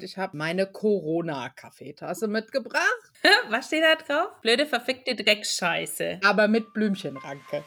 Ich 0.00 0.16
habe 0.16 0.36
meine 0.36 0.64
Corona-Kaffeetasse 0.64 2.28
mitgebracht. 2.28 2.84
Was 3.50 3.66
steht 3.66 3.82
da 3.82 3.96
drauf? 3.96 4.28
Blöde, 4.42 4.64
verfickte 4.64 5.16
Dreckscheiße. 5.16 6.20
Aber 6.22 6.46
mit 6.46 6.72
Blümchenranke. 6.72 7.64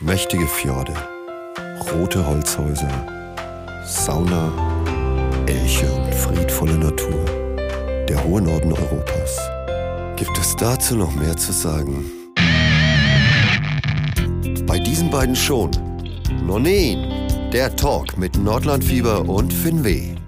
Mächtige 0.00 0.48
Fjorde, 0.48 0.92
rote 1.92 2.26
Holzhäuser, 2.26 2.90
Sauna, 3.86 4.50
Elche 5.46 5.86
und 5.92 6.12
friedvolle 6.12 6.76
Natur. 6.76 7.24
Der 8.08 8.24
hohe 8.24 8.42
Norden 8.42 8.72
Europas. 8.72 9.38
Gibt 10.16 10.36
es 10.38 10.56
dazu 10.56 10.96
noch 10.96 11.14
mehr 11.14 11.36
zu 11.36 11.52
sagen? 11.52 12.10
Bei 14.66 14.80
diesen 14.80 15.08
beiden 15.08 15.36
schon. 15.36 15.70
Nonin, 16.44 17.28
der 17.52 17.76
Talk 17.76 18.18
mit 18.18 18.36
Nordlandfieber 18.36 19.20
und 19.28 19.52
Finweh. 19.52 20.19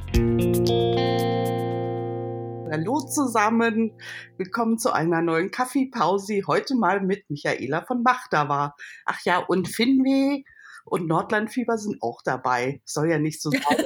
Hallo 2.72 3.00
zusammen, 3.00 3.92
willkommen 4.38 4.78
zu 4.78 4.92
einer 4.94 5.20
neuen 5.20 5.50
Kaffeepause. 5.50 6.40
Heute 6.46 6.74
mal 6.74 7.02
mit 7.02 7.28
Michaela 7.28 7.84
von 7.84 8.02
Machtava. 8.02 8.74
Ach 9.04 9.20
ja, 9.26 9.40
und 9.40 9.68
Finweh 9.68 10.42
und 10.86 11.06
Nordlandfieber 11.06 11.76
sind 11.76 12.02
auch 12.02 12.22
dabei. 12.24 12.80
Soll 12.86 13.10
ja 13.10 13.18
nicht 13.18 13.42
so 13.42 13.50
sein. 13.50 13.60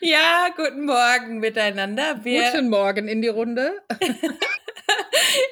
ja, 0.00 0.48
guten 0.54 0.84
Morgen 0.84 1.38
miteinander. 1.38 2.22
Wir, 2.22 2.50
guten 2.50 2.68
Morgen 2.68 3.08
in 3.08 3.22
die 3.22 3.28
Runde. 3.28 3.80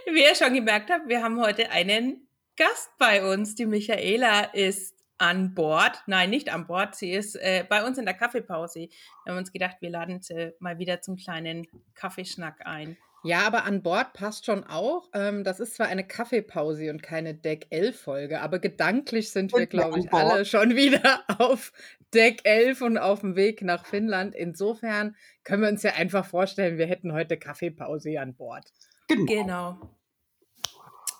Wie 0.06 0.22
ihr 0.22 0.34
schon 0.34 0.52
gemerkt 0.52 0.90
habt, 0.90 1.08
wir 1.08 1.22
haben 1.22 1.40
heute 1.40 1.70
einen 1.70 2.28
Gast 2.58 2.90
bei 2.98 3.24
uns. 3.24 3.54
Die 3.54 3.64
Michaela 3.64 4.42
ist 4.52 4.95
an 5.18 5.54
Bord. 5.54 6.02
Nein, 6.06 6.30
nicht 6.30 6.52
an 6.52 6.66
Bord. 6.66 6.94
Sie 6.94 7.12
ist 7.12 7.36
äh, 7.36 7.64
bei 7.68 7.84
uns 7.84 7.98
in 7.98 8.04
der 8.04 8.14
Kaffeepause. 8.14 8.88
Wir 9.24 9.32
haben 9.32 9.38
uns 9.38 9.52
gedacht, 9.52 9.76
wir 9.80 9.90
laden 9.90 10.20
sie 10.20 10.54
mal 10.58 10.78
wieder 10.78 11.00
zum 11.00 11.16
kleinen 11.16 11.66
Kaffeeschnack 11.94 12.66
ein. 12.66 12.96
Ja, 13.22 13.40
aber 13.40 13.64
an 13.64 13.82
Bord 13.82 14.12
passt 14.12 14.46
schon 14.46 14.62
auch. 14.64 15.08
Ähm, 15.12 15.42
das 15.42 15.58
ist 15.58 15.74
zwar 15.74 15.88
eine 15.88 16.06
Kaffeepause 16.06 16.90
und 16.90 17.02
keine 17.02 17.34
Deck 17.34 17.66
11 17.70 18.00
Folge, 18.00 18.40
aber 18.40 18.60
gedanklich 18.60 19.30
sind 19.30 19.52
wir, 19.52 19.66
glaube 19.66 19.98
ich, 19.98 20.12
alle 20.12 20.44
schon 20.44 20.76
wieder 20.76 21.24
auf 21.38 21.72
Deck 22.14 22.42
11 22.44 22.82
und 22.82 22.98
auf 22.98 23.20
dem 23.20 23.34
Weg 23.34 23.62
nach 23.62 23.84
Finnland. 23.84 24.34
Insofern 24.34 25.16
können 25.42 25.62
wir 25.62 25.68
uns 25.68 25.82
ja 25.82 25.94
einfach 25.94 26.24
vorstellen, 26.24 26.78
wir 26.78 26.86
hätten 26.86 27.12
heute 27.12 27.36
Kaffeepause 27.36 28.20
an 28.20 28.34
Bord. 28.34 28.72
Genau. 29.08 29.24
genau. 29.24 29.95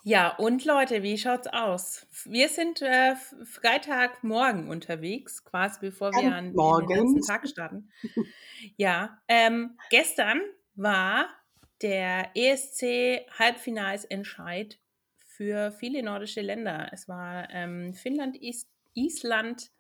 Ja, 0.09 0.37
und 0.37 0.65
Leute, 0.65 1.03
wie 1.03 1.19
schaut's 1.19 1.49
aus? 1.49 2.07
Wir 2.27 2.49
sind 2.49 2.81
äh, 2.81 3.17
Freitagmorgen 3.43 4.69
unterwegs, 4.69 5.43
quasi 5.43 5.81
bevor 5.81 6.13
wir 6.13 6.33
an 6.33 6.55
den 6.55 6.87
nächsten 6.87 7.23
Tag 7.23 7.49
starten. 7.49 7.91
ja, 8.77 9.21
ähm, 9.27 9.77
gestern 9.91 10.43
war 10.77 11.27
der 11.83 12.31
ESC 12.37 13.27
Halbfinalsentscheid 13.37 14.79
für 15.17 15.73
viele 15.73 16.05
nordische 16.05 16.41
Länder. 16.41 16.89
Es 16.93 17.09
war 17.09 17.51
ähm, 17.51 17.93
Finnland, 17.93 18.41
Is 18.41 18.69
Island 18.95 19.73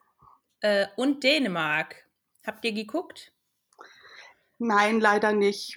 äh, 0.58 0.88
und 0.96 1.22
Dänemark. 1.22 2.04
Habt 2.44 2.64
ihr 2.64 2.72
geguckt? 2.72 3.32
Nein, 4.58 4.98
leider 4.98 5.32
nicht. 5.32 5.76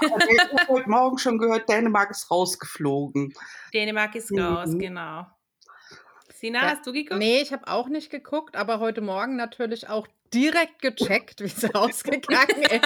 Ich 0.00 0.40
habe 0.40 0.68
heute 0.68 0.90
Morgen 0.90 1.18
schon 1.18 1.38
gehört, 1.38 1.68
Dänemark 1.68 2.10
ist 2.10 2.30
rausgeflogen. 2.30 3.34
Dänemark 3.72 4.14
ist 4.14 4.32
raus, 4.32 4.70
mhm. 4.70 4.78
genau. 4.78 5.26
Sina, 6.40 6.62
ja, 6.62 6.70
hast 6.70 6.86
du 6.86 6.92
geguckt? 6.92 7.18
Nee, 7.18 7.42
ich 7.42 7.52
habe 7.52 7.68
auch 7.68 7.88
nicht 7.88 8.10
geguckt, 8.10 8.56
aber 8.56 8.80
heute 8.80 9.02
Morgen 9.02 9.36
natürlich 9.36 9.88
auch 9.88 10.06
direkt 10.32 10.80
gecheckt, 10.80 11.40
wie 11.40 11.44
es 11.46 11.64
ausgegangen 11.74 12.62
ist. 12.62 12.80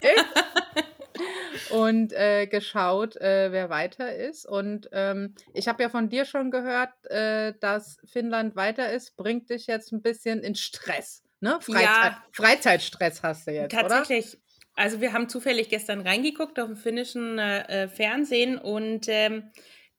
und 1.70 2.12
äh, 2.12 2.46
geschaut, 2.46 3.16
äh, 3.16 3.52
wer 3.52 3.70
weiter 3.70 4.14
ist. 4.14 4.44
Und 4.46 4.88
ähm, 4.92 5.34
ich 5.52 5.68
habe 5.68 5.84
ja 5.84 5.88
von 5.88 6.08
dir 6.08 6.24
schon 6.24 6.50
gehört, 6.50 6.90
äh, 7.06 7.54
dass 7.60 7.98
Finnland 8.04 8.56
weiter 8.56 8.90
ist. 8.90 9.16
Bringt 9.16 9.50
dich 9.50 9.68
jetzt 9.68 9.92
ein 9.92 10.02
bisschen 10.02 10.40
in 10.40 10.56
Stress. 10.56 11.22
Ne? 11.40 11.58
Freizeit, 11.60 11.84
ja, 11.84 12.24
Freizeitstress 12.32 13.22
hast 13.22 13.46
du 13.46 13.52
jetzt, 13.52 13.72
tatsächlich. 13.72 14.38
Also 14.74 15.00
wir 15.00 15.12
haben 15.12 15.28
zufällig 15.28 15.68
gestern 15.68 16.00
reingeguckt 16.00 16.58
auf 16.58 16.66
dem 16.66 16.76
finnischen 16.76 17.38
äh, 17.38 17.84
äh, 17.84 17.88
Fernsehen 17.88 18.58
und 18.58 19.06
ähm, 19.08 19.50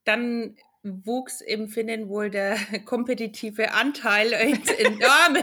dann 0.04 0.58
wuchs 0.84 1.42
im 1.42 1.68
Finnen 1.68 2.10
wohl 2.10 2.30
der 2.30 2.58
kompetitive 2.86 3.72
Anteil 3.72 4.34
enorm, 4.34 5.36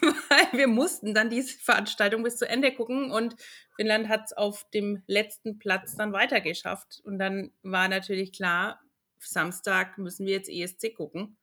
weil 0.00 0.58
wir 0.58 0.68
mussten 0.68 1.14
dann 1.14 1.30
diese 1.30 1.58
Veranstaltung 1.58 2.22
bis 2.22 2.36
zu 2.36 2.48
Ende 2.48 2.72
gucken 2.72 3.10
und 3.10 3.34
Finnland 3.76 4.08
hat 4.08 4.26
es 4.26 4.32
auf 4.32 4.68
dem 4.70 5.02
letzten 5.06 5.58
Platz 5.58 5.96
dann 5.96 6.12
weitergeschafft. 6.12 7.00
Und 7.04 7.18
dann 7.18 7.52
war 7.62 7.88
natürlich 7.88 8.32
klar, 8.32 8.80
Samstag 9.20 9.98
müssen 9.98 10.26
wir 10.26 10.34
jetzt 10.34 10.50
ESC 10.50 10.94
gucken. 10.94 11.38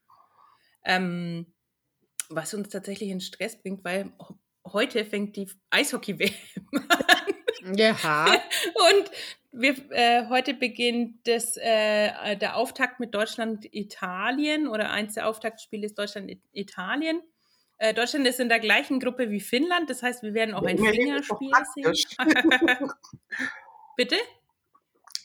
Ähm, 0.83 1.53
was 2.29 2.53
uns 2.53 2.69
tatsächlich 2.69 3.09
in 3.09 3.21
Stress 3.21 3.61
bringt, 3.61 3.83
weil 3.83 4.11
heute 4.65 5.05
fängt 5.05 5.35
die 5.35 5.49
Eishockey-WM 5.69 6.33
an. 7.63 7.77
Ja. 7.77 8.25
Und 8.25 9.11
wir, 9.51 9.75
äh, 9.91 10.27
heute 10.29 10.53
beginnt 10.53 11.27
das, 11.27 11.57
äh, 11.57 12.35
der 12.37 12.57
Auftakt 12.57 12.99
mit 12.99 13.15
Deutschland-Italien 13.15 14.67
oder 14.67 14.91
eins 14.91 15.13
der 15.13 15.27
Auftaktspiele 15.27 15.85
ist 15.85 15.97
Deutschland-Italien. 15.97 17.21
Äh, 17.77 17.93
Deutschland 17.93 18.27
ist 18.27 18.39
in 18.39 18.49
der 18.49 18.59
gleichen 18.59 18.99
Gruppe 18.99 19.29
wie 19.31 19.39
Finnland, 19.39 19.89
das 19.89 20.03
heißt, 20.03 20.23
wir 20.23 20.33
werden 20.33 20.55
auch 20.55 20.63
ein 20.63 20.77
Fingerspiel 20.77 21.51
sehen. 21.73 21.93
Bitte? 23.97 24.15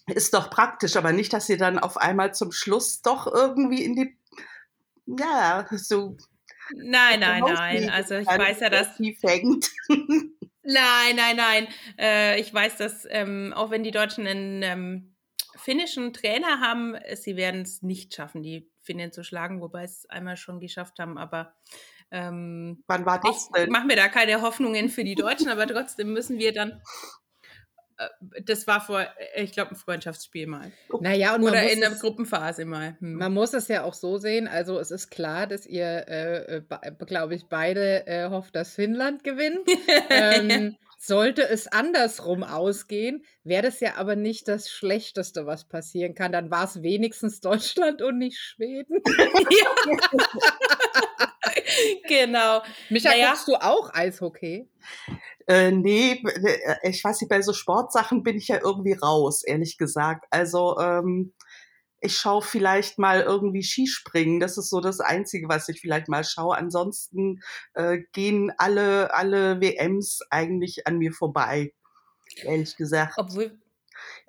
Ist 0.06 0.34
doch 0.34 0.50
praktisch, 0.50 0.96
aber 0.96 1.12
nicht, 1.12 1.32
dass 1.32 1.48
ihr 1.48 1.58
dann 1.58 1.78
auf 1.78 1.96
einmal 1.96 2.34
zum 2.34 2.50
Schluss 2.52 3.02
doch 3.02 3.26
irgendwie 3.26 3.84
in 3.84 3.94
die, 3.94 4.16
ja, 5.06 5.66
so 5.70 6.16
Nein, 6.75 7.20
nein, 7.20 7.42
nein. 7.44 7.91
Also 7.91 8.16
ich 8.16 8.26
weiß 8.26 8.60
ja, 8.60 8.70
dass. 8.70 8.88
Fängt. 9.20 9.70
Nein, 10.62 11.16
nein, 11.16 11.36
nein. 11.36 11.69
Äh, 11.98 12.38
ich 12.38 12.53
weiß, 12.53 12.76
dass 12.76 13.06
ähm, 13.10 13.53
auch 13.56 13.70
wenn 13.70 13.82
die 13.82 13.91
Deutschen 13.91 14.26
einen 14.26 14.62
ähm, 14.62 15.16
finnischen 15.56 16.12
Trainer 16.12 16.60
haben, 16.60 16.97
sie 17.14 17.36
werden 17.36 17.62
es 17.62 17.82
nicht 17.82 18.14
schaffen, 18.14 18.42
die 18.42 18.70
Finnen 18.82 19.10
zu 19.10 19.25
schlagen, 19.25 19.60
wobei 19.60 19.84
es 19.84 20.08
einmal 20.10 20.36
schon 20.36 20.60
geschafft 20.60 20.98
haben. 20.98 21.19
Aber 21.19 21.54
ähm, 22.10 22.82
wann 22.87 23.06
war 23.06 23.20
das 23.20 23.50
denn? 23.50 23.64
Ich 23.64 23.70
mache 23.70 23.87
mir 23.87 23.97
da 23.97 24.08
keine 24.08 24.42
Hoffnungen 24.42 24.88
für 24.91 25.04
die 25.04 25.14
Deutschen, 25.14 25.48
aber 25.48 25.66
trotzdem 25.66 26.12
müssen 26.12 26.38
wir 26.38 26.52
dann 26.52 26.70
äh, 26.72 26.82
das 28.44 28.66
war 28.66 28.81
vor, 28.81 29.00
äh, 29.00 29.43
ich 29.43 29.53
glaube, 29.53 29.72
ein 29.72 29.77
Freundschaftsspiel 29.77 30.47
mal. 30.47 30.72
Naja, 31.00 31.34
und 31.34 31.43
Oder 31.43 31.71
in 31.71 31.81
der 31.81 31.91
Gruppenphase 31.91 32.65
mal. 32.65 32.97
Hm. 33.00 33.15
Man 33.15 33.33
muss 33.33 33.53
es 33.53 33.69
ja 33.69 33.84
auch 33.84 33.94
so 33.94 34.19
sehen. 34.19 34.49
Also 34.49 34.78
es 34.78 34.91
ist 34.91 35.11
klar, 35.11 35.47
dass 35.47 35.66
ihr, 35.66 36.09
äh, 36.09 36.56
äh 36.56 36.62
glaube 37.06 37.34
ich, 37.34 37.47
beide 37.49 38.06
äh, 38.06 38.31
hofft, 38.31 38.56
dass 38.56 38.75
Finnland 38.75 39.25
gewinnt. 39.25 39.66
ähm, 40.11 40.77
sollte 40.99 41.49
es 41.49 41.66
andersrum 41.66 42.43
ausgehen, 42.43 43.25
wäre 43.43 43.62
das 43.62 43.81
ja 43.81 43.97
aber 43.97 44.17
nicht 44.17 44.49
das 44.49 44.69
Schlechteste, 44.69 45.47
was 45.47 45.65
passieren 45.65 46.15
kann. 46.15 46.31
Dann 46.31 46.50
war 46.50 46.65
es 46.65 46.82
wenigstens 46.82 47.41
Deutschland 47.41 48.03
und 48.03 48.19
nicht 48.19 48.38
Schweden. 48.38 49.03
genau. 52.08 52.62
Micha, 52.88 53.10
naja. 53.10 53.31
guckst 53.31 53.48
du 53.48 53.54
auch 53.54 53.92
Eishockey? 53.94 54.69
Äh, 55.47 55.70
nee, 55.72 56.22
äh, 56.22 56.88
ich 56.88 57.03
weiß 57.03 57.20
nicht, 57.20 57.28
bei 57.28 57.42
so 57.42 57.53
Sportsachen 57.53 58.22
bin 58.22 58.36
ich 58.36 58.48
ja 58.48 58.60
irgendwie 58.62 58.92
raus, 58.92 59.42
ehrlich 59.42 59.78
gesagt. 59.78 60.26
Also 60.31 60.78
ähm, 60.78 61.32
ich 62.00 62.16
schaue 62.16 62.42
vielleicht 62.42 62.98
mal 62.98 63.20
irgendwie 63.20 63.62
Skispringen. 63.62 64.41
Das 64.41 64.56
ist 64.56 64.70
so 64.70 64.81
das 64.81 65.00
Einzige, 65.00 65.48
was 65.48 65.69
ich 65.69 65.81
vielleicht 65.81 66.08
mal 66.08 66.25
schaue. 66.25 66.56
Ansonsten 66.56 67.41
äh, 67.75 67.98
gehen 68.12 68.52
alle, 68.56 69.12
alle 69.14 69.60
WMs 69.60 70.20
eigentlich 70.31 70.87
an 70.87 70.99
mir 70.99 71.12
vorbei, 71.12 71.72
ehrlich 72.43 72.76
gesagt. 72.76 73.14
Obwohl, 73.17 73.58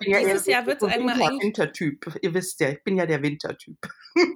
ja, 0.04 0.20
dieses 0.20 0.46
Jahr 0.46 0.66
wird 0.66 0.82
es 0.82 0.88
einmal 0.88 1.18
Winter, 1.18 1.42
Wintertyp. 1.42 2.18
Ihr 2.22 2.34
wisst 2.34 2.60
ja, 2.60 2.70
ich 2.70 2.82
bin 2.82 2.96
ja 2.96 3.06
der 3.06 3.22
Wintertyp. 3.22 3.78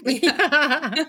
Ja. 0.05 0.93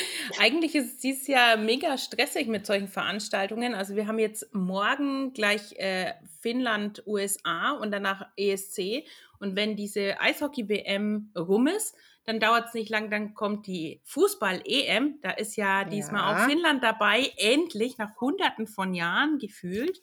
eigentlich 0.38 0.74
ist 0.74 0.94
es 0.94 0.98
dieses 0.98 1.26
Jahr 1.26 1.56
mega 1.56 1.98
stressig 1.98 2.48
mit 2.48 2.66
solchen 2.66 2.88
Veranstaltungen. 2.88 3.74
Also 3.74 3.96
wir 3.96 4.06
haben 4.06 4.18
jetzt 4.18 4.54
morgen 4.54 5.32
gleich 5.32 5.72
äh, 5.78 6.14
Finnland, 6.40 7.02
USA 7.06 7.72
und 7.72 7.90
danach 7.90 8.26
ESC. 8.36 9.04
Und 9.38 9.56
wenn 9.56 9.76
diese 9.76 10.20
Eishockey-WM 10.20 11.32
rum 11.36 11.66
ist, 11.66 11.94
dann 12.24 12.38
dauert 12.38 12.68
es 12.68 12.74
nicht 12.74 12.90
lang, 12.90 13.10
dann 13.10 13.34
kommt 13.34 13.66
die 13.66 14.00
Fußball-EM. 14.04 15.20
Da 15.22 15.30
ist 15.30 15.56
ja 15.56 15.84
diesmal 15.84 16.20
ja. 16.20 16.44
auch 16.44 16.48
Finnland 16.48 16.84
dabei, 16.84 17.32
endlich 17.36 17.98
nach 17.98 18.20
hunderten 18.20 18.66
von 18.66 18.94
Jahren 18.94 19.38
gefühlt. 19.38 20.00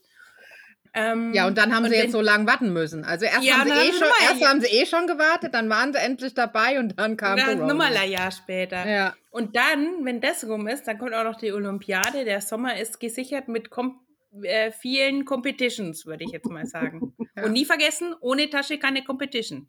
Ähm, 0.93 1.33
Ja, 1.33 1.47
und 1.47 1.57
dann 1.57 1.73
haben 1.75 1.85
sie 1.85 1.91
wenn- 1.91 2.01
jetzt 2.03 2.11
so 2.11 2.21
lange 2.21 2.47
warten 2.47 2.71
müssen. 2.73 3.03
Also 3.03 3.25
erst, 3.25 3.43
Ja, 3.43 3.57
haben, 3.59 3.69
sie 3.69 3.75
eh 3.75 3.91
sie 3.91 3.97
schon, 3.97 4.07
erst 4.29 4.45
haben 4.47 4.61
sie 4.61 4.67
eh 4.67 4.85
schon 4.85 5.07
gewartet, 5.07 5.53
dann 5.53 5.69
waren 5.69 5.93
sie 5.93 5.99
endlich 5.99 6.33
dabei 6.33 6.79
und 6.79 6.97
dann 6.99 7.17
kam 7.17 7.37
dann 7.37 7.45
Corona. 7.59 7.67
nochmal 7.67 7.95
ein 7.97 8.09
Jahr 8.11 8.31
später. 8.31 8.87
Ja. 8.87 9.15
Und 9.31 9.55
dann, 9.55 10.03
wenn 10.05 10.19
das 10.21 10.43
rum 10.47 10.67
ist, 10.67 10.87
dann 10.87 10.97
kommt 10.97 11.13
auch 11.13 11.23
noch 11.23 11.37
die 11.37 11.51
Olympiade. 11.51 12.25
Der 12.25 12.41
Sommer 12.41 12.77
ist 12.79 12.99
gesichert 12.99 13.47
mit 13.47 13.69
kom 13.69 13.99
äh, 14.43 14.71
vielen 14.71 15.25
Competitions, 15.25 16.05
würde 16.05 16.23
ich 16.23 16.31
jetzt 16.31 16.49
mal 16.49 16.65
sagen. 16.65 17.13
Ja. 17.35 17.43
Und 17.43 17.51
nie 17.51 17.65
vergessen, 17.65 18.15
ohne 18.19 18.49
Tasche 18.49 18.79
keine 18.79 19.03
Competition. 19.03 19.67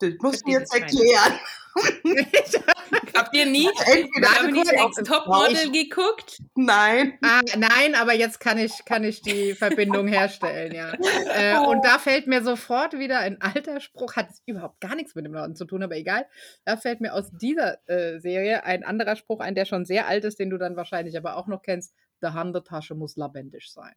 Das 0.00 0.14
musst 0.20 0.44
du 0.44 0.50
jetzt 0.50 0.74
erklären. 0.74 1.38
Habt 3.18 3.36
ihr 3.36 3.46
nie 3.46 3.68
Entweder 3.86 4.52
kurz, 4.52 4.72
Next 4.72 5.06
Topmodel 5.06 5.70
geguckt? 5.72 6.38
Nein. 6.54 7.18
Ah, 7.22 7.40
nein, 7.56 7.94
aber 7.94 8.14
jetzt 8.14 8.40
kann 8.40 8.58
ich, 8.58 8.84
kann 8.84 9.04
ich 9.04 9.22
die 9.22 9.54
Verbindung 9.54 10.06
herstellen, 10.08 10.74
ja. 10.74 10.92
Äh, 10.92 11.58
und 11.66 11.84
da 11.84 11.98
fällt 11.98 12.26
mir 12.26 12.42
sofort 12.42 12.98
wieder 12.98 13.18
ein 13.18 13.40
alter 13.40 13.80
Spruch, 13.80 14.16
hat 14.16 14.28
überhaupt 14.46 14.80
gar 14.80 14.94
nichts 14.94 15.14
mit 15.14 15.24
dem 15.24 15.32
Norden 15.32 15.56
zu 15.56 15.64
tun, 15.64 15.82
aber 15.82 15.96
egal. 15.96 16.26
Da 16.64 16.76
fällt 16.76 17.00
mir 17.00 17.12
aus 17.14 17.30
dieser 17.32 17.78
äh, 17.88 18.18
Serie 18.20 18.64
ein 18.64 18.84
anderer 18.84 19.16
Spruch 19.16 19.40
ein, 19.40 19.54
der 19.54 19.64
schon 19.64 19.84
sehr 19.84 20.06
alt 20.06 20.24
ist, 20.24 20.38
den 20.38 20.50
du 20.50 20.58
dann 20.58 20.76
wahrscheinlich 20.76 21.16
aber 21.16 21.36
auch 21.36 21.46
noch 21.46 21.62
kennst. 21.62 21.94
Die 22.22 22.26
Handetasche 22.28 22.94
muss 22.94 23.16
labendig 23.16 23.70
sein. 23.70 23.94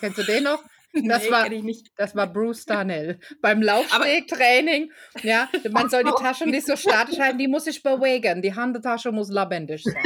Kennst 0.00 0.18
du 0.18 0.22
den 0.22 0.44
noch? 0.44 0.62
Das 1.08 1.24
nee, 1.24 1.30
war- 1.30 1.44
kenn 1.44 1.52
ich 1.52 1.62
nicht. 1.62 1.86
Das 1.96 2.14
war 2.16 2.26
Bruce 2.26 2.64
Darnell. 2.64 3.18
Beim 3.40 3.62
Laufstegtraining, 3.62 4.90
ja, 5.22 5.48
man 5.70 5.88
soll 5.90 6.04
die 6.04 6.10
Tasche 6.20 6.46
nicht 6.46 6.66
so 6.66 6.76
statisch 6.76 7.18
halten, 7.18 7.38
die 7.38 7.48
muss 7.48 7.64
sich 7.64 7.82
bewegen. 7.82 8.42
Die 8.42 8.54
Handetasche 8.54 9.12
muss 9.12 9.30
labendig 9.30 9.82
sein. 9.84 9.94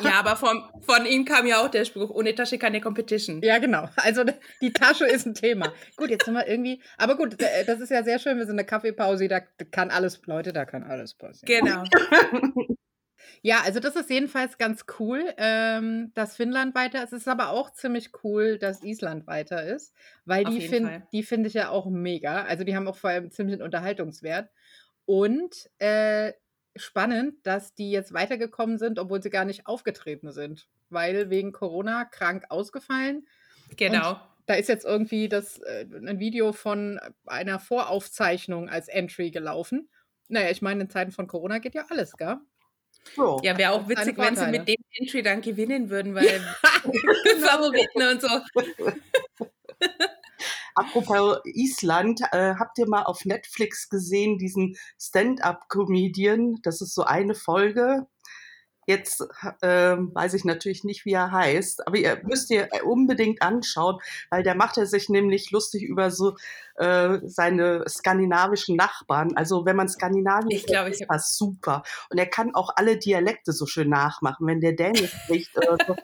Ja, 0.00 0.20
aber 0.20 0.36
von, 0.36 0.62
von 0.82 1.06
ihm 1.06 1.24
kam 1.24 1.46
ja 1.46 1.62
auch 1.64 1.68
der 1.68 1.84
Spruch, 1.86 2.10
ohne 2.10 2.34
Tasche 2.34 2.58
keine 2.58 2.80
Competition. 2.82 3.40
Ja, 3.42 3.58
genau. 3.58 3.88
Also 3.96 4.24
die 4.60 4.72
Tasche 4.72 5.06
ist 5.06 5.26
ein 5.26 5.34
Thema. 5.34 5.72
Gut, 5.96 6.10
jetzt 6.10 6.26
sind 6.26 6.34
wir 6.34 6.46
irgendwie. 6.46 6.82
Aber 6.98 7.16
gut, 7.16 7.40
äh, 7.40 7.64
das 7.64 7.80
ist 7.80 7.90
ja 7.90 8.02
sehr 8.04 8.18
schön. 8.18 8.36
Wir 8.36 8.44
sind 8.44 8.56
eine 8.56 8.66
Kaffeepause, 8.66 9.26
da 9.26 9.40
kann 9.70 9.90
alles, 9.90 10.20
Leute, 10.26 10.52
da 10.52 10.64
kann 10.66 10.82
alles 10.82 11.14
passieren. 11.14 11.64
Genau. 11.64 11.84
Ja, 13.42 13.60
also 13.64 13.80
das 13.80 13.96
ist 13.96 14.10
jedenfalls 14.10 14.58
ganz 14.58 14.84
cool, 14.98 15.22
ähm, 15.36 16.12
dass 16.14 16.36
Finnland 16.36 16.74
weiter 16.74 17.02
ist. 17.02 17.12
Es 17.12 17.22
ist 17.22 17.28
aber 17.28 17.50
auch 17.50 17.72
ziemlich 17.72 18.10
cool, 18.24 18.58
dass 18.58 18.82
Island 18.82 19.26
weiter 19.26 19.64
ist, 19.64 19.94
weil 20.24 20.46
Auf 20.46 20.54
die 20.54 20.68
finde 20.68 21.02
finde 21.22 21.48
ich 21.48 21.54
ja 21.54 21.70
auch 21.70 21.86
mega. 21.86 22.42
Also 22.44 22.64
die 22.64 22.74
haben 22.74 22.88
auch 22.88 22.96
vor 22.96 23.10
allem 23.10 23.30
ziemlich 23.30 23.54
einen 23.54 23.62
Unterhaltungswert. 23.62 24.50
Und 25.04 25.70
äh, 25.78 26.32
spannend, 26.74 27.34
dass 27.44 27.74
die 27.74 27.90
jetzt 27.90 28.12
weitergekommen 28.12 28.78
sind, 28.78 28.98
obwohl 28.98 29.22
sie 29.22 29.30
gar 29.30 29.44
nicht 29.44 29.66
aufgetreten 29.66 30.32
sind, 30.32 30.68
weil 30.90 31.30
wegen 31.30 31.52
Corona 31.52 32.04
krank 32.04 32.44
ausgefallen. 32.48 33.26
Genau. 33.76 34.20
Da 34.46 34.54
ist 34.54 34.68
jetzt 34.68 34.84
irgendwie 34.84 35.28
das, 35.28 35.58
äh, 35.58 35.86
ein 35.92 36.20
Video 36.20 36.52
von 36.52 37.00
einer 37.26 37.58
Voraufzeichnung 37.58 38.68
als 38.68 38.88
Entry 38.88 39.30
gelaufen. 39.30 39.88
Naja, 40.28 40.50
ich 40.50 40.62
meine, 40.62 40.82
in 40.82 40.90
Zeiten 40.90 41.12
von 41.12 41.26
Corona 41.26 41.58
geht 41.58 41.74
ja 41.74 41.86
alles, 41.88 42.16
gell? 42.16 42.38
So. 43.14 43.40
Ja, 43.42 43.56
wäre 43.56 43.72
auch 43.72 43.88
witzig, 43.88 44.18
wenn 44.18 44.36
sie 44.36 44.46
mit 44.46 44.68
dem 44.68 44.76
Entry 44.92 45.22
dann 45.22 45.40
gewinnen 45.40 45.90
würden, 45.90 46.14
weil 46.16 46.26
Favoriten 47.40 48.02
und 48.02 48.20
so. 48.20 48.28
Apropos 50.74 51.38
Island, 51.44 52.20
äh, 52.32 52.54
habt 52.58 52.78
ihr 52.78 52.86
mal 52.86 53.04
auf 53.04 53.24
Netflix 53.24 53.88
gesehen, 53.88 54.36
diesen 54.36 54.76
Stand-up-Comedian? 55.00 56.56
Das 56.62 56.82
ist 56.82 56.94
so 56.94 57.04
eine 57.04 57.34
Folge. 57.34 58.06
Jetzt 58.86 59.26
ähm, 59.62 60.14
weiß 60.14 60.34
ich 60.34 60.44
natürlich 60.44 60.84
nicht, 60.84 61.04
wie 61.04 61.12
er 61.12 61.32
heißt, 61.32 61.86
aber 61.86 61.96
ihr 61.96 62.20
müsst 62.22 62.50
ihr 62.50 62.68
unbedingt 62.84 63.42
anschauen, 63.42 63.98
weil 64.30 64.44
der 64.44 64.54
macht 64.54 64.78
er 64.78 64.86
sich 64.86 65.08
nämlich 65.08 65.50
lustig 65.50 65.82
über 65.82 66.12
so 66.12 66.36
äh, 66.76 67.18
seine 67.24 67.84
skandinavischen 67.88 68.76
Nachbarn. 68.76 69.36
Also 69.36 69.66
wenn 69.66 69.76
man 69.76 69.88
Skandinavien 69.88 70.50
Ich 70.50 70.66
glaube, 70.66 70.90
ich 70.90 71.00
ist 71.00 71.10
das 71.10 71.36
super. 71.36 71.82
Und 72.10 72.18
er 72.18 72.26
kann 72.26 72.54
auch 72.54 72.70
alle 72.76 72.96
Dialekte 72.96 73.52
so 73.52 73.66
schön 73.66 73.88
nachmachen. 73.88 74.46
Wenn 74.46 74.60
der 74.60 74.72
Dänisch 74.72 75.12
spricht, 75.24 75.56
äh, 75.56 75.76
so, 75.86 75.96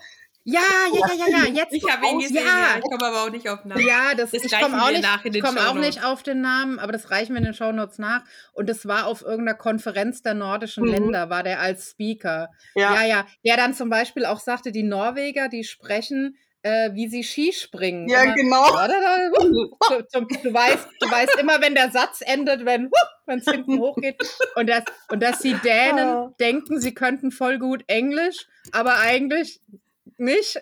Ja, 0.44 0.61
ja, 0.93 1.06
ja, 1.15 1.27
ja, 1.27 1.39
ja, 1.39 1.53
jetzt. 1.55 1.73
Ich 1.73 1.85
habe 1.89 2.05
ihn 2.06 2.19
gesehen, 2.19 2.37
Ja. 2.37 2.43
ja. 2.44 2.77
ich 2.79 2.83
komme 2.91 3.05
aber 3.06 3.23
auch 3.23 3.31
nicht 3.31 3.49
auf 3.49 3.62
den 3.62 3.69
Namen. 3.69 3.87
Ja, 3.87 4.15
das, 4.17 4.31
Das 4.33 4.43
ich 4.44 4.53
komme 4.53 4.83
auch, 4.83 4.91
nicht, 4.91 5.06
ich 5.37 5.43
komm 5.43 5.56
auch 5.59 5.75
nicht 5.75 6.05
auf 6.05 6.23
den 6.23 6.41
Namen, 6.41 6.79
aber 6.81 6.91
das 6.93 7.11
reichen 7.11 7.33
wir 7.35 7.39
in 7.39 7.44
den 7.44 7.55
Shownotes 7.55 7.99
nach. 7.99 8.23
Und 8.53 8.69
das 8.69 8.87
war 8.87 9.06
auf 9.06 9.23
irgendeiner 9.23 9.56
Konferenz 9.56 10.23
der 10.23 10.35
nordischen 10.35 10.85
Mhm. 10.85 10.91
Länder, 10.91 11.31
war 11.31 11.43
der 11.44 11.61
als 11.61 11.91
Speaker. 11.91 12.50
ja, 12.75 12.94
Ja, 12.94 13.05
ja. 13.06 13.27
Der 13.44 13.56
dann 13.56 13.73
zum 13.75 13.89
Beispiel 13.89 14.25
auch 14.27 14.41
sagte, 14.41 14.73
die 14.73 14.83
Norweger, 14.83 15.49
die 15.49 15.62
sprechen, 15.65 16.37
äh, 16.65 16.91
wie 16.94 17.09
sie 17.09 17.23
Skispringen. 17.25 18.09
ja, 18.09 18.23
Immer- 18.23 18.35
genau. 18.35 18.65
Da, 18.77 18.89
du, 19.29 20.03
du, 20.12 20.27
du, 20.43 20.55
weißt, 20.55 20.89
du 21.00 21.11
weißt 21.11 21.37
immer, 21.41 21.61
wenn 21.61 21.75
der 21.75 21.91
Satz 21.91 22.21
endet, 22.21 22.65
wenn 22.65 22.91
es 23.27 23.44
hinten 23.44 23.79
hochgeht. 23.81 24.17
Und 24.56 24.69
dass, 24.69 24.85
und 25.09 25.23
dass 25.23 25.39
die 25.41 25.55
Dänen 25.55 26.09
Ah. 26.09 26.33
denken, 26.41 26.81
sie 26.81 26.94
könnten 26.94 27.31
voll 27.33 27.59
gut 27.59 27.83
Englisch, 27.89 28.47
aber 28.73 28.99
eigentlich 28.99 29.61
nicht. 30.16 30.60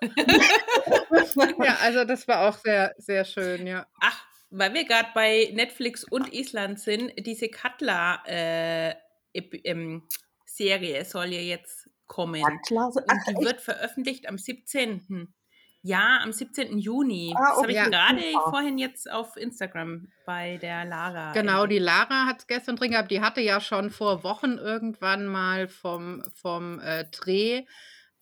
ja, 1.64 1.76
also 1.82 2.04
das 2.04 2.26
war 2.28 2.48
auch 2.48 2.56
sehr, 2.58 2.94
sehr 2.98 3.24
schön, 3.24 3.66
ja. 3.66 3.86
Ach, 4.00 4.24
weil 4.50 4.72
wir 4.74 4.84
gerade 4.84 5.08
bei 5.14 5.50
Netflix 5.52 6.04
und 6.04 6.32
Island 6.32 6.80
sind, 6.80 7.12
diese 7.18 7.48
Katla 7.48 8.22
äh, 8.26 8.94
ähm, 9.34 10.08
Serie 10.46 11.04
soll 11.04 11.26
ja 11.26 11.40
jetzt 11.40 11.90
kommen. 12.06 12.40
Ja, 12.40 12.48
klar. 12.66 12.86
Und 12.88 13.04
Ach, 13.08 13.24
die 13.26 13.34
echt? 13.34 13.44
wird 13.44 13.60
veröffentlicht 13.60 14.28
am 14.28 14.38
17. 14.38 15.34
Ja, 15.82 16.18
am 16.22 16.32
17. 16.32 16.78
Juni. 16.78 17.32
Ah, 17.36 17.40
das 17.40 17.56
habe 17.58 17.68
okay, 17.68 17.82
ich 17.84 17.90
gerade 17.90 18.20
super. 18.32 18.50
vorhin 18.50 18.78
jetzt 18.78 19.10
auf 19.10 19.36
Instagram 19.36 20.08
bei 20.26 20.56
der 20.56 20.84
Lara. 20.84 21.32
Genau, 21.32 21.66
die 21.66 21.78
Lara 21.78 22.26
hat 22.26 22.40
es 22.40 22.46
gestern 22.46 22.76
drin 22.76 22.90
gehabt. 22.90 23.10
Die 23.10 23.20
hatte 23.20 23.40
ja 23.40 23.60
schon 23.60 23.90
vor 23.90 24.24
Wochen 24.24 24.58
irgendwann 24.58 25.26
mal 25.26 25.68
vom, 25.68 26.24
vom 26.34 26.80
äh, 26.80 27.04
Dreh 27.10 27.64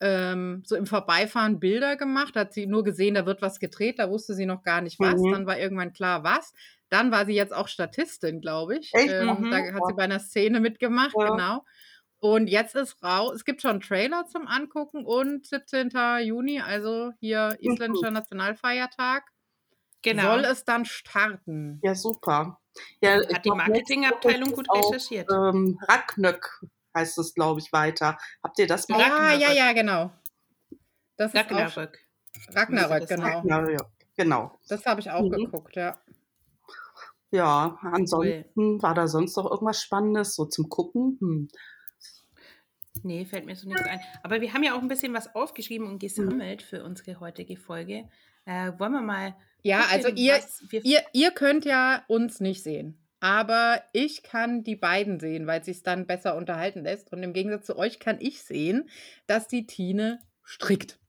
ähm, 0.00 0.62
so 0.64 0.76
im 0.76 0.86
Vorbeifahren 0.86 1.58
Bilder 1.60 1.96
gemacht. 1.96 2.36
Hat 2.36 2.52
sie 2.52 2.66
nur 2.66 2.84
gesehen, 2.84 3.14
da 3.14 3.26
wird 3.26 3.42
was 3.42 3.58
gedreht, 3.58 3.98
da 3.98 4.10
wusste 4.10 4.34
sie 4.34 4.46
noch 4.46 4.62
gar 4.62 4.80
nicht 4.80 4.98
was. 5.00 5.20
Mhm. 5.20 5.32
Dann 5.32 5.46
war 5.46 5.58
irgendwann 5.58 5.92
klar, 5.92 6.22
was. 6.24 6.52
Dann 6.88 7.10
war 7.10 7.26
sie 7.26 7.34
jetzt 7.34 7.52
auch 7.54 7.68
Statistin, 7.68 8.40
glaube 8.40 8.78
ich. 8.78 8.90
Echt? 8.94 9.08
Ähm, 9.10 9.26
Mhm. 9.40 9.50
Da 9.50 9.58
hat 9.58 9.82
sie 9.88 9.94
bei 9.94 10.04
einer 10.04 10.20
Szene 10.20 10.60
mitgemacht, 10.60 11.14
Ja. 11.18 11.30
genau. 11.30 11.64
Und 12.18 12.48
jetzt 12.48 12.74
ist 12.74 13.02
raus, 13.02 13.34
es 13.34 13.44
gibt 13.44 13.60
schon 13.62 13.72
einen 13.72 13.80
Trailer 13.80 14.24
zum 14.26 14.46
Angucken 14.46 15.04
und 15.04 15.46
17. 15.46 15.90
Juni, 16.24 16.60
also 16.60 17.12
hier 17.20 17.56
isländischer 17.60 18.10
Nationalfeiertag, 18.10 19.24
genau. 20.02 20.22
soll 20.34 20.44
es 20.46 20.64
dann 20.64 20.84
starten. 20.86 21.78
Ja, 21.82 21.94
super. 21.94 22.58
Ja, 23.02 23.16
Hat 23.32 23.44
die 23.44 23.50
Marketingabteilung 23.50 24.52
gut 24.52 24.66
recherchiert. 24.72 25.30
auch, 25.30 25.52
Ähm, 25.54 25.78
Ragnök 25.88 26.60
heißt 26.96 27.18
es, 27.18 27.34
glaube 27.34 27.60
ich, 27.60 27.72
weiter. 27.72 28.18
Habt 28.42 28.58
ihr 28.58 28.66
das 28.66 28.88
mal? 28.88 28.98
Ja, 28.98 29.06
ja, 29.06 29.12
Ragnarök. 29.12 29.56
ja, 29.56 29.72
genau. 29.72 30.12
Das 31.16 31.32
ist 31.32 31.36
auch 31.36 31.50
Ragnarök. 31.50 31.98
Ragnarök, 32.48 33.00
das 33.00 33.08
genau. 33.08 33.42
Ja, 33.46 33.86
genau. 34.16 34.58
Das 34.68 34.84
habe 34.86 35.00
ich 35.00 35.10
auch 35.10 35.22
Mhm. 35.22 35.30
geguckt, 35.30 35.76
ja. 35.76 35.98
Ja, 37.30 37.78
ansonsten 37.82 38.82
war 38.82 38.94
da 38.94 39.08
sonst 39.08 39.36
noch 39.36 39.50
irgendwas 39.50 39.82
Spannendes 39.82 40.34
so 40.34 40.44
zum 40.46 40.68
Gucken? 40.68 41.16
Hm. 41.20 41.48
Nee, 43.02 43.24
fällt 43.26 43.44
mir 43.46 43.54
so 43.56 43.68
nichts 43.68 43.84
ein. 43.84 44.00
Aber 44.22 44.40
wir 44.40 44.52
haben 44.52 44.62
ja 44.62 44.74
auch 44.74 44.80
ein 44.80 44.88
bisschen 44.88 45.12
was 45.12 45.34
aufgeschrieben 45.34 45.86
und 45.86 45.98
gesammelt 45.98 46.62
für 46.62 46.82
unsere 46.82 47.20
heutige 47.20 47.56
Folge. 47.56 48.08
Äh, 48.46 48.72
wollen 48.78 48.92
wir 48.92 49.02
mal. 49.02 49.36
Ja, 49.62 49.80
gucken, 49.82 49.92
also 49.94 50.08
ihr, 50.08 50.40
ihr, 50.82 51.02
ihr 51.12 51.30
könnt 51.32 51.64
ja 51.64 52.04
uns 52.08 52.40
nicht 52.40 52.62
sehen. 52.62 52.98
Aber 53.26 53.82
ich 53.92 54.22
kann 54.22 54.62
die 54.62 54.76
beiden 54.76 55.18
sehen, 55.18 55.48
weil 55.48 55.58
es 55.58 55.66
sich 55.66 55.82
dann 55.82 56.06
besser 56.06 56.36
unterhalten 56.36 56.84
lässt. 56.84 57.10
Und 57.12 57.24
im 57.24 57.32
Gegensatz 57.32 57.66
zu 57.66 57.76
euch 57.76 57.98
kann 57.98 58.18
ich 58.20 58.40
sehen, 58.40 58.88
dass 59.26 59.48
die 59.48 59.66
Tine 59.66 60.20
strickt. 60.44 61.00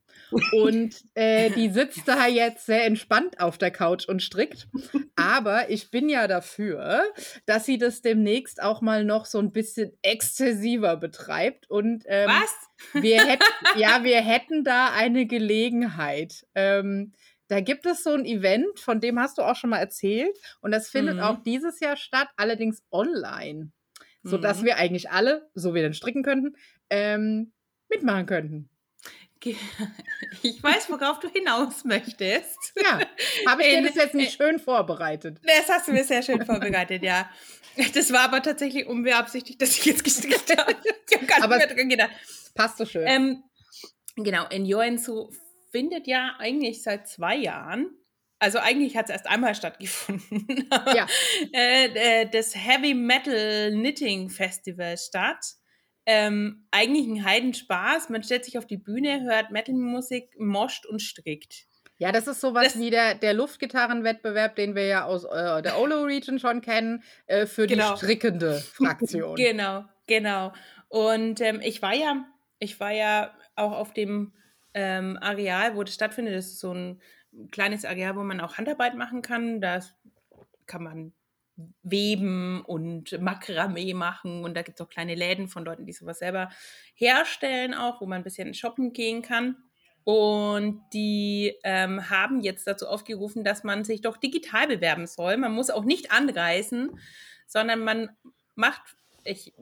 Und 0.52 0.96
äh, 1.14 1.52
die 1.52 1.70
sitzt 1.70 2.08
da 2.08 2.26
jetzt 2.26 2.66
sehr 2.66 2.86
entspannt 2.86 3.40
auf 3.40 3.60
der 3.60 3.70
Couch 3.70 4.10
und 4.10 4.24
strickt. 4.24 4.68
Aber 5.16 5.70
ich 5.70 5.92
bin 5.92 6.10
ja 6.10 6.28
dafür, 6.28 7.04
dass 7.46 7.68
sie 7.68 7.78
das 7.78 8.02
demnächst 8.02 8.64
auch 8.64 8.82
mal 8.82 9.06
noch 9.06 9.28
so 9.28 9.38
ein 9.38 9.52
bisschen 9.52 9.92
exzessiver 10.02 10.98
betreibt. 10.98 11.70
Und 11.70 12.04
ähm, 12.08 12.30
was? 12.30 13.04
wir 13.04 13.24
hätten, 13.28 13.46
ja, 13.76 14.04
wir 14.04 14.22
hätten 14.22 14.64
da 14.64 14.92
eine 14.92 15.28
Gelegenheit. 15.28 16.48
Ähm, 16.56 17.14
da 17.48 17.60
gibt 17.62 17.86
es 17.86 18.04
so 18.04 18.12
ein 18.14 18.26
Event, 18.26 18.80
von 18.80 19.00
dem 19.00 19.20
hast 19.20 19.38
du 19.38 19.42
auch 19.42 19.56
schon 19.56 19.70
mal 19.70 19.78
erzählt. 19.80 20.38
Und 20.62 20.72
das 20.72 20.90
findet 20.90 21.16
Mhm. 21.18 21.22
auch 21.24 21.44
dieses 21.44 21.80
Jahr 21.80 21.96
statt, 21.98 22.28
allerdings 22.36 22.84
online. 22.92 23.72
Sodass 24.24 24.62
Mhm. 24.62 24.66
wir 24.66 24.78
eigentlich 24.78 25.10
alle, 25.12 25.50
so 25.54 25.74
wir 25.74 25.82
dann 25.84 25.94
stricken 25.94 26.24
könnten, 26.24 26.56
ähm, 26.90 27.54
mitmachen 27.90 28.26
könnten. 28.26 28.70
Ich 30.42 30.62
weiß, 30.64 30.90
worauf 30.90 31.20
du 31.20 31.30
hinaus 31.30 31.84
möchtest. 31.86 32.74
Ja, 32.76 33.00
habe 33.48 33.64
ich 33.64 33.70
dir 33.70 33.84
das 33.84 33.96
jetzt 33.96 34.16
nicht 34.16 34.36
schön 34.38 34.60
vorbereitet? 34.60 35.40
Das 35.44 35.70
hast 35.70 35.88
du 35.88 35.92
mir 35.94 36.04
sehr 36.04 36.22
schön 36.24 36.44
vorbereitet, 36.46 37.04
ja. 37.04 37.30
Das 37.94 38.12
war 38.12 38.22
aber 38.22 38.42
tatsächlich 38.42 38.88
unbeabsichtigt, 38.88 39.62
dass 39.62 39.78
ich 39.78 39.86
jetzt 39.86 40.04
gestrickt 40.04 40.50
habe. 40.58 40.76
Ich 41.10 41.16
habe 41.16 41.26
gar 41.28 41.36
nicht 41.38 41.44
Aber- 41.44 41.58
mehr 41.58 41.68
dran 41.68 41.90
gedacht. 41.90 42.10
Passt 42.56 42.78
so 42.78 42.86
schön. 42.86 43.06
Ähm, 43.08 43.44
genau, 44.16 44.48
in 44.50 44.66
Joensuu 44.66 45.30
findet 45.78 46.08
ja 46.08 46.36
eigentlich 46.40 46.82
seit 46.82 47.08
zwei 47.08 47.36
Jahren, 47.36 47.92
also 48.40 48.58
eigentlich 48.58 48.98
hat 48.98 49.06
es 49.06 49.12
erst 49.12 49.28
einmal 49.28 49.54
stattgefunden, 49.54 50.68
Ja. 50.96 51.06
äh, 51.54 52.22
äh, 52.24 52.30
das 52.30 52.56
Heavy 52.56 52.96
Metal 52.96 53.70
Knitting 53.72 54.30
Festival 54.30 54.98
statt. 54.98 55.46
Ähm, 56.08 56.66
eigentlich 56.72 57.06
ein 57.08 57.26
Heidenspaß. 57.26 58.10
Man 58.10 58.24
stellt 58.24 58.46
sich 58.46 58.58
auf 58.58 58.66
die 58.66 58.78
Bühne, 58.78 59.22
hört 59.24 59.52
Metalmusik, 59.52 60.40
moscht 60.40 60.86
und 60.88 61.00
strickt. 61.02 61.66
Ja, 62.00 62.12
das 62.12 62.26
ist 62.28 62.42
sowas 62.42 62.74
Das- 62.74 62.80
wie 62.80 62.90
der, 62.90 63.14
der 63.16 63.34
Luftgitarrenwettbewerb, 63.34 64.56
den 64.56 64.74
wir 64.74 64.86
ja 64.88 65.06
aus 65.06 65.26
äh, 65.26 65.62
der 65.62 65.78
Olo 65.78 66.04
Region 66.04 66.40
schon 66.40 66.62
kennen, 66.62 67.04
äh, 67.28 67.46
für 67.46 67.68
Genau. 67.68 67.92
die 67.92 67.98
strickende 67.98 68.54
Fraktion. 68.56 69.36
Genau, 69.38 69.86
genau. 70.08 70.54
Und 70.90 71.40
ähm, 71.42 71.60
ich 71.62 71.82
war 71.84 71.94
ja, 71.94 72.26
ich 72.60 72.80
war 72.80 72.92
ja 72.94 73.36
auch 73.56 73.74
auf 73.74 73.94
dem 73.94 74.34
ähm, 74.74 75.18
Areal, 75.22 75.76
wo 75.76 75.84
das 75.84 75.94
stattfindet. 75.94 76.36
Das 76.36 76.48
ist 76.48 76.60
so 76.60 76.74
ein 76.74 77.02
kleines 77.52 77.86
Areal, 77.86 78.16
wo 78.16 78.24
man 78.24 78.40
auch 78.42 78.58
Handarbeit 78.58 78.96
machen 78.96 79.22
kann. 79.22 79.62
Da 79.62 79.80
kann 80.66 80.84
man 80.84 81.14
weben 81.82 82.62
und 82.66 83.20
Makramee 83.20 83.94
machen 83.94 84.44
und 84.44 84.56
da 84.56 84.62
gibt 84.62 84.80
es 84.80 84.86
auch 84.86 84.90
kleine 84.90 85.16
Läden 85.16 85.48
von 85.48 85.66
Leuten, 85.66 85.86
die 85.86 85.94
sowas 85.94 86.20
selber 86.20 86.50
herstellen, 86.94 87.74
auch 87.74 88.00
wo 88.00 88.06
man 88.06 88.22
ein 88.22 88.24
bisschen 88.24 88.54
shoppen 88.54 88.94
gehen 88.94 89.22
kann. 89.22 89.58
Und 90.04 90.84
die 90.94 91.56
ähm, 91.64 92.10
haben 92.10 92.40
jetzt 92.40 92.66
dazu 92.66 92.88
aufgerufen, 92.88 93.44
dass 93.44 93.64
man 93.64 93.84
sich 93.84 94.02
doch 94.02 94.16
digital 94.16 94.68
bewerben 94.68 95.06
soll. 95.06 95.36
Man 95.36 95.52
muss 95.52 95.70
auch 95.70 95.84
nicht 95.84 96.12
anreisen, 96.12 97.00
sondern 97.46 97.84
man 97.84 98.10
macht 98.56 98.82
ich, 99.26 99.54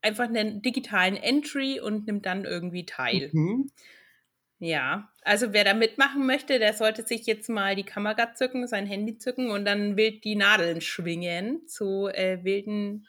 einfach 0.00 0.24
einen 0.24 0.62
digitalen 0.62 1.16
Entry 1.16 1.78
und 1.80 2.06
nimmt 2.06 2.24
dann 2.24 2.44
irgendwie 2.44 2.86
teil. 2.86 3.30
Mhm. 3.32 3.70
Ja, 4.64 5.08
also 5.22 5.52
wer 5.52 5.64
da 5.64 5.74
mitmachen 5.74 6.24
möchte, 6.24 6.60
der 6.60 6.72
sollte 6.72 7.04
sich 7.04 7.26
jetzt 7.26 7.48
mal 7.48 7.74
die 7.74 7.82
Kamera 7.82 8.32
zücken, 8.34 8.68
sein 8.68 8.86
Handy 8.86 9.18
zücken 9.18 9.50
und 9.50 9.64
dann 9.64 9.96
wild 9.96 10.22
die 10.22 10.36
Nadeln 10.36 10.80
schwingen 10.80 11.66
zu 11.66 12.06
äh, 12.06 12.44
wilden 12.44 13.08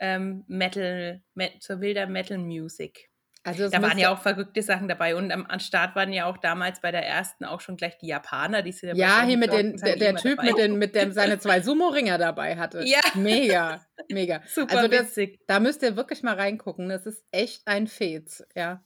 ähm, 0.00 0.42
Metal, 0.48 1.22
Me 1.34 1.52
zur 1.60 1.80
wilder 1.80 2.08
Metal 2.08 2.36
Music. 2.38 3.10
Also 3.44 3.70
Da 3.70 3.80
waren 3.80 3.96
ja 3.96 4.12
auch 4.12 4.18
verrückte 4.18 4.60
Sachen 4.60 4.88
dabei 4.88 5.14
und 5.14 5.30
am, 5.30 5.46
am 5.46 5.60
Start 5.60 5.94
waren 5.94 6.12
ja 6.12 6.26
auch 6.26 6.38
damals 6.38 6.80
bei 6.80 6.90
der 6.90 7.06
ersten 7.06 7.44
auch 7.44 7.60
schon 7.60 7.76
gleich 7.76 7.96
die 7.98 8.08
Japaner, 8.08 8.62
die 8.62 8.72
sind 8.72 8.96
Ja, 8.96 9.22
hier 9.22 9.38
mit 9.38 9.52
den, 9.52 9.76
der, 9.76 9.94
der 9.94 10.16
Typ 10.16 10.38
dabei. 10.38 10.50
mit, 10.50 10.58
den, 10.58 10.78
mit 10.78 10.96
dem 10.96 11.12
seine 11.12 11.38
zwei 11.38 11.60
Sumo-Ringer 11.60 12.18
dabei 12.18 12.56
hatte. 12.56 12.82
Ja. 12.84 12.98
Mega, 13.14 13.86
mega. 14.10 14.42
Super 14.48 14.78
also 14.78 14.88
das, 14.88 15.16
witzig. 15.16 15.38
da 15.46 15.60
müsst 15.60 15.84
ihr 15.84 15.94
wirklich 15.96 16.24
mal 16.24 16.34
reingucken. 16.34 16.88
Das 16.88 17.06
ist 17.06 17.24
echt 17.30 17.68
ein 17.68 17.86
Fez, 17.86 18.44
ja. 18.56 18.82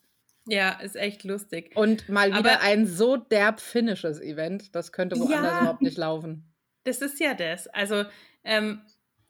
Ja, 0.50 0.80
ist 0.80 0.96
echt 0.96 1.22
lustig. 1.24 1.72
Und 1.76 2.08
mal 2.08 2.28
wieder 2.30 2.38
Aber- 2.38 2.60
ein 2.62 2.86
so 2.86 3.16
derb 3.16 3.60
finnisches 3.60 4.20
Event. 4.20 4.74
Das 4.74 4.90
könnte 4.92 5.16
woanders 5.18 5.40
Ja. 5.52 5.60
überhaupt 5.60 5.82
nicht 5.82 5.96
laufen. 5.96 6.52
Das 6.84 7.00
ist 7.02 7.20
ja 7.20 7.34
das. 7.34 7.68
Also, 7.68 8.04
ähm, 8.42 8.80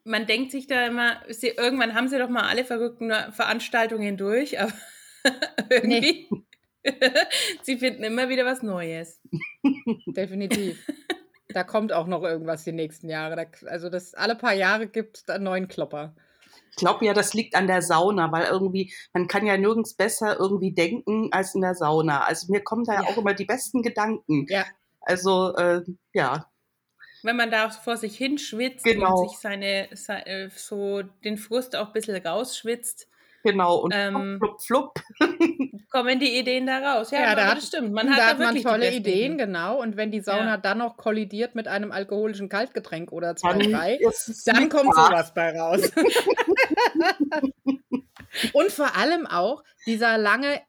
man 0.04 0.26
denkt 0.26 0.50
sich 0.50 0.66
da 0.66 0.86
immer, 0.86 1.20
sie, 1.28 1.48
irgendwann 1.48 1.94
haben 1.94 2.08
sie 2.08 2.18
doch 2.18 2.28
mal 2.30 2.48
alle 2.48 2.64
verrückten 2.64 3.10
Veranstaltungen 3.32 4.16
durch, 4.16 4.58
aber 4.60 4.72
irgendwie, 5.68 6.28
sie 7.62 7.76
finden 7.76 8.02
immer 8.04 8.28
wieder 8.28 8.44
was 8.46 8.62
Neues. 8.62 9.20
Definitiv. 10.06 10.78
da 11.48 11.64
kommt 11.64 11.92
auch 11.92 12.06
noch 12.06 12.22
irgendwas 12.22 12.64
die 12.64 12.72
nächsten 12.72 13.08
Jahre. 13.08 13.36
Da, 13.36 13.68
also 13.68 13.90
das 13.90 14.14
alle 14.14 14.36
paar 14.36 14.54
Jahre 14.54 14.86
gibt 14.86 15.18
es 15.18 15.28
einen 15.28 15.44
neuen 15.44 15.68
Klopper. 15.68 16.14
Ich 16.70 16.76
glaube 16.76 17.04
ja, 17.04 17.12
das 17.14 17.34
liegt 17.34 17.54
an 17.56 17.66
der 17.66 17.82
Sauna, 17.82 18.30
weil 18.32 18.46
irgendwie, 18.46 18.92
man 19.12 19.26
kann 19.28 19.44
ja 19.46 19.56
nirgends 19.56 19.94
besser 19.94 20.38
irgendwie 20.38 20.72
denken 20.72 21.28
als 21.32 21.54
in 21.54 21.60
der 21.60 21.74
Sauna. 21.74 22.22
Also 22.24 22.50
mir 22.50 22.62
kommen 22.62 22.84
da 22.84 22.94
ja 22.94 23.02
auch 23.02 23.16
immer 23.16 23.34
die 23.34 23.44
besten 23.44 23.82
Gedanken. 23.82 24.46
Ja. 24.48 24.64
Also, 25.02 25.54
äh, 25.56 25.82
ja, 26.14 26.46
Wenn 27.22 27.36
man 27.36 27.50
da 27.50 27.68
vor 27.68 27.96
sich 27.98 28.16
hin 28.16 28.38
schwitzt 28.38 28.84
Genau. 28.84 29.20
und 29.20 29.28
sich 29.28 29.38
seine, 29.38 29.88
se- 29.92 30.24
äh, 30.26 30.48
so 30.54 31.02
den 31.02 31.36
Frust 31.36 31.76
auch 31.76 31.88
ein 31.88 31.92
bisschen 31.92 32.16
rausschwitzt, 32.26 33.08
genau. 33.42 33.76
Und 33.76 33.92
Ähm, 33.94 34.38
flupp, 34.38 34.62
flupp, 34.62 35.00
kommen 35.90 36.20
die 36.20 36.38
Ideen 36.38 36.66
da 36.66 36.78
raus. 36.94 37.10
Ja, 37.10 37.20
Ja, 37.22 37.34
da 37.34 37.46
hat- 37.48 37.56
das 37.58 37.66
stimmt. 37.68 37.92
Man 37.92 38.06
da 38.06 38.12
hat, 38.14 38.22
hat 38.22 38.30
da 38.32 38.34
man 38.44 38.54
wirklich 38.54 38.62
die 38.62 38.68
tolle 38.68 38.92
Ideen, 38.92 39.38
genau. 39.38 39.80
Und 39.80 39.96
wenn 39.96 40.10
die 40.10 40.20
Sauna 40.20 40.52
Ja. 40.52 40.56
dann 40.56 40.78
noch 40.78 40.96
kollidiert 40.96 41.54
mit 41.54 41.68
einem 41.68 41.92
alkoholischen 41.92 42.48
Kaltgetränk 42.48 43.12
oder 43.12 43.36
zwei, 43.36 43.52
Dann 43.58 43.72
drei, 43.72 43.98
dann 44.46 44.68
kommt 44.68 44.96
da. 44.96 45.06
sowas 45.06 45.34
bei 45.34 45.58
raus. 45.58 45.90
Und 48.52 48.70
vor 48.72 48.96
allem 48.96 49.26
auch 49.26 49.62
dieser 49.86 50.18
lange, 50.18 50.60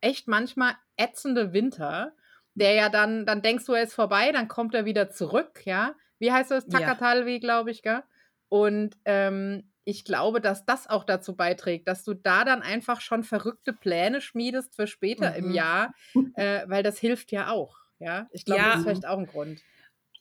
echt 0.00 0.28
manchmal 0.28 0.74
ätzende 0.96 1.52
Winter, 1.52 2.12
der 2.54 2.72
ja 2.74 2.88
dann, 2.88 3.26
dann 3.26 3.42
denkst 3.42 3.66
du, 3.66 3.72
er 3.72 3.84
ist 3.84 3.94
vorbei, 3.94 4.32
dann 4.32 4.48
kommt 4.48 4.74
er 4.74 4.84
wieder 4.84 5.10
zurück, 5.10 5.62
ja. 5.64 5.94
Wie 6.18 6.32
heißt 6.32 6.50
das? 6.50 6.64
Ja. 6.68 6.78
Takatalvi, 6.80 7.40
glaube 7.40 7.70
ich, 7.70 7.82
gell? 7.82 8.02
Und 8.48 8.96
ähm, 9.04 9.71
ich 9.84 10.04
glaube, 10.04 10.40
dass 10.40 10.64
das 10.64 10.86
auch 10.88 11.04
dazu 11.04 11.36
beiträgt, 11.36 11.88
dass 11.88 12.04
du 12.04 12.14
da 12.14 12.44
dann 12.44 12.62
einfach 12.62 13.00
schon 13.00 13.24
verrückte 13.24 13.72
Pläne 13.72 14.20
schmiedest 14.20 14.74
für 14.76 14.86
später 14.86 15.34
im 15.34 15.48
Mhm. 15.48 15.52
Jahr, 15.52 15.94
äh, 16.34 16.62
weil 16.68 16.82
das 16.82 16.98
hilft 16.98 17.32
ja 17.32 17.50
auch, 17.50 17.78
ja. 17.98 18.28
Ich 18.32 18.44
glaube, 18.44 18.64
Ja. 18.64 18.64
das 18.64 18.76
ist 18.76 18.82
vielleicht 18.84 19.06
auch 19.06 19.18
ein 19.18 19.26
Grund. 19.26 19.64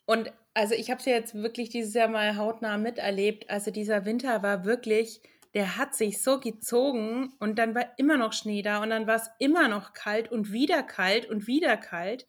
Und 0.06 0.32
also 0.53 0.74
ich 0.75 0.89
habe 0.91 1.00
es 1.00 1.06
ja 1.06 1.13
jetzt 1.13 1.36
wirklich 1.36 1.70
dieses 1.70 1.94
Jahr 1.94 2.08
mal 2.08 2.36
hautnah 2.38 2.77
miterlebt. 2.77 3.50
Also 3.50 3.72
dieser 3.72 4.06
Winter 4.06 4.44
war 4.44 4.65
wirklich, 4.65 5.22
der 5.53 5.77
hat 5.77 5.96
sich 5.96 6.22
so 6.22 6.39
gezogen 6.39 7.34
und 7.39 7.58
dann 7.58 7.75
war 7.75 7.86
immer 7.98 8.18
noch 8.18 8.34
Schnee 8.34 8.62
da 8.62 8.82
und 8.82 8.89
dann 8.89 9.08
war 9.08 9.15
es 9.15 9.30
immer 9.39 9.68
noch 9.68 9.94
kalt 9.94 10.32
und 10.32 10.51
wieder 10.51 10.84
kalt 10.84 11.27
und 11.30 11.48
wieder 11.48 11.77
kalt. 11.77 12.27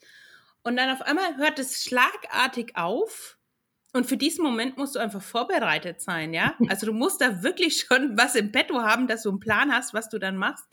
Und 0.63 0.77
dann 0.77 0.91
auf 0.91 1.03
einmal 1.03 1.37
hört 1.39 1.59
es 1.59 1.85
schlagartig 1.85 2.77
auf. 2.77 3.39
Und 3.93 4.07
für 4.07 4.17
diesen 4.17 4.43
Moment 4.43 4.79
musst 4.79 4.95
du 4.95 4.99
einfach 4.99 5.23
vorbereitet 5.23 6.01
sein, 6.01 6.33
ja? 6.33 6.55
Also 6.69 6.87
du 6.87 6.93
musst 6.93 7.21
da 7.21 7.43
wirklich 7.43 7.79
schon 7.79 8.17
was 8.17 8.35
im 8.35 8.53
Petto 8.53 8.81
haben, 8.81 9.07
dass 9.07 9.23
du 9.23 9.31
einen 9.31 9.41
Plan 9.41 9.73
hast, 9.73 9.95
was 9.95 10.09
du 10.09 10.19
dann 10.19 10.37
machst. 10.37 10.65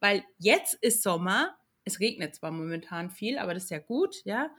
Weil 0.00 0.24
jetzt 0.38 0.74
ist 0.74 1.02
Sommer. 1.02 1.56
Es 1.84 2.00
regnet 2.00 2.34
zwar 2.34 2.50
momentan 2.50 3.10
viel, 3.10 3.38
aber 3.38 3.54
das 3.54 3.64
ist 3.64 3.70
ja 3.70 3.78
gut, 3.78 4.16
ja? 4.24 4.50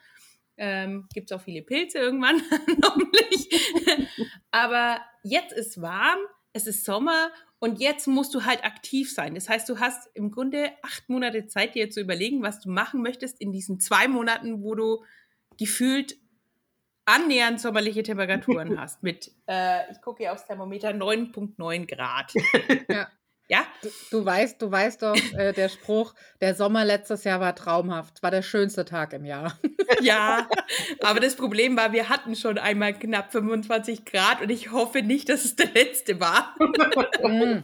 Ähm, 0.58 1.08
Gibt 1.14 1.32
es 1.32 1.38
auch 1.38 1.42
viele 1.42 1.62
Pilze 1.62 2.00
irgendwann, 2.00 2.42
hoffentlich. 2.84 3.50
Aber 4.52 5.00
jetzt 5.24 5.54
ist 5.54 5.82
warm, 5.82 6.20
es 6.52 6.68
ist 6.68 6.84
Sommer 6.84 7.32
und 7.60 7.80
jetzt 7.80 8.08
musst 8.08 8.34
du 8.34 8.44
halt 8.44 8.66
aktiv 8.66 9.14
sein. 9.14 9.36
Das 9.36 9.48
heißt, 9.48 9.70
du 9.70 9.80
hast 9.80 10.10
im 10.16 10.32
Grunde 10.32 10.72
acht 10.82 11.08
Monate 11.08 11.48
Zeit, 11.48 11.76
dir 11.76 11.90
zu 11.90 12.02
überlegen, 12.02 12.42
was 12.42 12.60
du 12.60 12.70
machen 12.70 13.02
möchtest 13.02 13.40
in 13.40 13.54
diesen 13.54 13.80
zwei 13.80 14.08
Monaten, 14.10 14.62
wo 14.62 14.76
du 14.76 15.04
gefühlt 15.58 16.18
annähernd 17.10 17.60
sommerliche 17.60 18.04
Temperaturen 18.04 18.80
hast. 18.80 19.04
Mit, 19.04 19.32
äh, 19.48 19.92
ich 19.92 20.02
gucke 20.02 20.24
hier 20.24 20.34
aufs 20.34 20.46
Thermometer, 20.46 20.90
9,9 20.90 21.88
Grad. 21.88 22.34
Ja. 22.90 23.08
Ja, 23.52 23.66
Du, 23.82 23.90
du 24.12 24.26
weißt, 24.26 24.62
du 24.62 24.70
weißt 24.70 25.02
doch, 25.02 25.16
äh, 25.34 25.54
der 25.54 25.70
Spruch, 25.70 26.14
der 26.40 26.54
Sommer 26.54 26.86
letztes 26.86 27.24
Jahr 27.24 27.40
war 27.40 27.56
traumhaft, 27.56 28.22
war 28.22 28.30
der 28.30 28.44
schönste 28.44 28.86
Tag 28.86 29.12
im 29.14 29.26
Jahr. 29.26 29.58
Ja, 30.02 30.48
aber 31.02 31.20
das 31.20 31.36
Problem 31.36 31.76
war, 31.76 31.92
wir 31.92 32.10
hatten 32.10 32.36
schon 32.36 32.60
einmal 32.60 32.94
knapp 32.94 33.32
25 33.32 34.06
Grad 34.06 34.40
und 34.40 34.50
ich 34.50 34.72
hoffe 34.72 35.02
nicht, 35.02 35.30
dass 35.30 35.46
es 35.46 35.56
der 35.56 35.72
letzte 35.72 36.20
war. 36.20 36.56
Mm. 37.24 37.64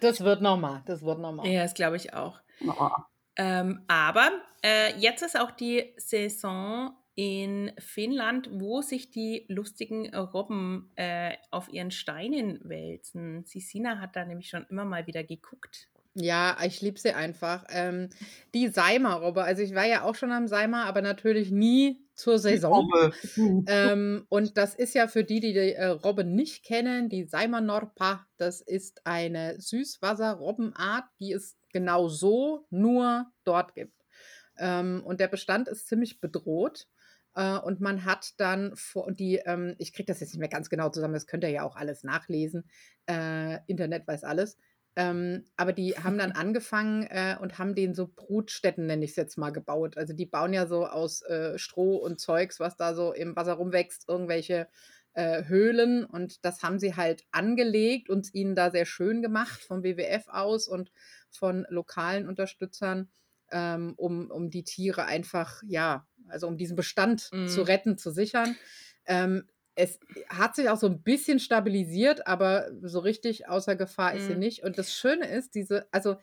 Das 0.00 0.24
wird 0.24 0.42
nochmal, 0.42 0.82
das 0.84 1.02
wird 1.02 1.20
nochmal. 1.20 1.46
Ja, 1.46 1.62
das 1.62 1.74
glaube 1.74 1.96
ich 1.96 2.12
auch. 2.12 2.40
Oh. 2.66 2.90
Ähm, 3.36 3.84
aber 3.86 4.30
äh, 4.62 4.98
jetzt 4.98 5.22
ist 5.22 5.38
auch 5.38 5.52
die 5.52 5.94
Saison 5.96 6.90
in 7.14 7.72
Finnland, 7.78 8.48
wo 8.52 8.80
sich 8.80 9.10
die 9.10 9.44
lustigen 9.48 10.14
Robben 10.14 10.90
äh, 10.96 11.34
auf 11.50 11.68
ihren 11.72 11.90
Steinen 11.90 12.60
wälzen. 12.62 13.44
Sisina 13.44 14.00
hat 14.00 14.16
da 14.16 14.24
nämlich 14.24 14.48
schon 14.48 14.66
immer 14.70 14.84
mal 14.84 15.06
wieder 15.06 15.22
geguckt. 15.22 15.88
Ja, 16.14 16.58
ich 16.64 16.80
liebe 16.82 16.98
sie 16.98 17.12
einfach. 17.12 17.64
Ähm, 17.70 18.10
die 18.54 18.68
Seimer-Robbe, 18.68 19.42
also 19.42 19.62
ich 19.62 19.74
war 19.74 19.86
ja 19.86 20.02
auch 20.02 20.14
schon 20.14 20.30
am 20.30 20.46
Seimer, 20.46 20.84
aber 20.84 21.00
natürlich 21.00 21.50
nie 21.50 22.06
zur 22.14 22.38
Saison. 22.38 22.88
Hm. 23.34 23.64
Ähm, 23.66 24.26
und 24.28 24.58
das 24.58 24.74
ist 24.74 24.94
ja 24.94 25.08
für 25.08 25.24
die, 25.24 25.40
die 25.40 25.54
die 25.54 25.72
äh, 25.72 25.86
Robbe 25.86 26.24
nicht 26.24 26.64
kennen, 26.64 27.08
die 27.08 27.24
Seimer-Norpa, 27.24 28.26
das 28.36 28.60
ist 28.60 29.06
eine 29.06 29.58
Süßwasser-Robbenart, 29.58 31.04
die 31.18 31.32
es 31.32 31.56
genau 31.72 32.08
so 32.08 32.66
nur 32.68 33.32
dort 33.44 33.74
gibt. 33.74 34.02
Ähm, 34.58 35.02
und 35.04 35.18
der 35.18 35.28
Bestand 35.28 35.68
ist 35.68 35.88
ziemlich 35.88 36.20
bedroht. 36.20 36.88
Äh, 37.34 37.58
und 37.58 37.80
man 37.80 38.04
hat 38.04 38.34
dann 38.38 38.74
vor, 38.76 39.06
und 39.06 39.20
die, 39.20 39.36
ähm, 39.44 39.74
ich 39.78 39.92
kriege 39.92 40.06
das 40.06 40.20
jetzt 40.20 40.32
nicht 40.32 40.40
mehr 40.40 40.48
ganz 40.48 40.68
genau 40.70 40.90
zusammen, 40.90 41.14
das 41.14 41.26
könnt 41.26 41.44
ihr 41.44 41.50
ja 41.50 41.62
auch 41.64 41.76
alles 41.76 42.04
nachlesen. 42.04 42.64
Äh, 43.08 43.58
Internet 43.66 44.06
weiß 44.06 44.24
alles. 44.24 44.58
Ähm, 44.94 45.44
aber 45.56 45.72
die 45.72 45.96
haben 45.96 46.18
dann 46.18 46.32
angefangen 46.32 47.04
äh, 47.04 47.36
und 47.40 47.58
haben 47.58 47.74
den 47.74 47.94
so 47.94 48.08
Brutstätten, 48.14 48.86
nenne 48.86 49.04
ich 49.04 49.12
es 49.12 49.16
jetzt 49.16 49.38
mal, 49.38 49.50
gebaut. 49.50 49.96
Also 49.96 50.12
die 50.12 50.26
bauen 50.26 50.52
ja 50.52 50.66
so 50.66 50.86
aus 50.86 51.22
äh, 51.22 51.58
Stroh 51.58 51.96
und 51.96 52.20
Zeugs, 52.20 52.60
was 52.60 52.76
da 52.76 52.94
so 52.94 53.12
im 53.12 53.34
Wasser 53.36 53.54
rumwächst, 53.54 54.08
irgendwelche 54.08 54.68
äh, 55.14 55.44
Höhlen. 55.44 56.04
Und 56.04 56.44
das 56.44 56.62
haben 56.62 56.78
sie 56.78 56.94
halt 56.96 57.24
angelegt 57.32 58.10
und 58.10 58.34
ihnen 58.34 58.54
da 58.54 58.70
sehr 58.70 58.84
schön 58.86 59.22
gemacht 59.22 59.62
vom 59.62 59.82
WWF 59.82 60.28
aus 60.28 60.68
und 60.68 60.92
von 61.30 61.66
lokalen 61.70 62.28
Unterstützern. 62.28 63.10
ähm, 63.52 63.94
um, 63.96 64.30
um 64.30 64.50
die 64.50 64.64
Tiere 64.64 65.04
einfach, 65.04 65.62
ja, 65.66 66.06
also 66.32 66.48
um 66.48 66.56
diesen 66.56 66.76
Bestand 66.76 67.32
Mhm. 67.32 67.42
zu 67.44 67.62
retten, 67.62 67.98
zu 67.98 68.10
sichern. 68.10 68.58
Ähm, 69.06 69.48
es 69.74 70.00
hat 70.28 70.54
sich 70.54 70.68
auch 70.68 70.76
so 70.76 70.86
ein 70.86 71.02
bisschen 71.02 71.38
stabilisiert, 71.40 72.26
aber 72.26 72.70
so 72.82 72.98
richtig 72.98 73.48
außer 73.48 73.74
Gefahr 73.76 74.14
ist 74.14 74.26
sie 74.26 74.34
Mhm. 74.34 74.36
nicht. 74.36 74.62
Und 74.64 74.78
das 74.78 74.92
Schöne 74.94 75.26
ist, 75.28 75.54
diese, 75.54 75.86
also 75.92 76.16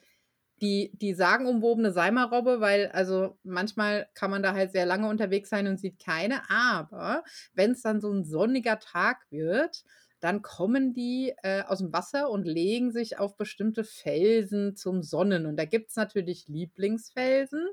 die, 0.62 0.92
die 0.94 1.14
sagenumwobene 1.14 1.92
Seimerrobbe, 1.92 2.60
weil 2.60 2.88
also 2.88 3.40
manchmal 3.44 4.10
kann 4.14 4.30
man 4.30 4.44
da 4.44 4.54
halt 4.54 4.72
sehr 4.74 4.86
lange 4.86 5.08
unterwegs 5.08 5.50
sein 5.50 5.68
und 5.68 5.80
sieht 5.80 6.00
keine, 6.04 6.50
aber 6.50 7.24
wenn 7.54 7.72
es 7.72 7.82
dann 7.82 8.02
so 8.02 8.12
ein 8.12 8.26
sonniger 8.26 8.78
Tag 8.80 9.26
wird, 9.30 9.84
dann 10.20 10.42
kommen 10.42 10.94
die 10.94 11.34
äh, 11.44 11.64
aus 11.64 11.80
dem 11.80 11.94
Wasser 11.94 12.30
und 12.30 12.44
legen 12.46 12.92
sich 12.92 13.18
auf 13.20 13.38
bestimmte 13.38 13.84
Felsen 13.84 14.76
zum 14.76 15.02
Sonnen. 15.04 15.46
Und 15.46 15.58
da 15.58 15.66
gibt 15.66 15.90
es 15.90 15.96
natürlich 15.96 16.48
Lieblingsfelsen. 16.48 17.68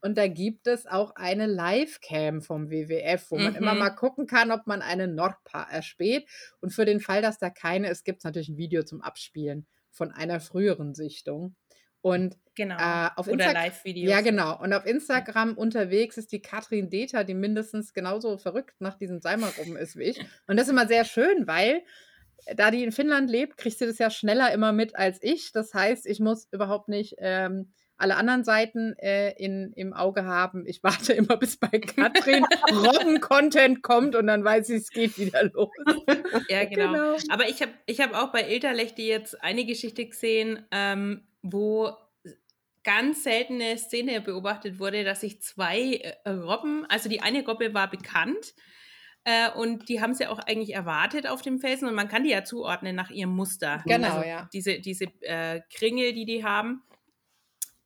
Und 0.00 0.18
da 0.18 0.28
gibt 0.28 0.66
es 0.66 0.86
auch 0.86 1.16
eine 1.16 1.46
Livecam 1.46 2.40
vom 2.42 2.70
WWF, 2.70 3.30
wo 3.30 3.38
man 3.38 3.54
immer 3.56 3.72
Mhm. 3.72 3.78
mal 3.80 3.90
gucken 3.90 4.26
kann, 4.26 4.52
ob 4.52 4.66
man 4.66 4.82
eine 4.82 5.08
Nordpa 5.08 5.64
erspäht. 5.64 6.28
Und 6.60 6.70
für 6.70 6.84
den 6.84 7.00
Fall, 7.00 7.22
dass 7.22 7.38
da 7.38 7.50
keine 7.50 7.88
ist, 7.90 8.04
gibt 8.04 8.18
es 8.18 8.24
natürlich 8.24 8.48
ein 8.48 8.56
Video 8.58 8.82
zum 8.84 9.00
Abspielen 9.00 9.66
von 9.90 10.12
einer 10.12 10.40
früheren 10.40 10.94
Sichtung. 10.94 11.56
Und 12.06 12.36
Genau. 12.54 12.76
äh, 12.76 13.10
auf 13.16 13.26
Oder 13.26 13.52
Live-Videos. 13.52 14.08
ja, 14.08 14.20
genau. 14.20 14.58
Und 14.62 14.72
auf 14.72 14.86
Instagram 14.86 15.54
unterwegs 15.58 16.16
ist 16.16 16.30
die 16.30 16.40
Katrin 16.40 16.88
Deter, 16.88 17.24
die 17.24 17.34
mindestens 17.34 17.92
genauso 17.92 18.38
verrückt 18.38 18.80
nach 18.80 18.94
diesem 18.94 19.20
Seimergruppen 19.20 19.76
ist 19.76 19.96
wie 19.96 20.04
ich. 20.04 20.18
Und 20.46 20.56
das 20.56 20.66
ist 20.66 20.72
immer 20.72 20.86
sehr 20.86 21.04
schön, 21.04 21.48
weil 21.48 21.82
äh, 22.46 22.54
da 22.54 22.70
die 22.70 22.84
in 22.84 22.92
Finnland 22.92 23.28
lebt, 23.28 23.56
kriegt 23.58 23.76
sie 23.76 23.86
das 23.86 23.98
ja 23.98 24.08
schneller 24.08 24.52
immer 24.52 24.72
mit 24.72 24.94
als 24.94 25.18
ich. 25.20 25.50
Das 25.52 25.74
heißt, 25.74 26.06
ich 26.06 26.20
muss 26.20 26.46
überhaupt 26.52 26.88
nicht 26.88 27.16
ähm, 27.18 27.72
alle 27.98 28.16
anderen 28.16 28.44
Seiten 28.44 28.94
äh, 28.98 29.32
in, 29.32 29.72
im 29.74 29.92
Auge 29.92 30.24
haben. 30.24 30.66
Ich 30.66 30.82
warte 30.82 31.12
immer, 31.14 31.36
bis 31.36 31.56
bei 31.56 31.68
Katrin 31.68 32.44
Robben-Content 32.70 33.82
kommt 33.82 34.14
und 34.14 34.26
dann 34.26 34.44
weiß 34.44 34.70
ich, 34.70 34.76
es 34.82 34.90
geht 34.90 35.18
wieder 35.18 35.44
los. 35.44 35.70
Ja, 36.48 36.64
genau. 36.64 36.92
Genau. 36.92 37.16
Aber 37.30 37.48
ich 37.48 37.62
habe 37.62 37.72
ich 37.86 38.00
hab 38.00 38.14
auch 38.14 38.30
bei 38.30 38.48
Ilterlechti 38.48 39.06
jetzt 39.06 39.42
eine 39.42 39.64
Geschichte 39.64 40.06
gesehen, 40.06 40.64
ähm, 40.70 41.22
wo 41.42 41.92
ganz 42.84 43.24
seltene 43.24 43.76
Szene 43.78 44.20
beobachtet 44.20 44.78
wurde, 44.78 45.02
dass 45.02 45.22
sich 45.22 45.40
zwei 45.42 46.16
äh, 46.24 46.30
Robben, 46.30 46.86
also 46.88 47.08
die 47.08 47.20
eine 47.20 47.44
Robbe 47.44 47.74
war 47.74 47.90
bekannt 47.90 48.54
äh, 49.24 49.50
und 49.50 49.88
die 49.88 50.00
haben 50.00 50.14
sie 50.14 50.28
auch 50.28 50.38
eigentlich 50.38 50.72
erwartet 50.72 51.26
auf 51.26 51.42
dem 51.42 51.58
Felsen 51.58 51.88
und 51.88 51.94
man 51.94 52.06
kann 52.08 52.22
die 52.22 52.30
ja 52.30 52.44
zuordnen 52.44 52.94
nach 52.94 53.10
ihrem 53.10 53.34
Muster. 53.34 53.82
Genau, 53.84 54.18
also 54.18 54.28
ja. 54.28 54.48
Diese, 54.52 54.78
diese 54.78 55.06
äh, 55.22 55.62
Kringel, 55.74 56.12
die 56.12 56.26
die 56.26 56.44
haben. 56.44 56.82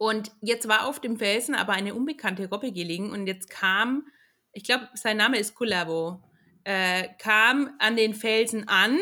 Und 0.00 0.32
jetzt 0.40 0.66
war 0.66 0.86
auf 0.86 0.98
dem 0.98 1.18
Felsen 1.18 1.54
aber 1.54 1.74
eine 1.74 1.94
unbekannte 1.94 2.48
Robbe 2.48 2.72
gelegen 2.72 3.10
und 3.10 3.26
jetzt 3.26 3.50
kam, 3.50 4.06
ich 4.54 4.64
glaube, 4.64 4.88
sein 4.94 5.18
Name 5.18 5.38
ist 5.38 5.54
Kulavo, 5.54 6.22
äh, 6.64 7.06
kam 7.18 7.76
an 7.78 7.96
den 7.96 8.14
Felsen 8.14 8.66
an 8.66 8.98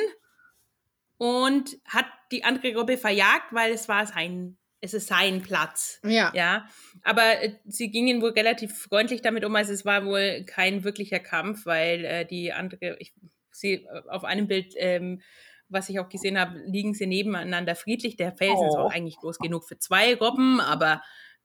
und 1.17 1.76
hat 1.85 2.07
die 2.33 2.43
andere 2.43 2.75
Robbe 2.75 2.99
verjagt, 2.99 3.52
weil 3.52 3.73
es 3.73 3.88
war 3.88 4.09
sein, 4.09 4.59
es 4.81 4.93
ist 4.93 5.07
sein 5.07 5.40
Platz. 5.40 6.00
Ja. 6.02 6.33
Ja, 6.35 6.69
aber 7.05 7.45
äh, 7.45 7.55
sie 7.64 7.93
gingen 7.93 8.21
wohl 8.21 8.31
relativ 8.31 8.76
freundlich 8.76 9.23
damit 9.23 9.45
um, 9.45 9.55
also 9.55 9.73
es 9.73 9.85
war 9.85 10.05
wohl 10.05 10.43
kein 10.47 10.83
wirklicher 10.83 11.21
Kampf, 11.21 11.64
weil 11.64 12.05
äh, 12.05 12.26
die 12.26 12.52
andere, 12.52 12.97
ich 12.99 13.14
sehe 13.52 13.83
äh, 13.83 14.02
auf 14.09 14.25
einem 14.25 14.49
Bild, 14.49 14.75
ähm, 14.76 15.23
was 15.69 15.89
ich 15.89 15.99
auch 16.01 16.09
gesehen 16.09 16.39
habe, 16.39 16.59
liegen 16.67 16.95
sie 16.95 17.07
nebeneinander 17.07 17.75
friedlich. 17.75 18.17
Der 18.17 18.33
Felsen 18.33 18.67
ist 18.69 18.75
Oh. 18.77 18.81
auch 18.81 18.91
eigentlich 18.93 19.17
groß 19.17 19.39
genug 19.39 19.65
für 19.65 19.79
zwei 19.79 20.15
Robben, 20.15 20.61
aber 20.61 21.03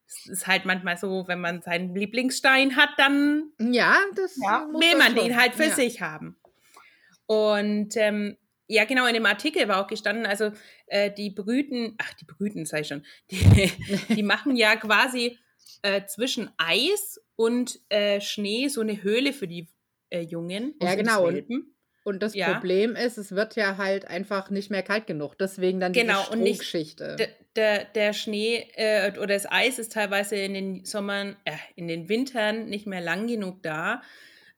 es 0.08 0.27
ist 0.27 0.48
halt 0.48 0.65
manchmal 0.65 0.98
so, 0.98 1.25
wenn 1.27 1.39
man 1.42 1.62
seinen 1.62 1.96
Lieblingsstein 1.96 2.75
hat, 2.75 2.89
dann 2.98 3.51
Ja, 3.60 3.98
das 4.15 4.38
Ja, 4.42 4.68
muss 4.72 4.82
will 4.82 4.98
man 4.98 5.15
den 5.15 5.36
halt 5.39 5.56
für 5.56 5.65
ja. 5.65 5.75
sich 5.75 6.01
haben. 6.01 6.38
Und 7.25 7.96
ähm, 7.98 8.38
ja, 8.68 8.86
genau, 8.86 9.06
in 9.06 9.13
dem 9.13 9.25
Artikel 9.25 9.68
war 9.68 9.84
auch 9.84 9.88
gestanden, 9.88 10.25
also 10.25 10.51
äh, 10.88 11.12
die 11.12 11.30
brüten, 11.30 11.96
ach, 12.00 12.13
die 12.15 12.25
brüten, 12.25 12.65
sei 12.65 12.84
schon, 12.84 13.06
die, 13.32 13.72
die 14.10 14.24
machen 14.24 14.56
ja 14.56 14.75
quasi 14.75 15.38
äh, 15.82 16.06
zwischen 16.06 16.50
Eis 16.58 17.20
und 17.36 17.80
äh, 17.89 18.22
Schnee 18.22 18.68
so 18.68 18.82
eine 18.82 19.01
Höhle 19.03 19.34
für 19.34 19.48
die 19.48 19.70
äh, 20.10 20.22
Jungen. 20.22 20.75
Ja, 20.81 20.92
für 20.92 20.98
die 20.98 21.03
genau. 21.03 21.27
Welpen. 21.27 21.73
Und 22.03 22.22
das 22.22 22.33
Ja. 22.35 22.51
Problem 22.53 22.96
ist, 22.96 23.18
es 23.18 23.31
wird 23.31 23.55
ja 23.55 23.77
halt 23.77 24.07
einfach 24.07 24.50
nicht 24.50 24.70
mehr 24.70 24.83
kalt 24.83 25.07
genug. 25.07 25.37
Deswegen 25.37 25.79
dann 25.79 25.94
Genau, 25.94 26.20
diese 26.22 26.31
und 26.33 26.39
nicht- 26.42 26.63
Strohgeschichte. 26.63 27.18
Der, 27.55 27.85
der 27.85 28.13
Schnee 28.13 28.68
äh, 28.75 29.11
oder 29.18 29.27
das 29.35 29.50
Eis 29.50 29.79
ist 29.79 29.94
teilweise 29.94 30.35
in 30.35 30.53
den 30.53 30.85
Sommern, 30.85 31.35
äh, 31.46 31.51
in 31.75 31.87
den 31.87 32.09
Wintern 32.09 32.66
nicht 32.66 32.87
mehr 32.87 33.01
lang 33.01 33.27
genug 33.27 33.61
da. 33.63 34.01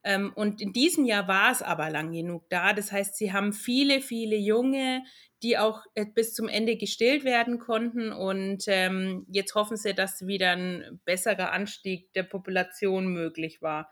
Ähm, 0.03 0.31
und 0.35 0.61
in 0.61 0.71
diesem 0.71 1.03
Jahr 1.05 1.27
war 1.27 1.51
es 1.51 1.61
aber 1.61 1.89
lang 1.89 2.11
genug 2.11 2.49
da. 2.49 2.73
Das 2.73 2.91
heißt, 2.91 3.17
sie 3.17 3.33
haben 3.33 3.53
viele, 3.53 4.01
viele 4.01 4.35
Junge, 4.37 5.03
die 5.43 5.57
auch 5.57 5.81
äh, 5.95 6.05
bis 6.05 6.33
zum 6.33 6.47
Ende 6.47 6.77
gestillt 6.77 7.25
werden 7.25 7.59
konnten. 7.59 8.11
Und 8.11 8.63
ähm, 8.67 9.25
jetzt 9.29 9.53
hoffen 9.55 9.77
sie, 9.77 9.93
dass 9.93 10.25
wieder 10.25 10.51
ein 10.51 10.99
besserer 11.05 11.51
Anstieg 11.51 12.13
der 12.13 12.23
Population 12.23 13.07
möglich 13.07 13.61
war. 13.61 13.91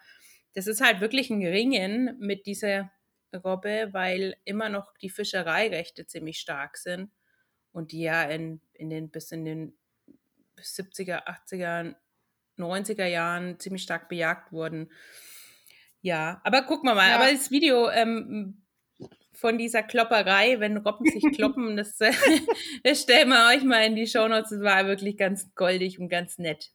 Das 0.56 0.68
ist 0.68 0.82
halt 0.82 1.02
wirklich 1.02 1.30
ein 1.30 1.46
Ringen 1.46 2.16
mit 2.20 2.46
dieser 2.46 2.92
Robbe, 3.38 3.90
weil 3.92 4.36
immer 4.46 4.70
noch 4.70 4.94
die 4.98 5.10
Fischereirechte 5.10 6.06
ziemlich 6.06 6.40
stark 6.40 6.78
sind 6.78 7.12
und 7.72 7.92
die 7.92 8.02
ja 8.02 8.24
in, 8.24 8.62
in 8.74 8.90
den 8.90 9.10
bis 9.10 9.32
in 9.32 9.46
den 9.46 9.78
70er, 10.58 11.26
80er, 11.26 11.96
90er 12.58 13.06
Jahren 13.06 13.60
ziemlich 13.60 13.84
stark 13.84 14.10
bejagt 14.10 14.52
wurden. 14.52 14.92
Ja, 16.02 16.42
aber 16.44 16.64
gucken 16.64 16.90
wir 16.90 16.96
mal. 16.96 17.10
Ja. 17.10 17.16
Aber 17.16 17.32
das 17.32 17.50
Video 17.50 17.90
ähm, 17.90 18.62
von 19.34 19.58
dieser 19.58 19.84
Klopperei, 19.84 20.60
wenn 20.60 20.78
Robben 20.78 21.06
sich 21.06 21.24
kloppen, 21.36 21.78
das, 21.78 22.00
äh, 22.02 22.12
das 22.84 23.02
stellen 23.02 23.30
wir 23.30 23.56
euch 23.56 23.64
mal 23.64 23.86
in 23.86 23.96
die 23.96 24.08
Shownotes. 24.08 24.52
Das 24.52 24.62
war 24.62 24.86
wirklich 24.86 25.18
ganz 25.18 25.54
goldig 25.56 26.00
und 26.00 26.10
ganz 26.10 26.38
nett. 26.38 26.72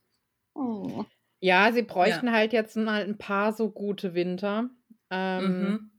Hm. 0.57 1.07
ja, 1.41 1.71
sie 1.73 1.83
bräuchten 1.83 2.33
halt 2.33 2.53
jetzt 2.53 2.77
mal 2.77 3.05
ein 3.05 3.17
paar 3.17 3.53
so 3.53 3.71
gute 3.71 4.15
Winter, 4.15 4.71
ähm, 5.11 5.63
Mhm. 5.63 5.91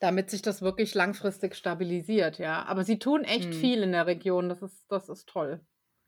Damit 0.00 0.30
sich 0.30 0.42
das 0.42 0.62
wirklich 0.62 0.94
langfristig 0.94 1.54
stabilisiert, 1.54 2.38
ja. 2.38 2.64
Aber 2.64 2.84
sie 2.84 2.98
tun 2.98 3.24
echt 3.24 3.48
Mhm. 3.50 3.52
viel 3.54 3.82
in 3.82 3.92
der 3.92 4.06
Region. 4.06 4.48
Das 4.48 4.62
ist, 4.62 4.84
das 4.88 5.08
ist 5.08 5.28
toll. 5.28 5.60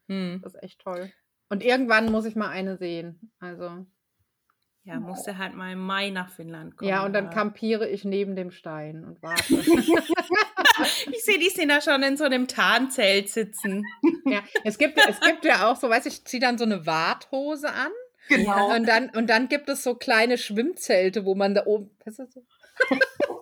Hm. 0.08 0.40
Das 0.42 0.54
ist 0.54 0.62
echt 0.62 0.80
toll. 0.80 1.12
Und 1.48 1.62
irgendwann 1.62 2.10
muss 2.10 2.24
ich 2.24 2.34
mal 2.36 2.48
eine 2.48 2.76
sehen. 2.78 3.32
Also, 3.38 3.84
Ja, 4.84 4.98
musste 4.98 5.38
halt 5.38 5.54
mal 5.54 5.72
im 5.72 5.80
Mai 5.86 6.10
nach 6.10 6.30
Finnland 6.30 6.76
kommen. 6.76 6.88
ja, 6.88 7.04
und 7.04 7.12
dann 7.12 7.30
kampiere 7.30 7.88
ich 7.88 8.04
neben 8.04 8.34
dem 8.34 8.50
Stein 8.50 9.04
und 9.04 9.22
warte. 9.22 9.42
Ich 11.12 11.22
sehe 11.24 11.38
die 11.38 11.50
sind 11.50 11.68
da 11.68 11.80
schon 11.82 12.02
in 12.02 12.16
so 12.16 12.24
einem 12.24 12.48
Tarnzelt 12.48 13.28
sitzen. 13.28 13.84
ja, 14.24 14.40
es 14.64 14.78
gibt, 14.78 14.96
ja- 14.96 15.04
es 15.08 15.20
gibt 15.20 15.44
ja 15.44 15.70
auch 15.70 15.76
so, 15.76 15.88
weiß 15.90 16.06
ich, 16.06 16.24
ziehe 16.24 16.40
dann 16.40 16.56
so 16.58 16.64
eine 16.64 16.86
Warthose 16.86 17.68
an 17.70 17.90
Genau. 18.28 18.74
und 18.74 18.88
dann, 18.88 19.10
und 19.10 19.28
dann 19.28 19.48
gibt 19.48 19.68
es 19.68 19.82
so 19.82 19.94
kleine 19.94 20.38
Schwimmzelte, 20.38 21.24
wo 21.26 21.34
man 21.34 21.54
da 21.54 21.66
oben. 21.66 21.90
Was 22.04 22.18
ist 22.18 22.20
das 22.20 22.32
so? 22.34 22.42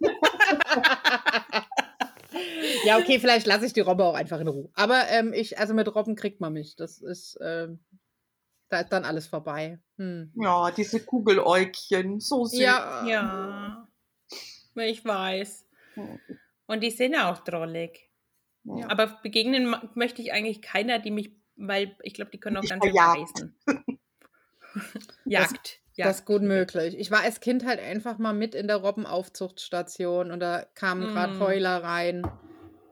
ja, 2.85 2.99
okay, 2.99 3.19
vielleicht 3.19 3.47
lasse 3.47 3.67
ich 3.67 3.73
die 3.73 3.81
Robbe 3.81 4.05
auch 4.05 4.15
einfach 4.15 4.41
in 4.41 4.49
Ruhe. 4.49 4.71
Aber 4.75 5.09
ähm, 5.09 5.33
ich, 5.33 5.59
also 5.59 5.75
mit 5.75 5.93
Robben 5.95 6.17
kriegt 6.17 6.41
man 6.41 6.53
mich. 6.53 6.77
Das 6.77 6.99
ist, 6.99 7.39
ähm, 7.43 7.81
da 8.69 8.81
ist 8.81 8.93
dann 8.93 9.05
alles 9.05 9.27
vorbei. 9.27 9.81
Hm. 9.97 10.33
Ja, 10.37 10.71
diese 10.71 11.01
Kugeläugchen, 11.01 12.21
so 12.21 12.45
süß. 12.45 12.61
Ja, 12.61 13.07
Ja, 13.07 13.89
ich 14.83 15.05
weiß. 15.05 15.67
Und 16.67 16.83
die 16.83 16.91
sind 16.91 17.17
auch 17.17 17.39
drollig. 17.39 18.09
Ja. 18.65 18.91
Aber 18.91 19.19
begegnen 19.23 19.75
möchte 19.95 20.23
ich 20.23 20.33
eigentlich 20.33 20.63
keiner, 20.63 20.99
die 20.99 21.11
mich, 21.11 21.33
weil 21.57 21.97
ich 22.03 22.15
glaube, 22.15 22.31
die 22.31 22.39
können 22.39 22.59
auch 22.59 22.63
ganz 22.63 22.85
schön 22.85 22.93
verjagt. 22.93 23.35
beißen. 23.35 23.57
Jagd. 25.97 26.09
Das 26.09 26.21
ist 26.21 26.27
gut 26.27 26.43
möglich. 26.43 26.97
Ich 26.99 27.11
war 27.11 27.23
als 27.23 27.41
Kind 27.41 27.67
halt 27.67 27.81
einfach 27.81 28.19
mal 28.19 28.33
mit 28.33 28.55
in 28.55 28.69
der 28.69 28.77
Robbenaufzuchtstation 28.77 30.31
und 30.31 30.41
da 30.41 30.65
kamen 30.75 31.09
gerade 31.09 31.35
Mm. 31.35 31.41
Heuler 31.41 31.83
rein, 31.83 32.23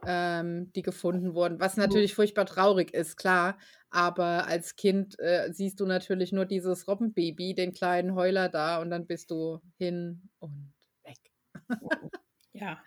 ähm, 0.05 0.71
die 0.73 0.81
gefunden 0.81 1.33
wurden, 1.33 1.59
was 1.59 1.77
natürlich 1.77 2.13
furchtbar 2.13 2.45
traurig 2.45 2.93
ist, 2.93 3.17
klar. 3.17 3.57
Aber 3.89 4.45
als 4.47 4.75
Kind 4.75 5.17
äh, 5.19 5.51
siehst 5.51 5.79
du 5.79 5.85
natürlich 5.85 6.31
nur 6.31 6.45
dieses 6.45 6.87
Robbenbaby, 6.87 7.55
den 7.55 7.73
kleinen 7.73 8.13
Heuler 8.15 8.49
da 8.49 8.81
und 8.81 8.91
dann 8.91 9.07
bist 9.07 9.31
du 9.31 9.59
hin 9.77 10.29
und 10.39 10.73
weg. 11.03 11.17
Ja. 12.51 12.83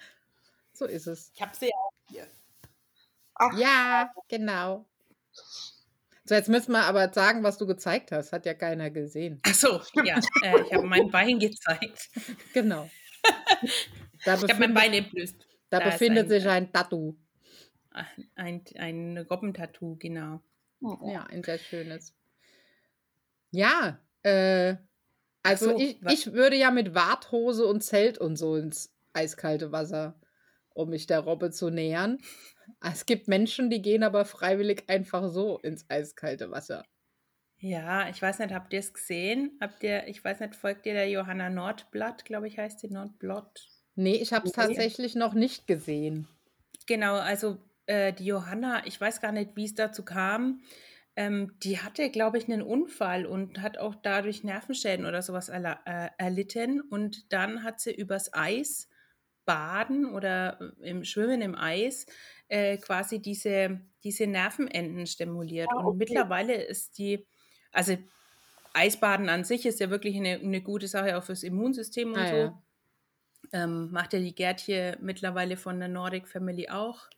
So 0.73 0.87
ist 0.87 1.07
es. 1.07 1.31
Ich 1.35 1.41
habe 1.41 1.53
sie 1.57 1.71
auch 1.73 1.93
hier. 2.09 2.27
Ach, 3.35 3.57
Ja, 3.57 4.13
genau. 4.29 4.87
So, 6.33 6.37
jetzt 6.37 6.49
müssen 6.49 6.73
wir 6.73 6.85
aber 6.85 7.13
sagen, 7.13 7.43
was 7.43 7.59
du 7.59 7.67
gezeigt 7.67 8.11
hast. 8.11 8.33
Hat 8.33 8.47
ja 8.47 8.55
keiner 8.55 8.89
gesehen. 8.91 9.39
Achso, 9.43 9.83
ja. 10.03 10.19
Äh, 10.43 10.63
ich 10.63 10.73
habe 10.73 10.87
mein 10.87 11.11
Bein 11.11 11.39
gezeigt. 11.39 12.09
Genau. 12.55 12.89
Da 14.25 14.35
Ich 14.37 14.43
habe 14.45 14.47
mein 14.55 14.73
befindet, 14.73 14.75
Bein 14.75 14.93
entblößt. 14.95 15.47
da 15.69 15.79
da 15.81 15.85
befindet 15.91 16.25
ein- 16.25 16.29
sich 16.31 16.49
ein 16.49 16.73
Tattoo. 16.73 17.17
Ein, 18.35 18.65
ein 18.79 19.19
Robbentattoo, 19.19 19.97
genau. 19.99 20.41
Ja, 20.81 21.25
ein 21.25 21.43
sehr 21.45 21.59
schönes. 21.59 22.15
Ja, 23.51 23.99
äh, 24.23 24.77
also 25.43 25.73
so, 25.73 25.79
ich, 25.79 26.01
ich 26.09 26.33
würde 26.33 26.57
ja 26.57 26.71
mit 26.71 26.95
Warthose 26.95 27.67
und 27.67 27.83
Zelt 27.83 28.17
und 28.17 28.37
so 28.37 28.57
ins 28.57 28.95
eiskalte 29.13 29.71
Wasser, 29.73 30.19
um 30.71 30.89
mich 30.89 31.07
der 31.07 31.19
Robbe 31.21 31.51
zu 31.51 31.69
nähern. 31.69 32.19
Es 32.81 33.07
gibt 33.07 33.29
Menschen, 33.29 33.71
die 33.71 33.83
gehen 33.83 34.03
aber 34.03 34.25
freiwillig 34.25 34.89
einfach 34.89 35.29
so 35.29 35.59
ins 35.59 35.89
eiskalte 35.91 36.51
Wasser. 36.51 36.85
Ja, 37.61 38.09
ich 38.11 38.21
weiß 38.21 38.41
nicht, 38.41 38.53
habt 38.53 38.73
ihr 38.75 38.81
es 38.81 38.93
gesehen? 38.93 39.57
Habt 39.61 39.83
ihr, 39.85 40.07
ich 40.09 40.23
weiß 40.23 40.41
nicht, 40.41 40.55
folgt 40.55 40.85
ihr 40.87 40.93
der 40.95 41.09
Johanna 41.09 41.49
Nordblatt, 41.49 42.25
glaube 42.27 42.47
ich, 42.49 42.59
heißt 42.59 42.81
sie 42.81 42.89
Nordblatt? 42.91 43.71
Nee, 43.95 44.17
ich 44.17 44.35
habe 44.35 44.45
es 44.45 44.53
Nee. 44.53 44.53
tatsächlich 44.53 45.15
noch 45.15 45.33
nicht 45.33 45.67
gesehen. 45.67 46.29
Genau, 46.87 47.17
also 47.17 47.59
äh, 47.87 48.13
die 48.13 48.27
Johanna, 48.27 48.87
ich 48.87 49.01
weiß 49.01 49.21
gar 49.21 49.33
nicht, 49.33 49.57
wie 49.57 49.65
es 49.65 49.75
dazu 49.75 50.05
kam. 50.05 50.63
Ähm, 51.15 51.57
die 51.63 51.79
hatte, 51.81 52.11
glaube 52.11 52.39
ich, 52.39 52.45
einen 52.51 52.63
Unfall 52.63 53.27
und 53.27 53.61
hat 53.61 53.79
auch 53.79 53.95
dadurch 53.95 54.45
Nervenschäden 54.45 55.07
oder 55.07 55.23
sowas 55.23 55.49
äh, 55.51 55.63
erlitten. 56.19 56.81
Und 56.81 57.33
dann 57.33 57.63
hat 57.63 57.81
sie 57.81 57.95
übers 57.95 58.33
Eis 58.33 58.89
baden 59.45 60.07
oder 60.15 60.61
äh, 60.81 60.91
im 60.91 61.05
Schwimmen 61.05 61.43
im 61.43 61.55
Eis 61.55 62.07
äh, 62.49 62.77
quasi 62.79 63.21
diese, 63.21 63.81
diese 64.05 64.27
Nervenenden 64.27 65.07
stimuliert. 65.07 65.73
Ah, 65.73 65.81
Und 65.81 65.97
okay. 65.97 65.97
mittlerweile 65.97 66.55
ist 66.55 66.99
die, 66.99 67.27
also 67.73 67.97
Eisbaden 68.75 69.29
an 69.29 69.45
sich 69.45 69.67
ist 69.67 69.81
ja 69.81 69.91
wirklich 69.91 70.17
eine, 70.17 70.35
eine 70.41 70.63
gute 70.63 70.89
Sache 70.89 71.17
auch 71.19 71.25
fürs 71.25 71.43
Immunsystem 71.43 72.15
und 72.15 72.25
Ah, 72.25 72.29
so. 72.29 72.53
ja. 72.53 72.63
Ähm, 73.53 73.91
macht 73.91 74.13
ja 74.13 74.19
die 74.21 74.35
Gertje 74.35 74.97
mittlerweile 75.01 75.57
von 75.57 75.79
der 75.79 75.89
Nordic 75.89 76.29
Family 76.29 76.69
auch. 76.71 77.09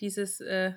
Dieses 0.00 0.40
äh, 0.40 0.74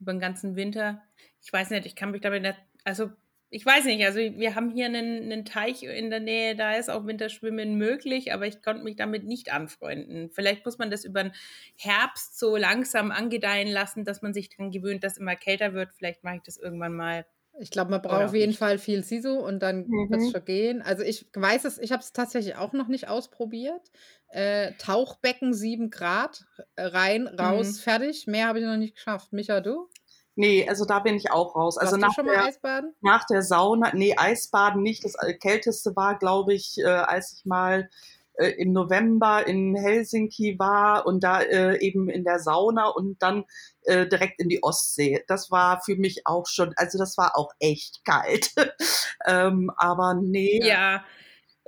über 0.00 0.12
den 0.14 0.20
ganzen 0.20 0.56
Winter. 0.56 1.02
Ich 1.42 1.52
weiß 1.52 1.70
nicht, 1.70 1.86
ich 1.86 1.96
kann 1.96 2.10
mich 2.12 2.22
damit 2.22 2.42
nicht, 2.42 2.58
also 2.84 3.12
ich 3.50 3.66
weiß 3.66 3.84
nicht, 3.86 4.04
also 4.04 4.18
wir 4.20 4.54
haben 4.54 4.70
hier 4.70 4.86
einen, 4.86 5.24
einen 5.24 5.44
Teich 5.44 5.82
in 5.82 6.10
der 6.10 6.20
Nähe, 6.20 6.54
da 6.56 6.74
ist 6.76 6.88
auch 6.90 7.06
Winterschwimmen 7.06 7.76
möglich, 7.76 8.32
aber 8.32 8.46
ich 8.46 8.62
konnte 8.62 8.84
mich 8.84 8.96
damit 8.96 9.24
nicht 9.24 9.52
anfreunden. 9.52 10.30
Vielleicht 10.30 10.64
muss 10.64 10.78
man 10.78 10.90
das 10.90 11.04
über 11.04 11.22
den 11.24 11.32
Herbst 11.76 12.38
so 12.38 12.56
langsam 12.56 13.10
angedeihen 13.10 13.68
lassen, 13.68 14.04
dass 14.04 14.22
man 14.22 14.32
sich 14.34 14.48
daran 14.50 14.70
gewöhnt, 14.70 15.02
dass 15.04 15.18
immer 15.18 15.36
kälter 15.36 15.74
wird. 15.74 15.92
Vielleicht 15.94 16.22
mache 16.24 16.36
ich 16.36 16.42
das 16.42 16.56
irgendwann 16.58 16.94
mal. 16.94 17.26
Ich 17.58 17.70
glaube, 17.70 17.90
man 17.90 18.00
braucht 18.02 18.22
auch 18.22 18.30
auf 18.30 18.34
jeden 18.34 18.54
nicht. 18.54 18.54
Fall 18.54 18.78
viel 18.78 19.04
Sisu 19.04 19.34
und 19.38 19.60
dann 19.60 19.92
wird 20.08 20.22
es 20.22 20.28
Mhm. 20.28 20.30
schon 20.30 20.44
gehen. 20.44 20.82
Also 20.82 21.02
ich 21.02 21.28
weiß 21.34 21.64
es, 21.64 21.78
ich 21.78 21.92
habe 21.92 22.02
es 22.02 22.12
tatsächlich 22.12 22.54
auch 22.56 22.72
noch 22.72 22.88
nicht 22.88 23.08
ausprobiert. 23.08 23.90
Äh, 24.28 24.72
Tauchbecken 24.78 25.52
7 25.52 25.90
Grad, 25.90 26.46
äh, 26.76 26.82
rein, 26.84 27.26
raus, 27.26 27.78
Mhm. 27.78 27.80
fertig. 27.80 28.26
Mehr 28.26 28.46
habe 28.46 28.60
ich 28.60 28.64
noch 28.64 28.76
nicht 28.76 28.94
geschafft. 28.94 29.32
Micha, 29.32 29.60
du? 29.60 29.88
Nee, 30.36 30.66
also 30.68 30.84
da 30.84 31.00
bin 31.00 31.16
ich 31.16 31.30
auch 31.30 31.54
raus. 31.56 31.76
Also 31.76 31.92
Warst 31.92 32.02
nach 32.02 32.14
schon 32.14 32.26
mal 32.26 32.32
der, 32.34 32.44
Eisbaden? 32.44 32.94
nach 33.00 33.26
der 33.26 33.42
Sauna, 33.42 33.92
nee, 33.94 34.14
Eisbaden 34.16 34.82
nicht. 34.82 35.04
Das 35.04 35.14
kälteste 35.40 35.94
war, 35.96 36.18
glaube 36.18 36.54
ich, 36.54 36.78
äh, 36.78 36.86
als 36.86 37.34
ich 37.36 37.44
mal 37.44 37.90
äh, 38.34 38.52
im 38.52 38.72
November 38.72 39.46
in 39.46 39.76
Helsinki 39.76 40.58
war 40.58 41.06
und 41.06 41.22
da 41.22 41.42
äh, 41.42 41.78
eben 41.80 42.08
in 42.08 42.24
der 42.24 42.38
Sauna 42.38 42.88
und 42.88 43.20
dann 43.22 43.44
äh, 43.82 44.06
direkt 44.06 44.40
in 44.40 44.48
die 44.48 44.62
Ostsee. 44.62 45.22
Das 45.28 45.50
war 45.50 45.82
für 45.82 45.96
mich 45.96 46.26
auch 46.26 46.46
schon, 46.46 46.72
also 46.76 46.96
das 46.96 47.18
war 47.18 47.36
auch 47.36 47.52
echt 47.58 48.04
kalt. 48.04 48.50
ähm, 49.26 49.70
aber 49.76 50.14
nee, 50.14 50.60
Ja, 50.62 51.04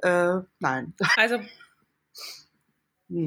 äh, 0.02 0.38
nein. 0.60 0.94
also. 1.16 1.38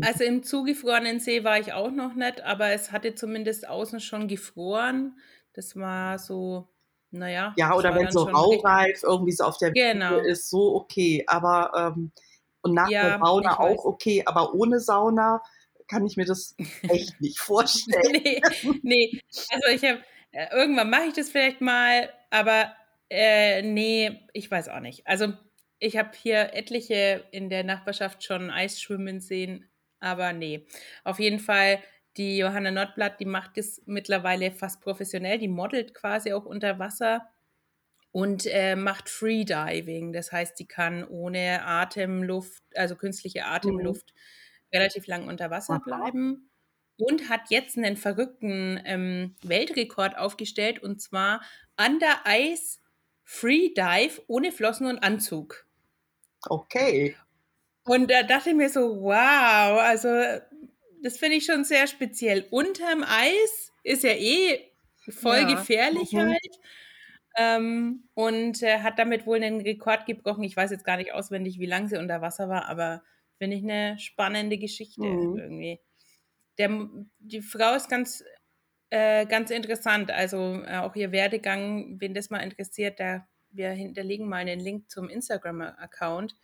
Also 0.01 0.23
im 0.23 0.43
zugefrorenen 0.43 1.19
See 1.19 1.43
war 1.43 1.59
ich 1.59 1.73
auch 1.73 1.91
noch 1.91 2.13
nicht, 2.15 2.41
aber 2.41 2.69
es 2.69 2.91
hatte 2.91 3.15
zumindest 3.15 3.67
außen 3.67 3.99
schon 3.99 4.27
gefroren. 4.27 5.17
Das 5.53 5.75
war 5.75 6.19
so, 6.19 6.67
naja. 7.11 7.53
Ja, 7.57 7.73
oder 7.75 7.95
wenn 7.95 8.11
so 8.11 8.23
raureif 8.23 9.03
irgendwie 9.03 9.31
so 9.31 9.45
auf 9.45 9.57
der 9.57 9.71
Genau. 9.73 10.17
Wiese 10.17 10.27
ist, 10.31 10.49
so 10.49 10.75
okay. 10.75 11.23
Aber 11.27 11.71
ähm, 11.95 12.11
und 12.61 12.73
nach 12.73 12.89
Ja, 12.89 13.03
der 13.03 13.17
Sauna 13.19 13.51
ich 13.51 13.59
weiß. 13.59 13.79
auch 13.79 13.85
okay, 13.85 14.23
aber 14.25 14.53
ohne 14.53 14.79
Sauna 14.79 15.41
kann 15.87 16.05
ich 16.05 16.17
mir 16.17 16.25
das 16.25 16.55
echt 16.87 17.21
nicht 17.21 17.39
vorstellen. 17.39 18.21
nee, 18.23 18.41
nee, 18.81 19.19
also 19.49 19.67
ich 19.69 19.83
habe, 19.83 20.01
äh, 20.31 20.47
irgendwann 20.51 20.89
mache 20.89 21.05
ich 21.05 21.13
das 21.13 21.29
vielleicht 21.29 21.61
mal, 21.61 22.09
aber 22.31 22.75
äh, 23.09 23.61
nee, 23.61 24.19
ich 24.33 24.49
weiß 24.49 24.69
auch 24.69 24.79
nicht. 24.79 25.05
Also 25.07 25.33
ich 25.79 25.97
habe 25.97 26.11
hier 26.21 26.53
etliche 26.53 27.25
in 27.31 27.49
der 27.49 27.63
Nachbarschaft 27.63 28.23
schon 28.23 28.49
Eisschwimmen 28.49 29.19
sehen, 29.21 29.69
aber 29.99 30.33
nee. 30.33 30.65
Auf 31.03 31.19
jeden 31.19 31.39
Fall, 31.39 31.79
die 32.17 32.37
Johanna 32.37 32.71
Nordblatt, 32.71 33.19
die 33.19 33.25
macht 33.25 33.57
das 33.57 33.81
mittlerweile 33.85 34.51
fast 34.51 34.81
professionell, 34.81 35.37
die 35.37 35.47
modelt 35.47 35.93
quasi 35.93 36.33
auch 36.33 36.45
unter 36.45 36.79
Wasser 36.79 37.27
und 38.11 38.45
äh, 38.45 38.77
macht 38.77 39.09
Freediving. 39.09 40.13
Das 40.13 40.31
heißt, 40.31 40.57
die 40.57 40.67
kann 40.67 41.03
ohne 41.03 41.65
Atemluft, 41.65 42.63
also 42.73 42.95
künstliche 42.95 43.45
Atemluft, 43.45 44.13
relativ 44.73 45.07
lang 45.07 45.27
unter 45.27 45.51
Wasser 45.51 45.79
bleiben. 45.83 46.49
Und 46.97 47.27
hat 47.27 47.49
jetzt 47.49 47.77
einen 47.77 47.97
verrückten 47.97 48.79
ähm, 48.85 49.35
Weltrekord 49.43 50.17
aufgestellt 50.17 50.81
und 50.81 51.01
zwar 51.01 51.41
Under 51.77 52.23
Ice 52.25 52.79
Freedive 53.25 54.21
ohne 54.27 54.53
Flossen 54.53 54.87
und 54.87 54.99
Anzug. 54.99 55.65
Okay. 56.47 57.17
Und 57.85 58.09
da 58.11 58.23
dachte 58.23 58.49
ich 58.49 58.55
mir 58.55 58.69
so, 58.69 59.01
wow, 59.01 59.79
also 59.79 60.09
das 61.03 61.17
finde 61.17 61.37
ich 61.37 61.45
schon 61.45 61.63
sehr 61.63 61.87
speziell. 61.87 62.47
Unterm 62.51 63.03
Eis 63.07 63.71
ist 63.83 64.03
ja 64.03 64.11
eh 64.11 64.71
voll 65.09 65.45
Ja. 65.45 65.45
gefährlich 65.45 66.09
Mhm. 66.11 66.17
halt. 66.17 66.59
Ähm, 67.37 68.09
und 68.13 68.63
äh, 68.63 68.79
hat 68.79 68.99
damit 68.99 69.25
wohl 69.27 69.43
einen 69.43 69.61
Rekord 69.61 70.05
gebrochen. 70.05 70.43
Ich 70.43 70.55
weiß 70.57 70.71
jetzt 70.71 70.85
gar 70.85 70.97
nicht 70.97 71.13
auswendig, 71.13 71.59
wie 71.59 71.65
lange 71.65 71.89
sie 71.89 71.97
unter 71.97 72.21
Wasser 72.21 72.49
war, 72.49 72.67
aber 72.67 73.03
finde 73.37 73.57
ich 73.57 73.63
eine 73.63 73.99
spannende 73.99 74.57
Geschichte 74.57 75.07
Mhm. 75.07 75.35
irgendwie. 75.35 75.79
Der, 76.57 76.69
die 77.19 77.41
Frau 77.41 77.75
ist 77.75 77.89
ganz, 77.89 78.23
äh, 78.91 79.25
ganz 79.27 79.51
interessant. 79.51 80.11
Also 80.11 80.63
äh, 80.65 80.77
auch 80.77 80.95
ihr 80.95 81.11
Werdegang, 81.11 81.99
wen 82.01 82.13
das 82.13 82.29
mal 82.29 82.39
interessiert, 82.39 82.99
da 82.99 83.27
wir 83.51 83.71
hinterlegen 83.71 84.27
mal 84.29 84.37
einen 84.37 84.59
Link 84.59 84.89
zum 84.91 85.09
Instagram-Account. 85.09 86.35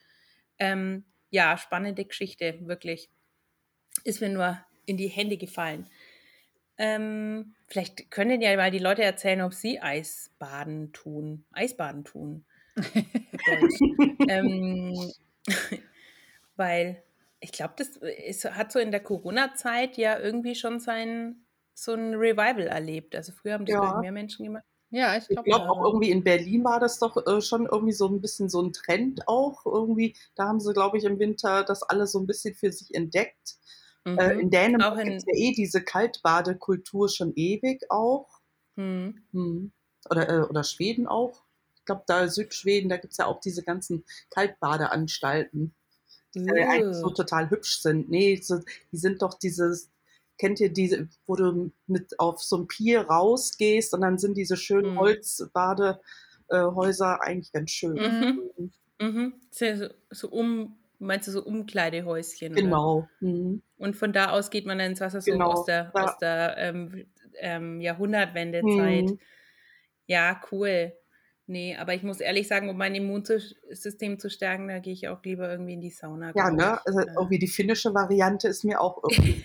Ähm, 0.60 1.06
ja, 1.32 1.58
spannende 1.58 2.06
Geschichte, 2.06 2.60
wirklich. 2.68 3.10
Ist 4.04 4.22
mir 4.22 4.30
nur 4.30 4.60
in 4.86 4.98
die 4.98 5.08
Hände 5.08 5.38
gefallen. 5.38 5.88
Ähm, 6.78 7.56
vielleicht 7.68 8.12
können 8.12 8.42
ja 8.42 8.56
mal 8.56 8.72
die 8.72 8.80
Leute 8.80 9.04
erzählen, 9.04 9.42
ob 9.42 9.54
sie 9.54 9.80
Eisbaden 9.80 10.94
tun. 10.94 11.46
Eisbaden 11.52 12.04
tun. 12.06 12.46
Ähm, 14.30 14.94
weil 16.56 17.04
ich 17.40 17.52
glaube, 17.52 17.74
das 17.78 17.98
ist, 17.98 18.46
hat 18.46 18.72
so 18.72 18.80
in 18.80 18.92
der 18.92 19.02
Corona-Zeit 19.02 19.98
ja 19.98 20.20
irgendwie 20.20 20.56
schon 20.56 20.80
sein, 20.80 21.46
so 21.74 21.94
ein 21.94 22.14
Revival 22.14 22.68
erlebt. 22.68 23.16
Also 23.16 23.32
früher 23.32 23.54
haben 23.54 23.66
das 23.66 23.76
Ja. 23.76 24.00
mehr 24.00 24.12
Menschen 24.12 24.46
gemacht. 24.46 24.64
Ja, 24.92 25.18
ich 25.18 25.28
glaube 25.28 25.50
glaube 25.50 25.70
auch 25.70 25.86
irgendwie 25.86 26.12
in 26.12 26.24
Berlin 26.24 26.64
war 26.66 26.80
das 26.80 27.00
doch 27.00 27.16
äh, 27.26 27.42
schon 27.42 27.66
irgendwie 27.66 27.94
so 27.94 28.08
ein 28.08 28.22
bisschen 28.22 28.50
so 28.50 28.62
ein 28.62 28.74
Trend 28.74 29.28
auch. 29.28 29.66
Irgendwie, 29.66 30.16
da 30.36 30.48
haben 30.48 30.60
sie, 30.60 30.74
glaube 30.74 30.98
ich, 30.98 31.06
im 31.06 31.18
Winter 31.18 31.64
das 31.64 31.82
alles 31.82 32.12
so 32.12 32.20
ein 32.20 32.28
bisschen 32.28 32.54
für 32.56 32.72
sich 32.72 32.94
entdeckt. 32.94 33.56
Äh, 34.06 34.40
in 34.40 34.48
Auch 34.48 34.52
Dänemark 34.52 35.00
in- 35.00 35.06
gibt 35.06 35.18
es 35.20 35.26
ja 35.28 35.34
eh 35.34 35.54
diese 35.54 35.82
Kaltbadekultur 35.82 37.08
schon 37.10 37.34
ewig 37.36 37.90
auch. 37.90 38.28
Hm. 38.76 39.22
Hm. 39.32 39.72
Oder, 40.10 40.30
äh, 40.30 40.42
oder 40.42 40.64
Schweden 40.64 41.08
auch. 41.08 41.44
Ich 41.76 41.86
glaube, 41.86 42.04
da 42.08 42.28
Südschweden, 42.28 42.90
da 42.90 42.98
gibt 42.98 43.12
es 43.12 43.18
ja 43.18 43.28
auch 43.28 43.40
diese 43.40 43.64
ganzen 43.64 44.04
Kaltbadeanstalten, 44.30 45.74
die 46.34 46.40
ja 46.46 46.70
eigentlich 46.70 46.98
so 46.98 47.10
total 47.10 47.50
hübsch 47.50 47.80
sind. 47.82 48.10
Nee, 48.10 48.38
so, 48.42 48.60
die 48.92 48.98
sind 48.98 49.22
doch 49.22 49.36
dieses, 49.36 49.90
kennt 50.42 50.60
ihr 50.60 50.74
diese, 50.74 51.08
wo 51.28 51.36
du 51.36 51.72
mit 51.86 52.20
auf 52.20 52.42
so 52.42 52.58
ein 52.58 52.68
Pier 52.68 53.02
rausgehst 53.02 53.94
und 53.94 54.02
dann 54.02 54.18
sind 54.18 54.36
diese 54.36 54.58
schönen 54.58 54.94
Mhm. 54.96 55.00
Holzbadehäuser 56.50 57.22
eigentlich 57.22 57.52
ganz 57.52 57.70
schön. 57.70 57.94
Mhm. 57.94 58.72
Mhm. 59.00 59.34
So, 59.52 59.76
so- 59.76 59.90
so 60.10 60.30
um, 60.30 60.78
meinst 61.00 61.28
du 61.28 61.32
so 61.32 61.44
Umkleidehäuschen? 61.44 62.54
Genau. 62.56 63.08
Mhm. 63.20 63.62
Und 63.78 63.96
von 63.96 64.14
da 64.14 64.32
aus 64.32 64.50
geht 64.50 64.66
man 64.66 64.80
dann 64.80 64.92
ins 64.92 65.00
Wasser 65.02 65.22
so 65.22 65.32
Genau, 65.32 65.52
aus 65.52 65.66
der, 65.66 65.92
ja. 65.96 66.04
aus 66.04 66.18
der 66.18 66.56
ähm, 66.58 67.06
ähm, 67.40 67.80
Jahrhundertwendezeit. 67.80 69.06
Mhm. 69.12 69.20
Ja, 70.08 70.42
cool. 70.52 70.94
Nee, 71.48 71.76
aber 71.76 71.94
ich 71.94 72.04
muss 72.04 72.22
ehrlich 72.22 72.48
sagen, 72.48 72.70
um 72.70 72.78
mein 72.78 72.96
Immunsystem 72.96 74.20
zu 74.20 74.30
stärken, 74.30 74.68
da 74.70 74.80
gehe 74.80 74.94
ich 74.94 75.08
auch 75.10 75.22
lieber 75.24 75.50
irgendwie 75.52 75.74
in 75.74 75.82
die 75.82 75.90
Sauna. 75.90 76.32
Ja, 76.36 76.50
ne? 76.50 76.80
Also 76.86 77.00
Äh. 77.00 77.08
irgendwie 77.18 77.40
die 77.40 77.48
finnische 77.48 77.94
Variante 77.94 78.48
ist 78.48 78.64
mir 78.64 78.80
auch 78.80 79.02
irgendwie. 79.10 79.44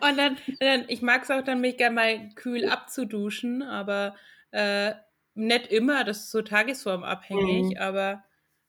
Und 0.00 0.16
dann, 0.18 0.36
dann 0.60 0.84
ich 0.88 1.02
mag 1.02 1.22
es 1.24 1.30
auch 1.30 1.42
dann, 1.42 1.60
mich 1.60 1.76
gerne 1.76 1.94
mal 1.94 2.28
kühl 2.34 2.68
abzuduschen, 2.68 3.62
aber 3.62 4.14
äh, 4.52 4.92
nicht 5.34 5.66
immer, 5.72 6.04
das 6.04 6.18
ist 6.24 6.30
so 6.30 6.42
tagesformabhängig, 6.42 7.74
Mhm. 7.74 7.76
aber 7.78 8.22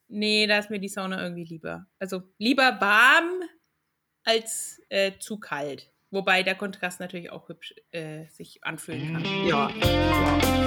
nee, 0.08 0.47
da 0.47 0.58
ist 0.58 0.69
mir 0.71 0.79
die 0.79 0.88
Sauna 0.89 1.21
irgendwie 1.21 1.43
lieber. 1.45 1.86
Also 1.99 2.23
lieber 2.39 2.77
warm 2.81 3.43
als 4.23 4.81
äh, 4.89 5.12
zu 5.19 5.39
kalt. 5.39 5.91
Wobei 6.10 6.41
der 6.43 6.55
Kontrast 6.55 6.99
natürlich 6.99 7.29
auch 7.31 7.49
hübsch 7.49 7.75
äh, 7.91 8.25
sich 8.29 8.63
anfühlen 8.63 9.13
kann. 9.13 9.47
ja. 9.47 9.69
ja. 9.69 10.64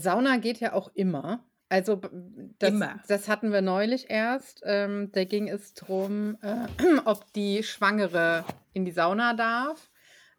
Sauna 0.00 0.38
geht 0.38 0.60
ja 0.60 0.72
auch 0.72 0.90
immer. 0.94 1.44
Also 1.68 2.00
das, 2.58 2.70
immer. 2.70 3.00
das 3.06 3.28
hatten 3.28 3.52
wir 3.52 3.62
neulich 3.62 4.10
erst. 4.10 4.62
Ähm, 4.64 5.10
da 5.12 5.24
ging 5.24 5.48
es 5.48 5.72
darum, 5.74 6.36
äh, 6.42 6.66
ob 7.04 7.32
die 7.32 7.62
Schwangere 7.62 8.44
in 8.72 8.84
die 8.84 8.90
Sauna 8.90 9.34
darf. 9.34 9.90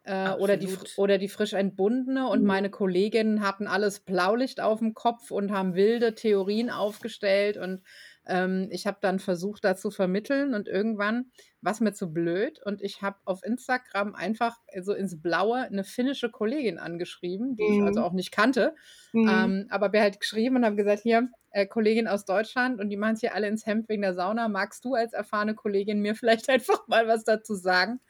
Äh, 0.04 0.32
oder, 0.32 0.56
die, 0.56 0.68
oder 0.96 1.16
die 1.16 1.28
frisch 1.28 1.54
entbundene. 1.54 2.28
Und 2.28 2.40
mhm. 2.40 2.46
meine 2.46 2.70
Kolleginnen 2.70 3.40
hatten 3.40 3.66
alles 3.66 4.00
Blaulicht 4.00 4.60
auf 4.60 4.80
dem 4.80 4.92
Kopf 4.92 5.30
und 5.30 5.52
haben 5.52 5.74
wilde 5.74 6.14
Theorien 6.14 6.68
aufgestellt. 6.68 7.56
Und 7.56 7.82
ähm, 8.26 8.68
ich 8.70 8.86
habe 8.86 8.98
dann 9.00 9.18
versucht, 9.18 9.64
da 9.64 9.76
zu 9.76 9.90
vermitteln. 9.90 10.54
Und 10.54 10.68
irgendwann 10.68 11.30
war 11.60 11.72
es 11.72 11.80
mir 11.80 11.92
zu 11.92 12.12
blöd. 12.12 12.60
Und 12.64 12.82
ich 12.82 13.02
habe 13.02 13.18
auf 13.24 13.44
Instagram 13.44 14.14
einfach 14.14 14.56
so 14.80 14.92
ins 14.92 15.20
Blaue 15.20 15.58
eine 15.58 15.84
finnische 15.84 16.30
Kollegin 16.30 16.78
angeschrieben, 16.78 17.56
die 17.56 17.64
mhm. 17.64 17.74
ich 17.74 17.82
also 17.82 18.00
mhm. 18.00 18.06
auch 18.06 18.12
nicht 18.12 18.32
kannte. 18.32 18.74
Mhm. 19.12 19.28
Ähm, 19.28 19.66
aber 19.70 19.92
wir 19.92 20.00
halt 20.00 20.20
geschrieben 20.20 20.56
und 20.56 20.64
haben 20.64 20.76
gesagt, 20.76 21.02
hier, 21.02 21.28
äh, 21.50 21.66
Kollegin 21.66 22.08
aus 22.08 22.24
Deutschland 22.24 22.80
und 22.80 22.88
die 22.88 22.96
machen 22.96 23.14
es 23.14 23.20
hier 23.20 23.34
alle 23.34 23.48
ins 23.48 23.66
Hemd 23.66 23.88
wegen 23.88 24.02
der 24.02 24.14
Sauna. 24.14 24.48
Magst 24.48 24.84
du 24.84 24.94
als 24.94 25.12
erfahrene 25.12 25.54
Kollegin 25.54 26.00
mir 26.00 26.14
vielleicht 26.16 26.48
einfach 26.48 26.86
mal 26.88 27.08
was 27.08 27.24
dazu 27.24 27.54
sagen? 27.54 28.00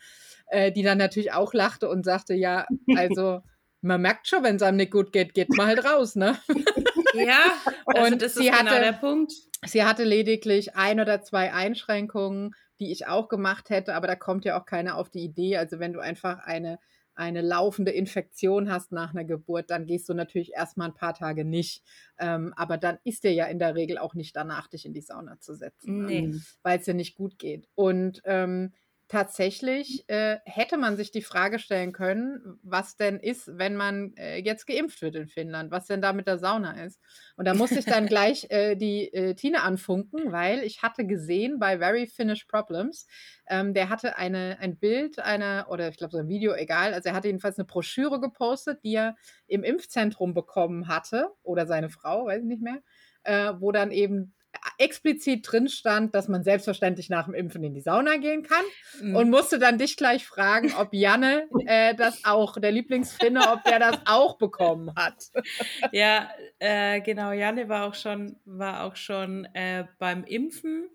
äh, 0.52 0.70
die 0.70 0.82
dann 0.82 0.98
natürlich 0.98 1.32
auch 1.32 1.54
lachte 1.54 1.88
und 1.88 2.04
sagte, 2.04 2.34
ja, 2.34 2.66
also 2.96 3.40
man 3.80 4.00
merkt 4.00 4.28
schon, 4.28 4.44
wenn 4.44 4.56
es 4.56 4.62
einem 4.62 4.76
nicht 4.76 4.92
gut 4.92 5.12
geht, 5.12 5.34
geht 5.34 5.48
man 5.56 5.66
halt 5.66 5.84
raus, 5.84 6.14
ne? 6.14 6.38
Ja, 7.14 7.52
also 7.86 8.12
und 8.12 8.22
das 8.22 8.36
ist 8.36 8.50
genau 8.50 8.78
der 8.78 8.92
Punkt. 8.92 9.32
Sie 9.64 9.84
hatte 9.84 10.04
lediglich 10.04 10.74
ein 10.74 11.00
oder 11.00 11.22
zwei 11.22 11.52
Einschränkungen, 11.52 12.54
die 12.80 12.90
ich 12.90 13.06
auch 13.06 13.28
gemacht 13.28 13.70
hätte, 13.70 13.94
aber 13.94 14.06
da 14.06 14.16
kommt 14.16 14.44
ja 14.44 14.60
auch 14.60 14.66
keiner 14.66 14.96
auf 14.96 15.08
die 15.08 15.24
Idee. 15.24 15.56
Also 15.56 15.78
wenn 15.78 15.92
du 15.92 16.00
einfach 16.00 16.40
eine, 16.40 16.78
eine 17.14 17.42
laufende 17.42 17.92
Infektion 17.92 18.72
hast 18.72 18.90
nach 18.90 19.10
einer 19.10 19.24
Geburt, 19.24 19.70
dann 19.70 19.86
gehst 19.86 20.08
du 20.08 20.14
natürlich 20.14 20.52
erstmal 20.52 20.88
ein 20.88 20.94
paar 20.94 21.14
Tage 21.14 21.44
nicht. 21.44 21.84
Ähm, 22.18 22.52
aber 22.56 22.76
dann 22.76 22.98
ist 23.04 23.22
dir 23.22 23.32
ja 23.32 23.46
in 23.46 23.60
der 23.60 23.76
Regel 23.76 23.98
auch 23.98 24.14
nicht 24.14 24.34
danach, 24.34 24.66
dich 24.66 24.84
in 24.84 24.94
die 24.94 25.00
Sauna 25.00 25.38
zu 25.38 25.54
setzen, 25.54 26.06
nee. 26.06 26.18
ähm, 26.18 26.42
weil 26.62 26.78
es 26.80 26.84
dir 26.84 26.94
nicht 26.94 27.14
gut 27.14 27.38
geht. 27.38 27.68
Und 27.74 28.20
ähm, 28.24 28.72
tatsächlich 29.12 30.08
äh, 30.08 30.38
hätte 30.46 30.78
man 30.78 30.96
sich 30.96 31.10
die 31.10 31.20
Frage 31.20 31.58
stellen 31.58 31.92
können, 31.92 32.58
was 32.62 32.96
denn 32.96 33.20
ist, 33.20 33.58
wenn 33.58 33.76
man 33.76 34.14
äh, 34.16 34.38
jetzt 34.38 34.66
geimpft 34.66 35.02
wird 35.02 35.16
in 35.16 35.28
Finnland, 35.28 35.70
was 35.70 35.86
denn 35.86 36.00
da 36.00 36.14
mit 36.14 36.26
der 36.26 36.38
Sauna 36.38 36.82
ist. 36.82 36.98
Und 37.36 37.44
da 37.44 37.52
musste 37.52 37.78
ich 37.78 37.84
dann 37.84 38.06
gleich 38.06 38.46
äh, 38.48 38.74
die 38.74 39.12
äh, 39.12 39.34
Tine 39.34 39.64
anfunken, 39.64 40.32
weil 40.32 40.60
ich 40.60 40.82
hatte 40.82 41.06
gesehen 41.06 41.58
bei 41.58 41.76
Very 41.76 42.06
Finnish 42.06 42.46
Problems, 42.46 43.06
ähm, 43.48 43.74
der 43.74 43.90
hatte 43.90 44.16
eine, 44.16 44.56
ein 44.60 44.78
Bild 44.78 45.18
einer, 45.18 45.66
oder 45.68 45.90
ich 45.90 45.98
glaube 45.98 46.12
so 46.12 46.18
ein 46.18 46.28
Video, 46.28 46.54
egal, 46.54 46.94
also 46.94 47.10
er 47.10 47.14
hatte 47.14 47.28
jedenfalls 47.28 47.58
eine 47.58 47.66
Broschüre 47.66 48.18
gepostet, 48.18 48.82
die 48.82 48.94
er 48.94 49.14
im 49.46 49.62
Impfzentrum 49.62 50.32
bekommen 50.32 50.88
hatte, 50.88 51.28
oder 51.42 51.66
seine 51.66 51.90
Frau, 51.90 52.24
weiß 52.28 52.40
ich 52.40 52.48
nicht 52.48 52.62
mehr, 52.62 52.80
äh, 53.24 53.52
wo 53.58 53.72
dann 53.72 53.90
eben 53.90 54.32
explizit 54.78 55.50
drin 55.50 55.68
stand, 55.68 56.14
dass 56.14 56.28
man 56.28 56.44
selbstverständlich 56.44 57.10
nach 57.10 57.26
dem 57.26 57.34
Impfen 57.34 57.64
in 57.64 57.74
die 57.74 57.80
Sauna 57.80 58.16
gehen 58.16 58.42
kann 58.42 58.64
mhm. 59.00 59.16
und 59.16 59.30
musste 59.30 59.58
dann 59.58 59.78
dich 59.78 59.96
gleich 59.96 60.26
fragen, 60.26 60.72
ob 60.78 60.92
Janne 60.92 61.48
äh, 61.66 61.94
das 61.94 62.24
auch, 62.24 62.58
der 62.58 62.72
Lieblingsfinne, 62.72 63.40
ob 63.52 63.64
der 63.64 63.78
das 63.78 63.98
auch 64.06 64.38
bekommen 64.38 64.92
hat. 64.96 65.14
Ja, 65.90 66.30
äh, 66.58 67.00
genau. 67.00 67.32
Janne 67.32 67.68
war 67.68 67.86
auch 67.86 67.94
schon, 67.94 68.36
war 68.44 68.84
auch 68.84 68.96
schon 68.96 69.44
äh, 69.54 69.84
beim 69.98 70.24
Impfen 70.24 70.88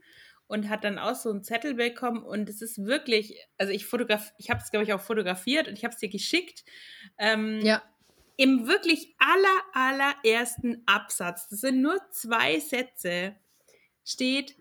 und 0.48 0.70
hat 0.70 0.84
dann 0.84 0.98
auch 0.98 1.16
so 1.16 1.30
einen 1.30 1.44
Zettel 1.44 1.76
bekommen 1.76 2.24
und 2.24 2.50
es 2.50 2.62
ist 2.62 2.84
wirklich, 2.86 3.38
also 3.58 3.72
ich 3.72 3.86
fotograf, 3.86 4.34
ich 4.38 4.50
habe 4.50 4.62
es 4.64 4.72
glaube 4.72 4.86
ich 4.86 4.94
auch 4.94 5.02
fotografiert 5.02 5.68
und 5.68 5.78
ich 5.78 5.84
habe 5.84 5.94
es 5.94 6.00
dir 6.00 6.10
geschickt. 6.10 6.64
Ähm, 7.18 7.60
ja. 7.62 7.82
Im 8.38 8.68
wirklich 8.68 9.16
aller 9.18 9.62
allerersten 9.74 10.84
Absatz, 10.86 11.50
das 11.50 11.62
sind 11.62 11.82
nur 11.82 11.98
zwei 12.12 12.60
Sätze, 12.60 13.36
steht, 14.08 14.56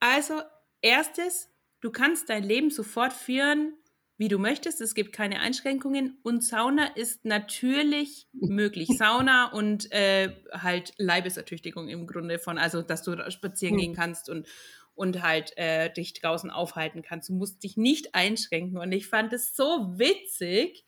also 0.00 0.40
erstes, 0.80 1.50
du 1.80 1.90
kannst 1.90 2.28
dein 2.30 2.42
Leben 2.42 2.70
sofort 2.70 3.12
führen, 3.12 3.74
wie 4.18 4.28
du 4.28 4.38
möchtest. 4.38 4.80
Es 4.80 4.94
gibt 4.94 5.12
keine 5.12 5.40
Einschränkungen 5.40 6.18
und 6.22 6.42
Sauna 6.42 6.86
ist 6.96 7.24
natürlich 7.24 8.26
möglich. 8.32 8.88
Sauna 8.96 9.52
und 9.52 9.92
äh, 9.92 10.34
halt 10.52 10.94
Leibesertüchtigung 10.96 11.88
im 11.88 12.06
Grunde 12.06 12.38
von, 12.38 12.56
also 12.58 12.80
dass 12.82 13.02
du 13.02 13.30
spazieren 13.30 13.76
gehen 13.76 13.94
kannst 13.94 14.30
und, 14.30 14.48
und 14.96 15.22
halt 15.22 15.56
äh, 15.56 15.92
dich 15.92 16.14
draußen 16.14 16.50
aufhalten 16.50 17.02
kannst. 17.02 17.28
Du 17.28 17.34
musst 17.34 17.62
dich 17.62 17.76
nicht 17.76 18.14
einschränken. 18.14 18.78
Und 18.78 18.90
ich 18.90 19.06
fand 19.06 19.32
es 19.32 19.54
so 19.54 19.64
witzig, 19.98 20.84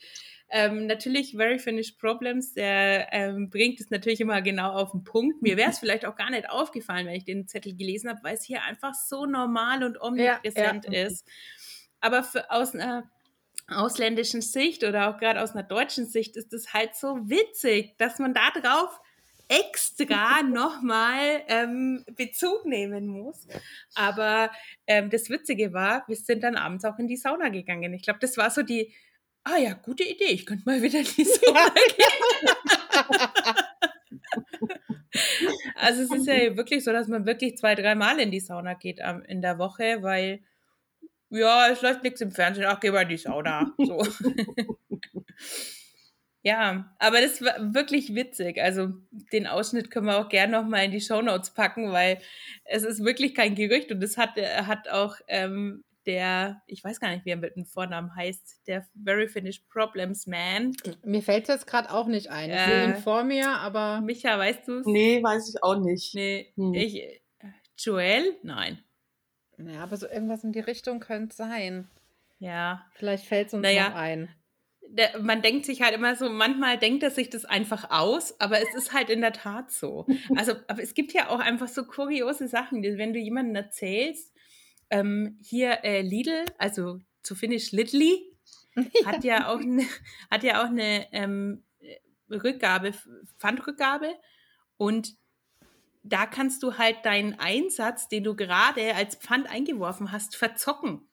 ähm, 0.50 0.86
natürlich, 0.86 1.32
Very 1.36 1.58
Finished 1.58 1.98
Problems, 1.98 2.54
der 2.54 3.12
ähm, 3.12 3.50
bringt 3.50 3.80
es 3.80 3.90
natürlich 3.90 4.20
immer 4.20 4.40
genau 4.40 4.72
auf 4.72 4.92
den 4.92 5.04
Punkt. 5.04 5.42
Mir 5.42 5.58
wäre 5.58 5.70
es 5.70 5.78
vielleicht 5.80 6.06
auch 6.06 6.16
gar 6.16 6.30
nicht 6.30 6.48
aufgefallen, 6.48 7.06
wenn 7.06 7.14
ich 7.14 7.24
den 7.24 7.46
Zettel 7.46 7.76
gelesen 7.76 8.08
habe, 8.08 8.20
weil 8.22 8.34
es 8.34 8.44
hier 8.44 8.62
einfach 8.62 8.94
so 8.94 9.26
normal 9.26 9.84
und 9.84 10.00
omnipräsent 10.00 10.86
ja, 10.86 10.92
ja. 10.92 11.06
ist. 11.06 11.28
Aber 12.00 12.22
für, 12.22 12.50
aus 12.50 12.74
einer 12.74 13.10
ausländischen 13.70 14.40
Sicht 14.40 14.84
oder 14.84 15.10
auch 15.10 15.18
gerade 15.18 15.42
aus 15.42 15.52
einer 15.52 15.62
deutschen 15.64 16.06
Sicht 16.06 16.36
ist 16.36 16.54
es 16.54 16.72
halt 16.72 16.94
so 16.94 17.28
witzig, 17.28 17.96
dass 17.98 18.18
man 18.18 18.32
da 18.32 18.50
drauf 18.50 18.98
extra 19.48 20.42
nochmal 20.42 21.42
ähm, 21.48 22.04
Bezug 22.14 22.66
nehmen 22.66 23.06
muss. 23.06 23.46
Aber 23.94 24.50
ähm, 24.86 25.10
das 25.10 25.30
Witzige 25.30 25.72
war, 25.72 26.04
wir 26.06 26.16
sind 26.16 26.42
dann 26.42 26.56
abends 26.56 26.84
auch 26.84 26.98
in 26.98 27.08
die 27.08 27.16
Sauna 27.16 27.48
gegangen. 27.48 27.94
Ich 27.94 28.02
glaube, 28.02 28.20
das 28.20 28.36
war 28.36 28.50
so 28.50 28.62
die, 28.62 28.92
ah 29.44 29.56
ja, 29.56 29.72
gute 29.74 30.04
Idee, 30.04 30.26
ich 30.26 30.46
könnte 30.46 30.64
mal 30.66 30.82
wieder 30.82 30.98
in 30.98 31.06
die 31.16 31.24
Sauna 31.24 31.70
gehen. 31.96 32.06
also 35.76 36.02
es 36.02 36.10
ist 36.10 36.26
ja 36.26 36.56
wirklich 36.56 36.84
so, 36.84 36.92
dass 36.92 37.08
man 37.08 37.24
wirklich 37.26 37.56
zwei, 37.56 37.74
dreimal 37.74 38.20
in 38.20 38.30
die 38.30 38.40
Sauna 38.40 38.74
geht 38.74 39.00
ähm, 39.02 39.22
in 39.26 39.40
der 39.40 39.58
Woche, 39.58 40.02
weil 40.02 40.40
ja, 41.30 41.68
es 41.68 41.82
läuft 41.82 42.02
nichts 42.02 42.20
im 42.20 42.32
Fernsehen, 42.32 42.66
ach, 42.66 42.80
geh 42.80 42.90
mal 42.90 43.02
in 43.02 43.08
die 43.08 43.16
Sauna. 43.16 43.74
So. 43.78 44.02
ja, 46.42 46.94
aber 46.98 47.20
das 47.20 47.42
war 47.42 47.74
wirklich 47.74 48.14
witzig. 48.14 48.60
Also 48.60 48.90
den 49.32 49.46
Ausschnitt 49.46 49.90
können 49.90 50.06
wir 50.06 50.18
auch 50.18 50.28
gerne 50.28 50.52
nochmal 50.52 50.84
in 50.84 50.92
die 50.92 51.00
Shownotes 51.00 51.52
packen, 51.52 51.92
weil 51.92 52.18
es 52.64 52.84
ist 52.84 53.04
wirklich 53.04 53.34
kein 53.34 53.54
Gerücht 53.54 53.90
und 53.90 54.02
es 54.02 54.16
hat, 54.16 54.36
hat 54.36 54.88
auch 54.88 55.16
ähm, 55.26 55.84
der, 56.08 56.62
ich 56.66 56.82
weiß 56.82 57.00
gar 57.00 57.10
nicht, 57.10 57.26
wie 57.26 57.30
er 57.30 57.36
mit 57.36 57.54
dem 57.54 57.66
Vornamen 57.66 58.16
heißt, 58.16 58.66
der 58.66 58.86
Very 59.04 59.28
Finished 59.28 59.68
Problems 59.68 60.26
Man. 60.26 60.74
Mir 61.04 61.22
fällt 61.22 61.48
das 61.48 61.66
gerade 61.66 61.92
auch 61.92 62.06
nicht 62.06 62.30
ein. 62.30 62.50
Ich 62.50 62.56
äh, 62.56 62.64
sehe 62.64 62.84
ihn 62.84 63.02
vor 63.02 63.24
mir, 63.24 63.50
aber. 63.50 64.00
Micha, 64.00 64.38
weißt 64.38 64.66
du 64.68 64.78
es? 64.78 64.86
Nee, 64.86 65.22
weiß 65.22 65.50
ich 65.50 65.62
auch 65.62 65.78
nicht. 65.78 66.14
Nee, 66.14 66.52
hm. 66.56 66.72
ich. 66.72 67.20
Joel? 67.76 68.36
Nein. 68.42 68.82
Ja, 69.58 69.82
aber 69.82 69.96
so 69.96 70.08
irgendwas 70.08 70.42
in 70.44 70.52
die 70.52 70.60
Richtung 70.60 70.98
könnte 71.00 71.36
sein. 71.36 71.88
Ja. 72.38 72.86
Vielleicht 72.94 73.26
fällt 73.26 73.48
es 73.48 73.54
uns 73.54 73.62
naja, 73.62 73.90
noch 73.90 73.96
ein. 73.96 74.28
Der, 74.90 75.20
man 75.20 75.42
denkt 75.42 75.66
sich 75.66 75.82
halt 75.82 75.94
immer 75.94 76.16
so, 76.16 76.28
manchmal 76.30 76.78
denkt 76.78 77.02
er 77.02 77.10
sich 77.10 77.28
das 77.30 77.44
einfach 77.44 77.90
aus, 77.90 78.40
aber 78.40 78.60
es 78.60 78.74
ist 78.74 78.92
halt 78.92 79.10
in 79.10 79.20
der 79.20 79.32
Tat 79.32 79.70
so. 79.70 80.06
Also, 80.36 80.52
aber 80.68 80.82
es 80.82 80.94
gibt 80.94 81.12
ja 81.12 81.28
auch 81.28 81.40
einfach 81.40 81.68
so 81.68 81.84
kuriose 81.84 82.48
Sachen, 82.48 82.82
die, 82.82 82.96
wenn 82.96 83.12
du 83.12 83.18
jemandem 83.18 83.54
erzählst, 83.54 84.32
ähm, 84.90 85.38
hier 85.42 85.84
äh, 85.84 86.00
Lidl, 86.00 86.44
also 86.56 87.00
zu 87.22 87.34
Finnisch 87.34 87.72
Lidli, 87.72 88.32
hat 89.04 89.24
ja 89.24 89.48
auch 89.48 89.60
eine, 89.60 89.84
hat 90.30 90.42
ja 90.42 90.62
auch 90.62 90.68
eine 90.68 91.06
ähm, 91.12 91.64
Rückgabe, 92.30 92.92
Pfandrückgabe 93.38 94.14
und 94.76 95.16
da 96.02 96.26
kannst 96.26 96.62
du 96.62 96.78
halt 96.78 97.04
deinen 97.04 97.38
Einsatz, 97.38 98.08
den 98.08 98.24
du 98.24 98.34
gerade 98.34 98.94
als 98.94 99.16
Pfand 99.16 99.50
eingeworfen 99.50 100.12
hast, 100.12 100.36
verzocken. 100.36 101.07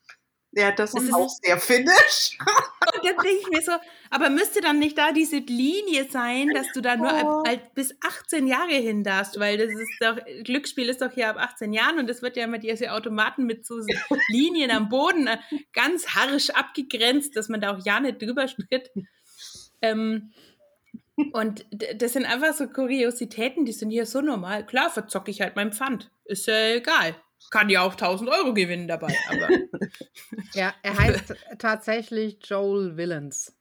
Ja, 0.58 0.72
das, 0.72 0.94
das 0.94 1.04
ist 1.04 1.14
auch 1.14 1.30
sehr 1.44 1.60
finnisch. 1.60 2.38
Und 2.40 3.06
dann 3.06 3.16
denke 3.18 3.42
ich 3.42 3.50
mir 3.50 3.62
so, 3.62 3.74
aber 4.10 4.30
müsste 4.30 4.62
dann 4.62 4.80
nicht 4.80 4.98
da 4.98 5.12
diese 5.12 5.38
Linie 5.38 6.10
sein, 6.10 6.50
dass 6.54 6.68
du 6.74 6.80
da 6.80 6.96
nur 6.96 7.08
oh. 7.08 7.44
ab, 7.44 7.48
ab, 7.50 7.76
bis 7.76 7.94
18 8.02 8.48
Jahre 8.48 8.72
hin 8.72 9.04
darfst, 9.04 9.38
weil 9.38 9.58
das 9.58 9.70
ist 9.70 9.92
doch, 10.00 10.18
Glücksspiel 10.46 10.88
ist 10.88 11.02
doch 11.02 11.12
hier 11.12 11.30
ab 11.30 11.36
18 11.38 11.74
Jahren 11.74 12.00
und 12.00 12.10
das 12.10 12.22
wird 12.22 12.38
ja 12.38 12.48
mit 12.48 12.64
diese 12.64 12.94
Automaten 12.94 13.46
mit 13.46 13.66
so 13.66 13.82
Linien 14.30 14.72
am 14.72 14.88
Boden 14.88 15.28
äh, 15.28 15.38
ganz 15.74 16.08
harsch 16.16 16.50
abgegrenzt, 16.52 17.36
dass 17.36 17.50
man 17.50 17.60
da 17.60 17.76
auch 17.76 17.86
ja 17.86 18.00
nicht 18.00 18.22
drüber 18.22 18.48
schritt. 18.48 18.92
Ähm, 19.82 20.32
und 21.34 21.66
das 21.96 22.14
sind 22.14 22.26
einfach 22.26 22.54
so 22.54 22.68
Kuriositäten, 22.68 23.66
die 23.66 23.74
sind 23.74 23.90
hier 23.90 24.06
so 24.06 24.22
normal. 24.22 24.66
Klar, 24.66 24.90
verzocke 24.90 25.32
ich 25.32 25.42
halt 25.42 25.58
mein 25.58 25.74
Pfand. 25.74 26.12
Ist 26.24 26.48
ja 26.48 26.76
egal 26.76 27.16
kann 27.52 27.70
ja 27.70 27.82
auch 27.82 27.94
1000 27.94 28.30
Euro 28.30 28.54
gewinnen 28.54 28.88
dabei. 28.88 29.14
Aber. 29.30 29.50
ja, 30.54 30.74
er 30.84 30.98
heißt 30.98 31.36
tatsächlich 31.60 32.40
Joel 32.44 32.98
Villains. 32.98 33.56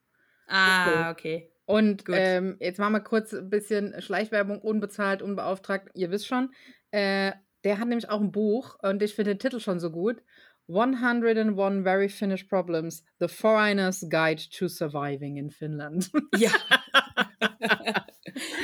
Ah, 0.46 1.10
okay. 1.10 1.50
Und 1.66 2.04
ähm, 2.08 2.56
jetzt 2.60 2.78
machen 2.78 2.92
wir 2.92 3.00
kurz 3.00 3.32
ein 3.32 3.48
bisschen 3.48 4.00
Schleichwerbung, 4.00 4.60
unbezahlt, 4.60 5.22
unbeauftragt. 5.22 5.90
Ihr 5.94 6.10
wisst 6.10 6.26
schon, 6.26 6.52
äh, 6.90 7.32
der 7.64 7.78
hat 7.78 7.88
nämlich 7.88 8.10
auch 8.10 8.20
ein 8.20 8.32
Buch 8.32 8.76
und 8.82 9.02
ich 9.02 9.14
finde 9.14 9.34
den 9.34 9.38
Titel 9.38 9.60
schon 9.60 9.80
so 9.80 9.90
gut. 9.90 10.22
101 10.68 11.82
Very 11.82 12.08
Finnish 12.08 12.44
Problems, 12.44 13.04
The 13.20 13.28
Foreigner's 13.28 14.06
Guide 14.08 14.42
to 14.58 14.68
Surviving 14.68 15.36
in 15.36 15.50
Finland. 15.50 16.10
Ja. 16.36 16.50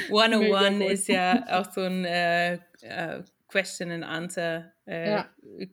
101 0.09 0.79
gut. 0.79 0.91
ist 0.91 1.09
ja 1.09 1.45
auch 1.49 1.71
so 1.71 1.83
ein 1.83 2.05
äh, 2.05 2.55
äh, 2.83 3.23
Question 3.51 3.91
and 3.91 4.05
Answer 4.05 4.73
äh, 4.87 5.11
Ja. 5.11 5.27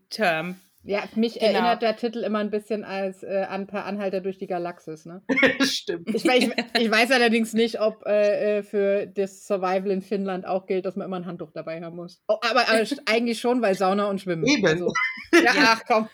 Term. 0.10 0.56
Ja, 0.84 1.04
mich 1.16 1.34
Genau. 1.34 1.46
erinnert 1.48 1.82
der 1.82 1.98
Titel 1.98 2.20
immer 2.24 2.40
ein 2.40 2.50
bisschen 2.50 2.86
als 2.86 3.22
äh, 3.22 3.46
an 3.50 3.68
Per 3.68 3.84
Anhalter 3.84 4.22
durch 4.22 4.38
die 4.38 4.48
Galaxis. 4.48 5.06
Ne? 5.06 5.22
Stimmt. 5.62 6.08
Ich, 6.16 6.24
ich, 6.24 6.50
ich 6.80 6.90
weiß 6.92 7.12
allerdings 7.12 7.54
nicht, 7.54 7.82
ob 7.82 8.06
äh, 8.06 8.60
äh, 8.60 8.64
für 8.64 9.06
das 9.06 9.46
Survival 9.46 9.92
in 9.92 10.02
Finnland 10.02 10.46
auch 10.46 10.66
gilt, 10.66 10.86
dass 10.86 10.96
man 10.96 11.08
immer 11.08 11.18
ein 11.18 11.26
Handtuch 11.26 11.52
dabei 11.52 11.82
haben 11.82 11.98
muss. 11.98 12.24
Oh, 12.30 12.38
aber, 12.42 12.70
aber 12.70 12.86
eigentlich 13.06 13.40
schon, 13.40 13.62
weil 13.62 13.76
Sauna 13.76 14.06
und 14.10 14.22
Schwimmen. 14.22 14.46
Eben. 14.46 14.66
Also, 14.66 14.94
ja, 15.34 15.52
ach 15.58 15.82
komm. 15.86 16.08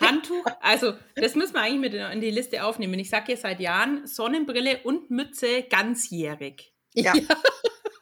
Handtuch, 0.00 0.44
also 0.60 0.94
das 1.14 1.34
müssen 1.36 1.54
wir 1.54 1.60
eigentlich 1.60 1.92
mit 1.92 1.94
in 1.94 2.00
in 2.00 2.20
die 2.20 2.30
Liste 2.30 2.64
aufnehmen. 2.64 2.98
Ich 2.98 3.10
sage 3.10 3.32
ja 3.32 3.36
seit 3.38 3.60
Jahren 3.60 4.06
Sonnenbrille 4.06 4.78
und 4.82 5.10
Mütze 5.10 5.62
ganzjährig. 5.70 6.73
Ja. 6.94 7.12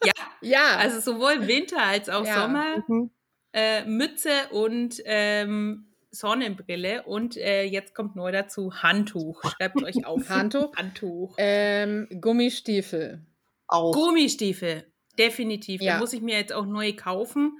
Ja, 0.05 0.11
Ja, 0.41 0.75
also 0.77 0.99
sowohl 0.99 1.47
Winter 1.47 1.81
als 1.81 2.09
auch 2.09 2.25
Ja. 2.25 2.41
Sommer, 2.41 2.83
Mhm. 2.87 3.09
äh, 3.53 3.85
Mütze 3.85 4.29
und 4.51 5.01
ähm, 5.05 5.93
Sonnenbrille. 6.11 7.03
Und 7.03 7.37
äh, 7.37 7.63
jetzt 7.63 7.95
kommt 7.95 8.15
neu 8.15 8.31
dazu 8.31 8.73
Handtuch. 8.83 9.41
Schreibt 9.55 9.81
euch 9.83 10.05
auf. 10.05 10.27
Handtuch. 10.29 10.75
Handtuch. 10.75 11.35
ähm, 11.37 12.07
Gummistiefel. 12.21 13.25
Auch. 13.67 13.93
Gummistiefel, 13.93 14.85
definitiv. 15.17 15.81
Ja. 15.81 15.93
Da 15.93 15.99
muss 15.99 16.13
ich 16.13 16.21
mir 16.21 16.35
jetzt 16.37 16.53
auch 16.53 16.65
neue 16.65 16.95
kaufen, 16.95 17.57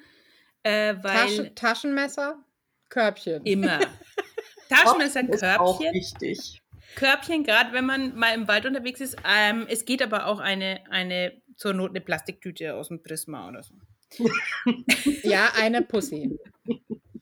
äh, 0.63 0.95
weil 1.01 1.13
Taschen, 1.15 1.55
Taschenmesser, 1.55 2.43
Körbchen. 2.89 3.43
immer. 3.45 3.79
Taschenmesser, 4.69 5.21
ist 5.29 5.43
auch 5.43 5.79
Körbchen. 5.79 5.93
wichtig. 5.93 6.61
Körbchen, 6.95 7.43
gerade 7.43 7.73
wenn 7.73 7.86
man 7.86 8.15
mal 8.15 8.34
im 8.34 8.47
Wald 8.47 8.65
unterwegs 8.65 9.01
ist. 9.01 9.17
Ähm, 9.27 9.65
es 9.69 9.86
geht 9.86 10.01
aber 10.01 10.27
auch 10.27 10.39
eine, 10.39 10.82
eine 10.89 11.34
zur 11.56 11.73
Not 11.73 11.91
eine 11.91 12.01
Plastiktüte 12.01 12.75
aus 12.75 12.88
dem 12.89 13.01
Prisma 13.03 13.47
oder 13.49 13.63
so. 13.63 13.75
Ja, 15.23 15.51
eine 15.60 15.82
Pussy. 15.82 16.38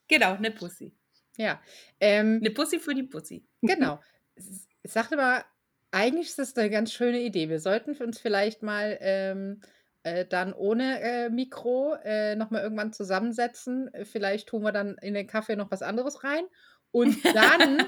Genau, 0.07 0.33
eine 0.33 0.51
Pussy. 0.51 0.93
Ja. 1.37 1.61
Ähm, 1.99 2.39
Eine 2.41 2.51
Pussy 2.51 2.79
für 2.79 2.93
die 2.93 3.03
Pussy. 3.03 3.45
Genau. 3.61 3.99
S- 4.35 4.67
Ich 4.83 4.91
sagte 4.91 5.15
mal, 5.15 5.43
eigentlich 5.91 6.27
ist 6.27 6.39
das 6.39 6.55
eine 6.57 6.69
ganz 6.69 6.91
schöne 6.91 7.21
Idee. 7.21 7.49
Wir 7.49 7.59
sollten 7.59 7.95
uns 8.01 8.19
vielleicht 8.19 8.61
mal 8.63 8.97
ähm, 9.01 9.61
äh, 10.03 10.25
dann 10.25 10.53
ohne 10.53 10.99
äh, 11.01 11.29
Mikro 11.29 11.95
äh, 12.03 12.35
nochmal 12.35 12.63
irgendwann 12.63 12.91
zusammensetzen. 12.93 13.89
Vielleicht 14.03 14.49
tun 14.49 14.63
wir 14.63 14.71
dann 14.71 14.97
in 15.01 15.13
den 15.13 15.27
Kaffee 15.27 15.55
noch 15.55 15.71
was 15.71 15.81
anderes 15.81 16.23
rein. 16.23 16.43
Und 16.91 17.17
dann, 17.35 17.85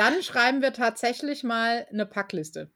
dann 0.00 0.22
schreiben 0.22 0.62
wir 0.62 0.72
tatsächlich 0.72 1.44
mal 1.44 1.86
eine 1.92 2.06
Packliste. 2.06 2.70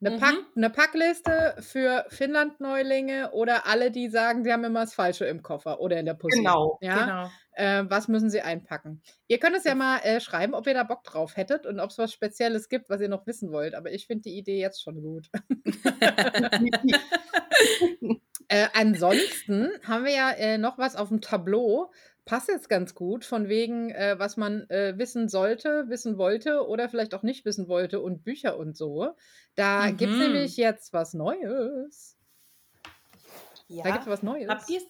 Eine, 0.00 0.16
Mhm. 0.16 0.20
Pack, 0.20 0.34
eine 0.56 0.70
Packliste 0.70 1.54
für 1.60 2.04
Finnland-Neulinge 2.08 3.30
oder 3.30 3.66
alle, 3.66 3.92
die 3.92 4.08
sagen, 4.08 4.42
sie 4.44 4.52
haben 4.52 4.64
immer 4.64 4.80
das 4.80 4.92
Falsche 4.92 5.24
im 5.24 5.42
Koffer 5.42 5.80
oder 5.80 5.98
in 6.00 6.04
der 6.04 6.14
Pussy. 6.14 6.38
Genau. 6.38 6.78
Ja? 6.82 7.00
Genau. 7.00 7.30
äh, 7.52 7.84
was 7.88 8.08
müssen 8.08 8.28
sie 8.28 8.42
einpacken. 8.42 9.02
Ihr 9.28 9.38
könnt 9.38 9.56
es 9.56 9.64
ja 9.64 9.76
mal 9.76 9.98
äh, 10.00 10.20
schreiben, 10.20 10.52
ob 10.52 10.66
ihr 10.66 10.74
da 10.74 10.82
Bock 10.82 11.04
drauf 11.04 11.36
hättet 11.36 11.64
und 11.64 11.78
ob 11.78 11.90
es 11.90 11.98
was 11.98 12.12
Spezielles 12.12 12.68
gibt, 12.68 12.90
was 12.90 13.00
ihr 13.00 13.08
noch 13.08 13.26
wissen 13.26 13.52
wollt. 13.52 13.74
Aber 13.74 13.92
ich 13.92 14.08
finde 14.08 14.22
die 14.22 14.36
Idee 14.36 14.60
jetzt 14.60 14.82
schon 14.82 15.00
gut. 15.00 15.30
Äh, 18.48 18.68
ansonsten 18.74 19.70
haben 19.86 20.04
wir 20.04 20.12
ja 20.12 20.30
äh, 20.30 20.58
noch 20.58 20.78
was 20.78 20.94
auf 20.94 21.08
dem 21.08 21.20
Tableau. 21.20 21.90
Passt 22.26 22.48
jetzt 22.48 22.68
ganz 22.68 22.96
gut, 22.96 23.24
von 23.24 23.48
wegen, 23.48 23.90
äh, 23.90 24.16
was 24.18 24.36
man 24.36 24.68
äh, 24.68 24.98
wissen 24.98 25.28
sollte, 25.28 25.84
wissen 25.88 26.18
wollte 26.18 26.66
oder 26.66 26.88
vielleicht 26.88 27.14
auch 27.14 27.22
nicht 27.22 27.44
wissen 27.44 27.68
wollte 27.68 28.00
und 28.00 28.24
Bücher 28.24 28.58
und 28.58 28.76
so. 28.76 29.14
Da 29.54 29.90
gibt 29.92 30.12
es 30.12 30.18
Mhm. 30.18 30.32
nämlich 30.32 30.56
jetzt 30.56 30.92
was 30.92 31.14
Neues. 31.14 32.18
Ja. 33.68 33.84
Da 33.84 33.90
gibt 33.90 34.02
es 34.02 34.10
was 34.10 34.24
Neues. 34.24 34.48
Habt 34.48 34.68
ihr 34.68 34.80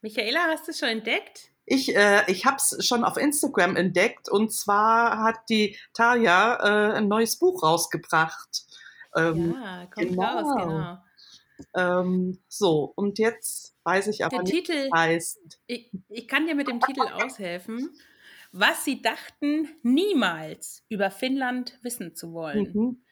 Michaela, 0.00 0.40
hast 0.48 0.66
du 0.66 0.70
es 0.70 0.78
schon 0.78 0.88
entdeckt? 0.88 1.50
Ich, 1.66 1.94
äh, 1.94 2.22
ich 2.26 2.46
habe 2.46 2.56
es 2.56 2.84
schon 2.84 3.04
auf 3.04 3.18
Instagram 3.18 3.76
entdeckt 3.76 4.28
und 4.30 4.52
zwar 4.52 5.22
hat 5.22 5.36
die 5.50 5.78
Talia 5.92 6.56
äh, 6.56 6.92
ein 6.94 7.08
neues 7.08 7.38
Buch 7.38 7.62
rausgebracht. 7.62 8.64
Ähm, 9.14 9.54
ja, 9.62 9.86
kommt 9.86 10.08
genau. 10.08 10.22
raus, 10.22 10.62
genau. 10.64 10.98
ähm, 11.74 12.38
so, 12.48 12.92
und 12.96 13.18
jetzt 13.18 13.71
weiß 13.84 14.08
ich 14.08 14.24
aber 14.24 14.42
Der 14.42 14.44
nicht, 14.44 14.66
Titel, 14.66 14.90
heißt. 14.94 15.60
ich, 15.66 15.90
ich 16.08 16.28
kann 16.28 16.46
dir 16.46 16.54
mit 16.54 16.68
dem 16.68 16.80
Titel 16.80 17.02
aushelfen. 17.02 17.90
Was 18.52 18.84
sie 18.84 19.00
dachten, 19.00 19.68
niemals 19.82 20.84
über 20.88 21.10
Finnland 21.10 21.78
wissen 21.82 22.14
zu 22.14 22.32
wollen. 22.32 22.70
Mhm. 22.72 23.02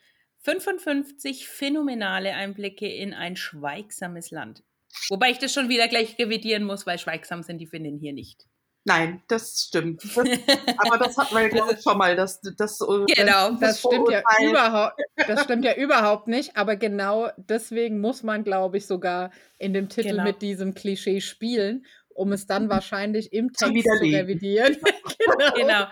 55 0.43 1.49
phänomenale 1.49 2.35
Einblicke 2.35 2.87
in 2.89 3.15
ein 3.15 3.37
schweigsames 3.37 4.31
Land. 4.31 4.63
Wobei 5.09 5.31
ich 5.31 5.39
das 5.39 5.53
schon 5.53 5.69
wieder 5.69 5.89
gleich 5.89 6.19
revidieren 6.19 6.65
muss, 6.65 6.87
weil 6.87 6.99
schweigsam 6.99 7.43
sind 7.43 7.59
die 7.59 7.67
Finnen 7.67 7.99
hier 7.99 8.13
nicht. 8.13 8.50
Nein, 8.85 9.23
das 9.29 9.67
stimmt. 9.69 10.03
Das, 10.15 10.79
aber 10.79 10.99
das 10.99 11.17
hatten 11.17 11.37
wir, 11.37 11.49
glaube 11.49 11.75
ich, 11.75 11.83
schon 11.83 11.99
mal. 11.99 12.17
Das, 12.17 12.41
das, 12.41 12.81
äh, 12.81 13.05
Genau. 13.15 13.53
Das 13.61 13.81
stimmt 13.81 14.09
ja 14.11 14.23
überhaupt, 14.43 15.01
das 15.17 15.45
stimmt 15.45 15.65
ja 15.65 15.75
überhaupt 15.75 16.29
nicht, 16.29 16.57
aber 16.57 16.77
genau 16.77 17.29
deswegen 17.37 18.01
muss 18.01 18.23
man, 18.23 18.45
glaube 18.45 18.79
ich, 18.79 18.87
sogar 18.87 19.31
in 19.59 19.75
dem 19.75 19.89
Titel 19.89 20.11
Genau. 20.11 20.25
mit 20.25 20.43
diesem 20.43 20.75
Klischee 20.75 21.21
spielen, 21.21 21.85
um 22.15 22.33
es 22.33 22.47
dann 22.47 22.69
wahrscheinlich 22.71 23.33
im 23.33 23.53
Text 23.53 23.85
zu 23.85 24.05
revidieren. 24.05 24.77
genau. 25.19 25.55
Genau. 25.55 25.87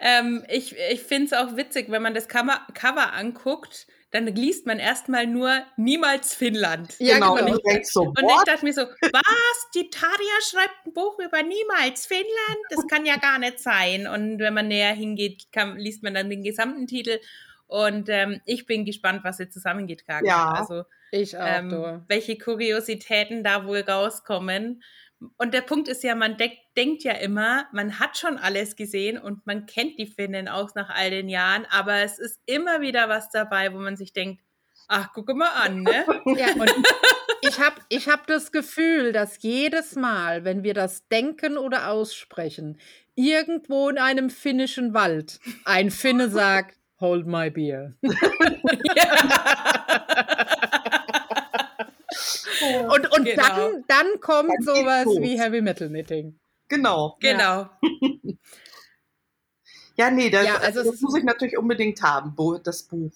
Ähm, 0.00 0.44
ich 0.48 0.76
ich 0.90 1.02
finde 1.02 1.26
es 1.26 1.32
auch 1.32 1.56
witzig, 1.56 1.90
wenn 1.90 2.02
man 2.02 2.14
das 2.14 2.28
Cover, 2.28 2.60
Cover 2.74 3.12
anguckt, 3.12 3.86
dann 4.10 4.26
liest 4.26 4.66
man 4.66 4.78
erstmal 4.78 5.26
nur 5.26 5.62
niemals 5.76 6.34
Finnland. 6.34 6.94
Ja, 6.98 7.14
genau. 7.14 7.34
genau. 7.34 7.52
Und 7.52 7.66
denkst 7.66 7.90
so, 7.92 8.02
Und 8.02 8.16
ich 8.18 8.44
dachte 8.44 8.64
mir 8.64 8.72
so, 8.72 8.82
was? 8.82 9.70
Die 9.74 9.90
Taria 9.90 10.40
schreibt 10.48 10.86
ein 10.86 10.92
Buch 10.94 11.18
über 11.18 11.42
niemals 11.42 12.06
Finnland? 12.06 12.58
Das 12.70 12.86
kann 12.86 13.04
ja 13.04 13.16
gar 13.16 13.38
nicht 13.38 13.58
sein. 13.58 14.06
Und 14.06 14.38
wenn 14.38 14.54
man 14.54 14.68
näher 14.68 14.92
hingeht, 14.94 15.52
kann, 15.52 15.76
liest 15.76 16.02
man 16.02 16.14
dann 16.14 16.30
den 16.30 16.42
gesamten 16.42 16.86
Titel. 16.86 17.18
Und 17.66 18.08
ähm, 18.08 18.40
ich 18.46 18.64
bin 18.64 18.86
gespannt, 18.86 19.24
was 19.24 19.36
sie 19.36 19.50
zusammengetragen 19.50 20.26
Ja. 20.26 20.36
haben. 20.38 20.56
Also 20.56 20.84
Ich 21.10 21.36
auch, 21.36 21.44
ähm, 21.46 22.02
welche 22.08 22.38
Kuriositäten 22.38 23.44
da 23.44 23.66
wohl 23.66 23.80
rauskommen. 23.80 24.82
Und 25.36 25.52
der 25.52 25.62
Punkt 25.62 25.88
ist 25.88 26.04
ja, 26.04 26.14
man 26.14 26.36
denk, 26.36 26.54
denkt 26.76 27.02
ja 27.02 27.12
immer, 27.12 27.66
man 27.72 27.98
hat 27.98 28.16
schon 28.16 28.38
alles 28.38 28.76
gesehen 28.76 29.18
und 29.18 29.46
man 29.46 29.66
kennt 29.66 29.98
die 29.98 30.06
Finnen 30.06 30.48
auch 30.48 30.74
nach 30.74 30.90
all 30.90 31.10
den 31.10 31.28
Jahren, 31.28 31.66
aber 31.70 31.96
es 31.96 32.18
ist 32.18 32.40
immer 32.46 32.80
wieder 32.80 33.08
was 33.08 33.30
dabei, 33.30 33.72
wo 33.72 33.78
man 33.78 33.96
sich 33.96 34.12
denkt, 34.12 34.40
ach, 34.86 35.12
gucke 35.12 35.34
mal 35.34 35.50
an, 35.50 35.82
ne? 35.82 36.06
Ja, 36.36 36.52
und 36.54 36.72
ich 37.42 37.58
habe 37.58 37.76
ich 37.88 38.08
hab 38.08 38.26
das 38.26 38.52
Gefühl, 38.52 39.12
dass 39.12 39.42
jedes 39.42 39.96
Mal, 39.96 40.44
wenn 40.44 40.62
wir 40.62 40.74
das 40.74 41.08
denken 41.08 41.58
oder 41.58 41.90
aussprechen, 41.90 42.78
irgendwo 43.16 43.88
in 43.88 43.98
einem 43.98 44.30
finnischen 44.30 44.94
Wald 44.94 45.40
ein 45.64 45.90
Finne 45.90 46.28
sagt, 46.28 46.78
hold 47.00 47.26
my 47.26 47.50
beer. 47.50 47.94
Und, 52.62 53.12
und 53.16 53.24
Genau. 53.24 53.42
dann, 53.46 53.84
dann 53.88 54.20
kommt 54.20 54.50
Dann 54.50 54.62
sowas 54.62 55.04
los. 55.04 55.20
wie 55.20 55.38
Heavy 55.38 55.60
Metal 55.60 55.88
Knitting. 55.88 56.38
genau. 56.68 57.16
genau. 57.20 57.68
Ja, 59.96 60.10
nee, 60.10 60.30
das, 60.30 60.46
Ja, 60.46 60.56
also 60.58 60.84
das 60.84 61.00
muss 61.00 61.16
ich 61.16 61.24
natürlich 61.24 61.58
unbedingt 61.58 62.00
haben, 62.02 62.34
das 62.62 62.84
Buch. 62.84 63.12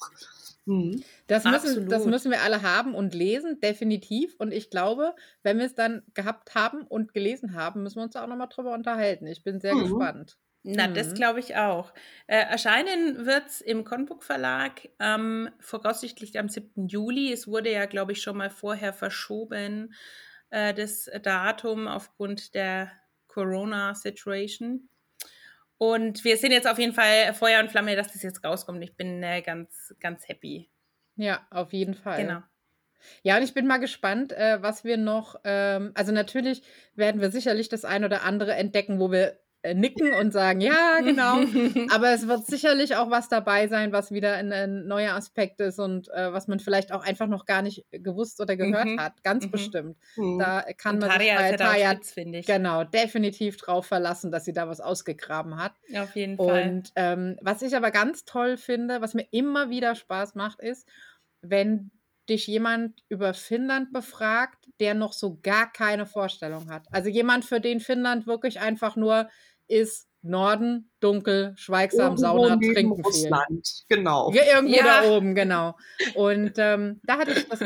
Mhm. 0.64 1.02
Das 1.26 1.44
müssen, 1.44 1.88
das 1.88 2.06
müssen 2.06 2.30
wir 2.30 2.42
alle 2.42 2.62
haben 2.62 2.94
und 2.94 3.14
lesen, 3.14 3.60
definitiv. 3.60 4.34
Und 4.38 4.52
ich 4.52 4.70
glaube, 4.70 5.14
wenn 5.42 5.58
wir 5.58 5.66
es 5.66 5.74
dann 5.74 6.02
gehabt 6.14 6.54
haben 6.54 6.82
und 6.82 7.14
gelesen 7.14 7.54
haben, 7.54 7.82
müssen 7.82 7.96
wir 7.96 8.02
uns 8.04 8.14
da 8.14 8.22
auch 8.24 8.28
nochmal 8.28 8.48
drüber 8.48 8.72
unterhalten. 8.74 9.26
Ich 9.26 9.42
bin 9.44 9.60
sehr 9.60 9.74
Mhm. 9.74 9.82
gespannt. 9.82 10.36
Na, 10.64 10.86
das 10.86 11.10
Mhm. 11.10 11.14
glaube 11.14 11.40
ich 11.40 11.56
auch. 11.56 11.92
Äh, 12.28 12.36
erscheinen 12.38 13.26
wird 13.26 13.46
es 13.48 13.60
im 13.60 13.84
Conbook 13.84 14.22
Verlag 14.22 14.88
ähm, 15.00 15.50
voraussichtlich 15.60 16.38
am 16.38 16.48
7. 16.48 16.86
Juli. 16.88 17.32
Es 17.32 17.48
wurde 17.48 17.72
ja, 17.72 17.86
glaube 17.86 18.12
ich, 18.12 18.22
schon 18.22 18.36
mal 18.36 18.50
vorher 18.50 18.92
verschoben, 18.92 19.92
äh, 20.50 20.72
das 20.72 21.10
Datum 21.22 21.88
aufgrund 21.88 22.54
der 22.54 22.92
Corona-Situation. 23.26 24.88
Und 25.78 26.22
wir 26.24 26.36
sind 26.36 26.52
jetzt 26.52 26.68
auf 26.68 26.78
jeden 26.78 26.92
Fall 26.92 27.34
Feuer 27.34 27.60
und 27.60 27.70
Flamme, 27.70 27.96
dass 27.96 28.12
das 28.12 28.22
jetzt 28.22 28.44
rauskommt. 28.44 28.82
Ich 28.84 28.96
bin 28.96 29.22
äh, 29.22 29.42
ganz, 29.42 29.94
ganz 30.00 30.28
happy. 30.28 30.70
Ja, 31.16 31.44
auf 31.50 31.72
jeden 31.72 31.94
Fall. 31.94 32.22
Genau. 32.22 32.42
Ja, 33.24 33.36
und 33.36 33.42
ich 33.42 33.52
bin 33.52 33.66
mal 33.66 33.78
gespannt, 33.78 34.32
äh, 34.32 34.62
was 34.62 34.84
wir 34.84 34.96
noch. 34.96 35.40
Ähm, 35.42 35.90
also, 35.94 36.12
natürlich 36.12 36.62
werden 36.94 37.20
wir 37.20 37.32
sicherlich 37.32 37.68
das 37.68 37.84
ein 37.84 38.04
oder 38.04 38.22
andere 38.22 38.54
entdecken, 38.54 39.00
wo 39.00 39.10
wir 39.10 39.40
nicken 39.74 40.12
und 40.14 40.32
sagen, 40.32 40.60
ja, 40.60 41.00
genau. 41.00 41.36
Aber 41.94 42.10
es 42.10 42.26
wird 42.26 42.46
sicherlich 42.46 42.96
auch 42.96 43.10
was 43.10 43.28
dabei 43.28 43.68
sein, 43.68 43.92
was 43.92 44.10
wieder 44.10 44.34
ein, 44.34 44.52
ein 44.52 44.86
neuer 44.86 45.14
Aspekt 45.14 45.60
ist 45.60 45.78
und 45.78 46.08
äh, 46.08 46.32
was 46.32 46.48
man 46.48 46.58
vielleicht 46.60 46.92
auch 46.92 47.02
einfach 47.04 47.28
noch 47.28 47.44
gar 47.46 47.62
nicht 47.62 47.84
gewusst 47.90 48.40
oder 48.40 48.56
gehört 48.56 48.86
Mhm. 48.86 49.00
hat. 49.00 49.22
Ganz 49.22 49.46
Mhm. 49.46 49.50
bestimmt. 49.50 49.96
Mhm. 50.16 50.38
Da 50.38 50.62
kann 50.76 50.96
Und 50.96 51.00
man 51.02 51.10
sich 51.12 51.28
Tarja 51.28 51.56
bei 51.56 51.92
spitz, 51.94 52.10
finde 52.12 52.38
ich. 52.40 52.46
genau 52.46 52.84
definitiv 52.84 53.56
drauf 53.56 53.86
verlassen, 53.86 54.30
dass 54.32 54.44
sie 54.44 54.52
da 54.52 54.68
was 54.68 54.80
ausgegraben 54.80 55.56
hat. 55.56 55.72
Auf 55.96 56.14
jeden 56.16 56.36
Fall. 56.36 56.68
Und 56.68 56.90
ähm, 56.96 57.36
was 57.40 57.62
ich 57.62 57.76
aber 57.76 57.90
ganz 57.90 58.24
toll 58.24 58.56
finde, 58.56 59.00
was 59.00 59.14
mir 59.14 59.26
immer 59.30 59.70
wieder 59.70 59.94
Spaß 59.94 60.34
macht, 60.34 60.60
ist, 60.60 60.88
wenn 61.40 61.90
dich 62.28 62.46
jemand 62.46 63.02
über 63.08 63.34
Finnland 63.34 63.92
befragt, 63.92 64.68
der 64.78 64.94
noch 64.94 65.12
so 65.12 65.38
gar 65.42 65.72
keine 65.72 66.06
Vorstellung 66.06 66.70
hat. 66.70 66.86
Also 66.92 67.08
jemand, 67.08 67.44
für 67.44 67.60
den 67.60 67.80
Finnland 67.80 68.26
wirklich 68.28 68.60
einfach 68.60 68.94
nur 68.94 69.28
ist 69.72 70.06
Norden, 70.22 70.90
dunkel, 71.00 71.54
schweigsam, 71.56 72.16
Sauna, 72.16 72.56
trinken 72.56 72.94
viel. 72.96 73.04
Russland, 73.04 73.68
genau. 73.88 74.30
Ja, 74.32 74.42
irgendwo 74.54 74.76
Ja. 74.76 75.02
da 75.02 75.10
oben, 75.10 75.34
genau. 75.34 75.76
Und 76.14 76.52
ähm, 76.58 77.00
da 77.02 77.18
hatte 77.18 77.32
ich, 77.32 77.48
das 77.48 77.60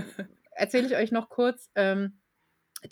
erzähle 0.53 0.87
ich 0.87 0.97
euch 0.97 1.13
noch 1.13 1.29
kurz, 1.29 1.69
ähm, 1.75 2.19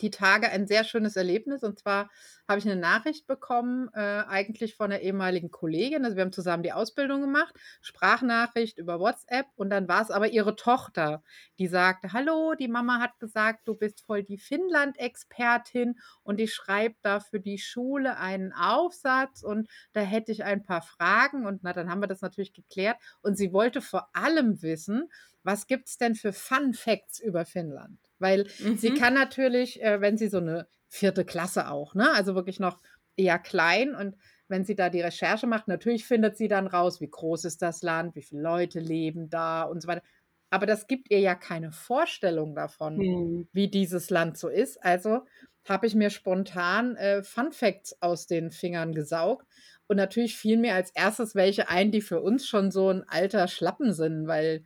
die 0.01 0.09
Tage 0.09 0.49
ein 0.49 0.67
sehr 0.67 0.83
schönes 0.83 1.15
Erlebnis. 1.15 1.63
Und 1.63 1.79
zwar 1.79 2.09
habe 2.47 2.59
ich 2.59 2.65
eine 2.65 2.79
Nachricht 2.79 3.27
bekommen, 3.27 3.89
äh, 3.93 4.23
eigentlich 4.27 4.75
von 4.75 4.91
einer 4.91 5.01
ehemaligen 5.01 5.51
Kollegin. 5.51 6.05
Also 6.05 6.15
wir 6.17 6.23
haben 6.23 6.31
zusammen 6.31 6.63
die 6.63 6.73
Ausbildung 6.73 7.21
gemacht, 7.21 7.55
Sprachnachricht 7.81 8.77
über 8.77 8.99
WhatsApp. 8.99 9.47
Und 9.55 9.69
dann 9.69 9.87
war 9.87 10.01
es 10.01 10.11
aber 10.11 10.27
ihre 10.29 10.55
Tochter, 10.55 11.23
die 11.59 11.67
sagte, 11.67 12.13
hallo, 12.13 12.53
die 12.55 12.67
Mama 12.67 12.99
hat 12.99 13.19
gesagt, 13.19 13.67
du 13.67 13.75
bist 13.75 14.01
voll 14.01 14.23
die 14.23 14.37
Finnland-Expertin 14.37 15.95
und 16.23 16.39
ich 16.39 16.53
schreibe 16.53 16.95
da 17.01 17.19
für 17.19 17.39
die 17.39 17.57
Schule 17.57 18.17
einen 18.17 18.53
Aufsatz 18.53 19.43
und 19.43 19.69
da 19.93 20.01
hätte 20.01 20.31
ich 20.31 20.43
ein 20.43 20.63
paar 20.63 20.81
Fragen. 20.81 21.45
Und 21.45 21.63
na, 21.63 21.73
dann 21.73 21.89
haben 21.89 22.01
wir 22.01 22.07
das 22.07 22.21
natürlich 22.21 22.53
geklärt. 22.53 22.97
Und 23.21 23.37
sie 23.37 23.53
wollte 23.53 23.81
vor 23.81 24.09
allem 24.13 24.61
wissen, 24.61 25.09
was 25.43 25.67
gibt 25.67 25.87
es 25.89 25.97
denn 25.97 26.15
für 26.15 26.33
Fun 26.33 26.73
Facts 26.73 27.19
über 27.19 27.45
Finnland? 27.45 28.04
Weil 28.19 28.47
sie 28.75 28.93
Mhm. 28.93 28.93
kann 28.93 29.13
natürlich, 29.13 29.81
äh, 29.81 30.01
wenn 30.01 30.17
sie 30.17 30.27
so 30.29 30.37
eine 30.37 30.67
vierte 30.87 31.25
Klasse 31.25 31.69
auch, 31.69 31.95
ne? 31.95 32.11
Also 32.13 32.35
wirklich 32.35 32.59
noch 32.59 32.79
eher 33.17 33.39
klein 33.39 33.95
und 33.95 34.15
wenn 34.47 34.63
sie 34.65 34.75
da 34.75 34.89
die 34.89 35.01
Recherche 35.01 35.47
macht, 35.47 35.67
natürlich 35.67 36.05
findet 36.05 36.37
sie 36.37 36.47
dann 36.47 36.67
raus, 36.67 37.01
wie 37.01 37.09
groß 37.09 37.45
ist 37.45 37.61
das 37.61 37.81
Land, 37.81 38.15
wie 38.15 38.21
viele 38.21 38.41
Leute 38.41 38.79
leben 38.79 39.29
da 39.29 39.63
und 39.63 39.81
so 39.81 39.87
weiter. 39.87 40.03
Aber 40.49 40.65
das 40.65 40.87
gibt 40.87 41.11
ihr 41.11 41.19
ja 41.19 41.35
keine 41.35 41.71
Vorstellung 41.71 42.55
davon, 42.55 43.05
Hm. 43.05 43.45
wie 43.51 43.69
dieses 43.69 44.09
Land 44.09 44.37
so 44.37 44.49
ist. 44.49 44.83
Also 44.83 45.21
habe 45.67 45.87
ich 45.87 45.95
mir 45.95 46.09
spontan 46.09 46.95
äh, 46.95 47.23
Fun 47.23 47.51
Facts 47.51 47.99
aus 48.01 48.27
den 48.27 48.51
Fingern 48.51 48.93
gesaugt. 48.93 49.47
Und 49.87 49.97
natürlich 49.97 50.37
fielen 50.37 50.61
mir 50.61 50.75
als 50.75 50.91
erstes 50.91 51.35
welche 51.35 51.69
ein, 51.69 51.91
die 51.91 52.01
für 52.01 52.21
uns 52.21 52.47
schon 52.47 52.71
so 52.71 52.89
ein 52.89 53.03
alter 53.07 53.47
Schlappen 53.47 53.93
sind, 53.93 54.27
weil 54.27 54.63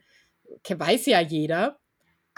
weiß 0.79 1.05
ja 1.07 1.21
jeder. 1.21 1.78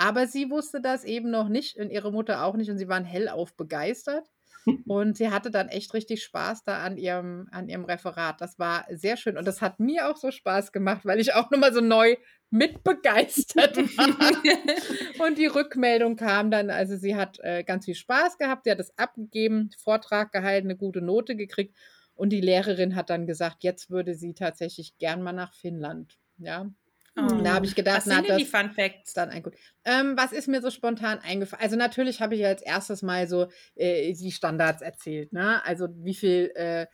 Aber 0.01 0.25
sie 0.25 0.49
wusste 0.49 0.81
das 0.81 1.03
eben 1.03 1.29
noch 1.29 1.47
nicht 1.47 1.77
und 1.77 1.91
ihre 1.91 2.11
Mutter 2.11 2.43
auch 2.43 2.55
nicht 2.55 2.71
und 2.71 2.79
sie 2.79 2.87
waren 2.87 3.05
hellauf 3.05 3.55
begeistert. 3.55 4.27
Und 4.85 5.17
sie 5.17 5.31
hatte 5.31 5.49
dann 5.49 5.69
echt 5.69 5.95
richtig 5.95 6.23
Spaß 6.23 6.63
da 6.63 6.83
an 6.83 6.95
ihrem, 6.95 7.47
an 7.51 7.67
ihrem 7.67 7.83
Referat. 7.83 8.41
Das 8.41 8.59
war 8.59 8.85
sehr 8.91 9.17
schön 9.17 9.35
und 9.35 9.47
das 9.47 9.59
hat 9.59 9.79
mir 9.79 10.07
auch 10.07 10.17
so 10.17 10.29
Spaß 10.29 10.71
gemacht, 10.71 11.03
weil 11.03 11.19
ich 11.19 11.33
auch 11.33 11.49
nochmal 11.49 11.73
so 11.73 11.81
neu 11.81 12.15
mitbegeistert 12.51 13.75
war. 13.97 15.25
Und 15.25 15.39
die 15.39 15.47
Rückmeldung 15.47 16.15
kam 16.15 16.51
dann, 16.51 16.69
also 16.69 16.95
sie 16.95 17.15
hat 17.15 17.39
äh, 17.39 17.63
ganz 17.63 17.85
viel 17.85 17.95
Spaß 17.95 18.37
gehabt, 18.37 18.65
sie 18.65 18.71
hat 18.71 18.79
es 18.79 18.95
abgegeben, 18.99 19.71
Vortrag 19.79 20.31
gehalten, 20.31 20.67
eine 20.67 20.77
gute 20.77 21.01
Note 21.01 21.35
gekriegt 21.35 21.75
und 22.13 22.29
die 22.29 22.41
Lehrerin 22.41 22.95
hat 22.95 23.09
dann 23.09 23.25
gesagt, 23.25 23.63
jetzt 23.63 23.89
würde 23.89 24.13
sie 24.13 24.35
tatsächlich 24.35 24.95
gern 24.99 25.23
mal 25.23 25.33
nach 25.33 25.55
Finnland. 25.55 26.19
Ja, 26.37 26.69
Oh. 27.17 27.21
da 27.43 27.53
habe 27.55 27.65
ich 27.65 27.75
gedacht, 27.75 27.97
Was 27.97 28.05
na, 28.05 28.21
sind 28.21 28.27
denn 28.29 28.37
die 28.37 28.45
Fun 28.45 28.71
Facts? 28.71 29.09
ist 29.09 29.17
dann 29.17 29.29
ein 29.29 29.43
gut. 29.43 29.55
Ähm, 29.85 30.15
was 30.17 30.31
ist 30.31 30.47
mir 30.47 30.61
so 30.61 30.69
spontan 30.69 31.19
eingefallen? 31.19 31.63
Also 31.63 31.75
natürlich 31.75 32.21
habe 32.21 32.35
ich 32.35 32.45
als 32.45 32.61
erstes 32.61 33.01
mal 33.01 33.27
so 33.27 33.47
äh, 33.75 34.13
die 34.13 34.31
Standards 34.31 34.81
erzählt, 34.81 35.33
ne? 35.33 35.63
Also 35.65 35.87
wie 35.93 36.13
viel 36.13 36.51
äh, 36.55 36.87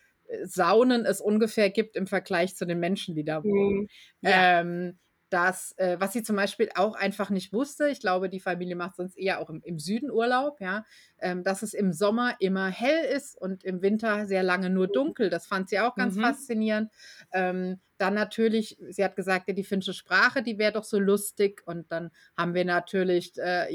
Saunen 0.43 1.05
es 1.05 1.21
ungefähr 1.21 1.69
gibt 1.69 1.95
im 1.95 2.07
Vergleich 2.07 2.55
zu 2.55 2.65
den 2.65 2.79
Menschen, 2.79 3.15
die 3.15 3.23
da 3.23 3.45
wohnen. 3.45 3.83
Hm. 3.83 3.87
Ja. 4.21 4.47
Ähm, 4.61 4.99
das, 5.29 5.73
äh, 5.77 5.97
was 5.99 6.13
sie 6.13 6.23
zum 6.23 6.37
Beispiel 6.37 6.69
auch 6.75 6.95
einfach 6.95 7.29
nicht 7.29 7.51
wusste, 7.51 7.89
ich 7.89 7.99
glaube, 7.99 8.29
die 8.29 8.39
Familie 8.39 8.77
macht 8.77 8.95
sonst 8.95 9.17
eher 9.17 9.39
auch 9.41 9.49
im, 9.49 9.61
im 9.63 9.77
Süden 9.77 10.09
Urlaub, 10.09 10.61
ja, 10.61 10.85
ähm, 11.19 11.43
dass 11.43 11.63
es 11.63 11.73
im 11.73 11.91
Sommer 11.91 12.35
immer 12.39 12.67
hell 12.69 13.03
ist 13.13 13.35
und 13.39 13.65
im 13.65 13.81
Winter 13.81 14.25
sehr 14.25 14.43
lange 14.43 14.69
nur 14.69 14.87
dunkel. 14.87 15.29
Das 15.29 15.45
fand 15.45 15.67
sie 15.69 15.79
auch 15.79 15.97
ganz 15.97 16.15
Mhm. 16.15 16.21
faszinierend. 16.21 16.91
Ähm, 17.33 17.81
dann 17.97 18.13
natürlich, 18.13 18.77
sie 18.89 19.03
hat 19.03 19.15
gesagt, 19.15 19.47
ja, 19.47 19.53
die 19.53 19.63
finnische 19.63 19.93
Sprache, 19.93 20.43
die 20.43 20.57
wäre 20.57 20.73
doch 20.73 20.83
so 20.83 20.99
lustig. 20.99 21.61
Und 21.65 21.91
dann 21.91 22.11
haben 22.37 22.53
wir 22.53 22.65
natürlich 22.65 23.33
äh, 23.37 23.67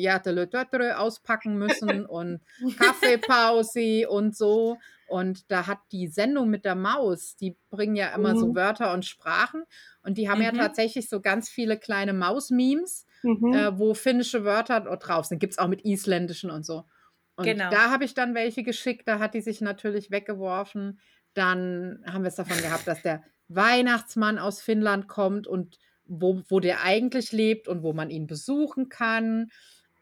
Tötre 0.51 0.99
auspacken 0.99 1.57
müssen 1.59 2.07
und 2.07 2.41
Kaffeepause 2.77 4.09
und 4.09 4.37
so. 4.37 4.79
Und 5.07 5.51
da 5.51 5.67
hat 5.67 5.79
die 5.93 6.09
Sendung 6.09 6.49
mit 6.49 6.65
der 6.65 6.75
Maus, 6.75 7.37
die 7.37 7.57
bringen 7.71 7.97
ja 7.97 8.15
immer 8.15 8.37
so 8.37 8.47
Mhm. 8.49 8.55
Wörter 8.55 8.93
und 8.93 9.05
Sprachen. 9.05 9.65
Und 10.03 10.17
die 10.19 10.29
haben 10.29 10.41
ja 10.41 10.53
Mhm. 10.53 10.57
tatsächlich 10.59 11.09
so 11.09 11.21
ganz 11.21 11.49
viele 11.49 11.79
kleine 11.79 12.13
Maus-Memes, 12.13 13.07
Mhm. 13.23 13.53
äh, 13.55 13.79
wo 13.79 13.95
finnische 13.95 14.45
Wörter 14.45 14.81
drauf 14.81 15.27
sind. 15.27 15.39
Gibt 15.39 15.53
es 15.55 15.59
auch 15.59 15.69
mit 15.69 15.85
isländischen 15.85 16.51
und 16.51 16.65
so. 16.65 16.85
Und 17.37 17.45
Genau. 17.47 17.71
da 17.71 17.91
habe 17.91 18.05
ich 18.05 18.15
dann 18.15 18.35
welche 18.35 18.63
geschickt, 18.63 19.07
da 19.09 19.19
hat 19.19 19.35
die 19.35 19.41
sich 19.41 19.61
natürlich 19.61 20.11
weggeworfen. 20.11 21.01
Dann 21.35 22.03
haben 22.07 22.23
wir 22.25 22.29
es 22.29 22.35
davon 22.37 22.59
gehabt, 22.59 22.87
dass 22.87 23.03
der 23.03 23.23
Weihnachtsmann 23.49 24.39
aus 24.39 24.63
Finnland 24.63 25.09
kommt 25.09 25.47
und 25.47 25.79
wo, 26.05 26.43
wo 26.49 26.61
der 26.61 26.83
eigentlich 26.83 27.33
lebt 27.33 27.69
und 27.69 27.83
wo 27.83 27.93
man 27.93 28.11
ihn 28.11 28.27
besuchen 28.27 28.89
kann. 28.89 29.51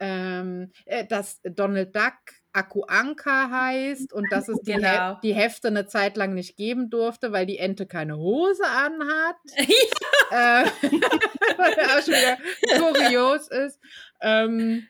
Ähm, 0.03 0.73
äh, 0.87 1.05
dass 1.05 1.41
Donald 1.43 1.95
Duck 1.95 2.15
Aku 2.53 2.83
Anka 2.83 3.51
heißt 3.51 4.13
und 4.13 4.27
dass 4.33 4.49
es 4.49 4.61
die, 4.63 4.73
Genau. 4.73 5.15
He 5.15 5.29
die 5.29 5.35
Hefte 5.35 5.69
eine 5.69 5.87
Zeit 5.87 6.17
lang 6.17 6.35
nicht 6.35 6.57
geben 6.57 6.91
durfte, 6.91 7.33
weil 7.33 7.47
die 7.47 7.59
Ente 7.59 7.87
keine 7.87 8.17
Hose 8.17 8.65
anhat. 8.65 9.37
äh, 10.31 10.65
was 11.57 11.77
ja 11.77 11.85
auch 11.85 12.03
schon 12.03 12.15
wieder 12.15 12.39
kurios 12.79 13.49
ist. 13.49 13.79
Ähm, 14.21 14.87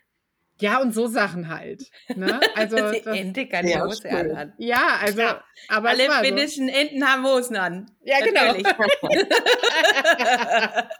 ja, 0.60 0.80
und 0.80 0.92
so 0.94 1.06
Sachen 1.06 1.48
halt. 1.48 1.90
Ne? 2.14 2.40
Also, 2.54 2.76
die 2.76 3.02
das, 3.02 3.16
Ente 3.16 3.46
kann 3.48 3.66
die 3.66 3.72
Ja, 3.72 3.84
Hose 3.84 4.02
schön. 4.02 4.30
anhaben. 4.30 4.52
ja, 4.58 4.98
also, 5.00 5.20
Ja, 5.20 5.44
aber 5.68 5.88
Alle 5.90 6.08
war 6.08 6.18
so. 6.18 6.24
finnischen 6.24 6.68
Enten 6.68 7.04
haben 7.06 7.24
Hosen 7.24 7.56
an. 7.56 7.90
Ja, 8.04 8.18
genau. 8.20 8.46
Natürlich. 8.46 8.66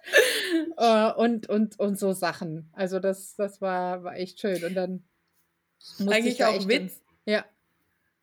Äh, 0.76 1.12
und, 1.12 1.48
und, 1.48 1.78
und 1.78 1.98
so 1.98 2.12
Sachen. 2.12 2.70
Also 2.72 2.98
das, 3.00 3.34
das 3.36 3.61
war, 3.61 4.04
war 4.04 4.16
echt 4.16 4.40
schön. 4.40 4.64
Und 4.64 4.74
dann 4.74 5.04
Eigentlich 6.00 6.38
da 6.38 6.48
auch 6.48 6.68
Witz. 6.68 7.00
Ja, 7.24 7.44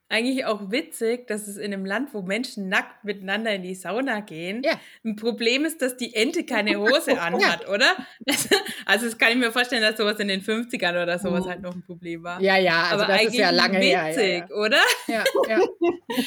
Eigentlich 0.09 0.45
auch 0.45 0.71
witzig, 0.71 1.27
dass 1.27 1.47
es 1.47 1.57
in 1.57 1.73
einem 1.73 1.85
Land, 1.85 2.13
wo 2.13 2.21
Menschen 2.21 2.69
nackt 2.69 3.03
miteinander 3.03 3.53
in 3.53 3.63
die 3.63 3.75
Sauna 3.75 4.21
gehen, 4.21 4.61
Ja. 4.63 4.79
ein 5.03 5.17
Problem 5.17 5.65
ist, 5.65 5.81
dass 5.81 5.97
die 5.97 6.15
Ente 6.15 6.45
keine 6.45 6.77
Hose 6.79 7.19
anhat, 7.21 7.67
oder? 7.67 7.95
Also 8.85 9.05
das 9.05 9.17
kann 9.17 9.31
ich 9.31 9.35
mir 9.37 9.51
vorstellen, 9.51 9.81
dass 9.81 9.97
sowas 9.97 10.17
in 10.19 10.29
den 10.29 10.41
50ern 10.41 11.03
oder 11.03 11.19
sowas 11.19 11.45
halt 11.45 11.61
noch 11.61 11.75
ein 11.75 11.81
Problem 11.83 12.23
war. 12.23 12.41
ja, 12.41 12.55
ja, 12.57 12.83
also 12.83 12.93
Aber 13.03 13.05
das 13.07 13.19
eigentlich 13.19 13.33
ist 13.33 13.39
ja 13.39 13.49
lange 13.49 13.79
witzig, 13.81 13.93
her. 13.93 14.47
oder? 14.55 14.79
Ja, 15.07 15.23
ja, 15.49 15.59
ja. 15.59 15.67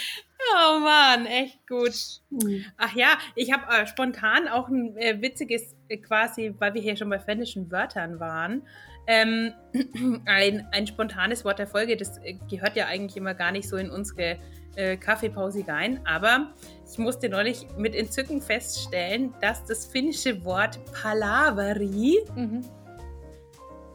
Oh 0.57 0.79
Mann, 0.81 1.27
echt 1.27 1.67
gut. 1.69 1.93
Hm. 2.31 2.65
Ach 2.79 2.95
ja, 2.97 3.19
ich 3.35 3.53
habe 3.53 3.65
äh, 3.75 3.87
spontan 3.87 4.49
auch 4.49 4.69
ein 4.69 4.97
äh, 4.97 5.21
witziges, 5.21 5.77
äh, 5.89 5.99
quasi, 5.99 6.55
weil 6.59 6.73
wir 6.75 6.81
hier 6.81 6.97
schon 6.97 7.11
bei 7.11 7.19
finnischen 7.19 7.71
Wörtern 7.71 8.21
waren, 8.21 8.67
ähm, 9.11 9.53
ein, 10.27 10.67
ein 10.71 10.87
spontanes 10.87 11.45
Wort 11.45 11.59
der 11.59 11.67
Folge. 11.67 11.97
Das 11.97 12.19
äh, 12.19 12.35
gehört 12.49 12.77
ja 12.77 12.87
eigentlich 12.87 13.17
immer 13.17 13.35
gar 13.35 13.51
nicht 13.51 13.69
so 13.69 13.77
in 13.77 13.91
unsere 13.91 14.39
äh, 14.77 14.97
Kaffeepause 14.97 15.67
rein. 15.67 16.01
Aber 16.07 16.53
ich 16.89 16.97
musste 16.99 17.29
neulich 17.29 17.67
mit 17.77 17.97
Entzücken 17.97 18.41
feststellen, 18.41 19.35
dass 19.41 19.65
das 19.65 19.85
finnische 19.85 20.45
Wort 20.45 20.79
Palaveri 20.93 22.19
Mhm. 22.37 22.65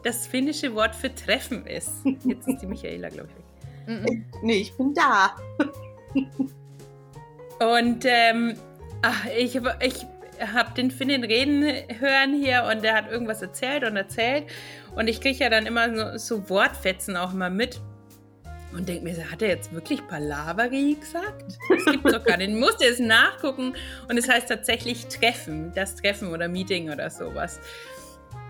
das 0.03 0.27
finnische 0.27 0.75
Wort 0.75 0.95
für 0.95 1.13
Treffen 1.15 1.65
ist. 1.65 1.91
Jetzt 2.25 2.47
ist 2.47 2.61
die 2.61 2.67
Michaela, 2.67 3.07
glaube 3.09 3.29
ich, 3.29 3.35
weg. 3.37 4.01
Mhm. 4.01 4.25
Nee, 4.43 4.57
ich 4.57 4.73
bin 4.75 4.93
da. 4.93 5.35
Und 7.77 8.03
ähm, 8.05 8.55
ach, 9.01 9.25
ich, 9.37 9.55
ich 9.79 10.05
habe 10.41 10.73
den 10.75 10.91
Finnen 10.91 11.23
reden 11.23 11.63
hören 11.99 12.33
hier 12.33 12.69
und 12.69 12.83
der 12.83 12.95
hat 12.95 13.09
irgendwas 13.09 13.41
erzählt 13.41 13.85
und 13.85 13.95
erzählt. 13.95 14.45
Und 14.95 15.07
ich 15.07 15.21
kriege 15.21 15.37
ja 15.43 15.49
dann 15.49 15.65
immer 15.65 16.17
so, 16.17 16.17
so 16.37 16.49
Wortfetzen 16.49 17.17
auch 17.17 17.33
immer 17.33 17.49
mit. 17.49 17.79
Und 18.73 18.89
denke 18.89 19.03
mir, 19.05 19.15
so, 19.15 19.23
hat 19.23 19.41
er 19.41 19.49
jetzt 19.49 19.71
wirklich 19.73 20.05
Palaveri 20.07 20.97
gesagt? 20.99 21.45
Das 21.69 21.85
gibt's 21.85 22.11
doch 22.11 22.23
gar 22.23 22.37
nicht. 22.37 22.49
Ich 22.49 22.55
musste 22.59 22.85
es 22.85 22.99
nachgucken. 22.99 23.73
Und 24.09 24.17
es 24.17 24.27
heißt 24.27 24.49
tatsächlich 24.49 25.05
Treffen. 25.07 25.71
Das 25.75 25.95
Treffen 25.95 26.29
oder 26.29 26.47
Meeting 26.49 26.89
oder 26.91 27.09
sowas. 27.09 27.59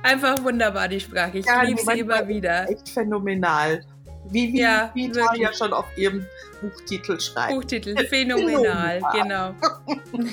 Einfach 0.01 0.41
wunderbar, 0.43 0.87
die 0.87 0.99
Sprache. 0.99 1.39
Ich 1.39 1.45
Ja, 1.45 1.61
liebe 1.63 1.81
sie 1.81 1.99
immer 1.99 2.27
wieder. 2.27 2.69
Echt 2.69 2.89
phänomenal. 2.89 3.83
Wie, 4.29 4.51
wie, 4.53 4.59
Ja, 4.59 4.89
wie 4.95 5.11
schon 5.55 5.73
auf 5.73 5.85
ihrem 5.95 6.25
Buchtitel 6.61 7.19
schreibt. 7.19 7.53
Buchtitel, 7.53 7.95
phänomenal. 8.07 9.01
Genau. 9.13 9.53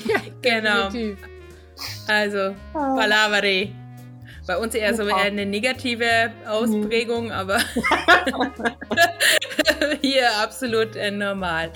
Ja, 0.07 0.19
Genau. 0.41 0.83
definitiv. 0.89 1.17
Also, 2.07 2.55
Ah. 2.73 2.95
Palaveri. 2.95 3.75
Bei 4.45 4.57
uns 4.57 4.75
eher 4.75 4.93
so 4.93 5.03
eine 5.05 5.45
negative 5.45 6.31
Ausprägung, 6.47 7.31
aber 7.31 7.59
hier 10.01 10.29
absolut 10.41 10.95
äh, 10.95 11.11
normal. 11.11 11.71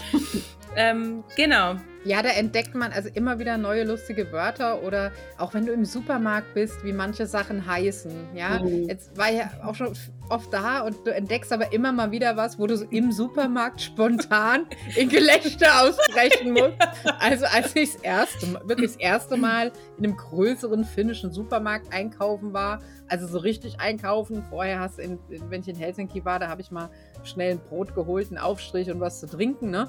Ähm, 0.75 1.23
genau. 1.35 1.75
Ja, 2.07 2.21
da 2.21 2.29
entdeckt 2.29 2.73
man 2.73 2.93
also 2.93 3.09
immer 3.13 3.37
wieder 3.37 3.57
neue 3.57 3.83
lustige 3.83 4.31
Wörter 4.31 4.81
oder 4.81 5.11
auch 5.37 5.53
wenn 5.53 5.65
du 5.65 5.73
im 5.73 5.83
Supermarkt 5.83 6.53
bist, 6.53 6.81
wie 6.85 6.93
manche 6.93 7.25
Sachen 7.27 7.65
heißen. 7.67 8.11
Ja, 8.33 8.59
Mhm. 8.63 8.87
jetzt 8.87 9.17
war 9.17 9.29
ja 9.29 9.49
auch 9.65 9.75
schon 9.75 9.91
oft 10.29 10.53
da 10.53 10.81
und 10.81 10.95
du 11.05 11.13
entdeckst 11.13 11.51
aber 11.51 11.73
immer 11.73 11.91
mal 11.91 12.11
wieder 12.11 12.37
was, 12.37 12.57
wo 12.59 12.65
du 12.67 12.77
so 12.77 12.85
im 12.85 13.11
Supermarkt 13.11 13.81
spontan 13.81 14.67
in 14.95 15.09
Gelächter 15.09 15.83
ausbrechen 15.83 16.53
musst. 16.53 16.77
Also 17.19 17.45
als 17.45 17.75
ich 17.75 17.93
das 17.93 18.01
erste 18.03 18.45
Mal, 18.47 18.61
wirklich 18.69 18.91
das 18.93 18.99
erste 19.01 19.35
Mal 19.37 19.71
in 19.97 20.05
einem 20.05 20.15
größeren 20.15 20.85
finnischen 20.85 21.31
Supermarkt 21.33 21.93
einkaufen 21.93 22.53
war, 22.53 22.79
also 23.09 23.27
so 23.27 23.37
richtig 23.39 23.79
einkaufen. 23.81 24.43
Vorher 24.49 24.79
hast 24.79 24.97
du, 24.97 25.01
in, 25.03 25.19
wenn 25.49 25.61
ich 25.61 25.67
in 25.67 25.75
Helsinki 25.75 26.23
war, 26.23 26.39
da 26.39 26.47
habe 26.47 26.61
ich 26.61 26.71
mal 26.71 26.89
schnell 27.23 27.51
ein 27.51 27.59
Brot 27.59 27.95
geholt, 27.95 28.27
einen 28.29 28.37
Aufstrich 28.37 28.89
und 28.91 28.99
was 29.01 29.19
zu 29.19 29.27
trinken, 29.27 29.71
ne? 29.71 29.87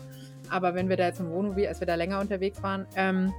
Aber 0.51 0.75
wenn 0.75 0.89
wir 0.89 0.97
da 0.97 1.07
jetzt 1.07 1.21
im 1.21 1.31
Wohnmobil, 1.31 1.67
als 1.67 1.81
wir 1.81 1.87
da 1.87 1.95
länger 1.95 2.21
unterwegs 2.21 2.63
waren, 2.63 2.87
ähm, 2.97 3.33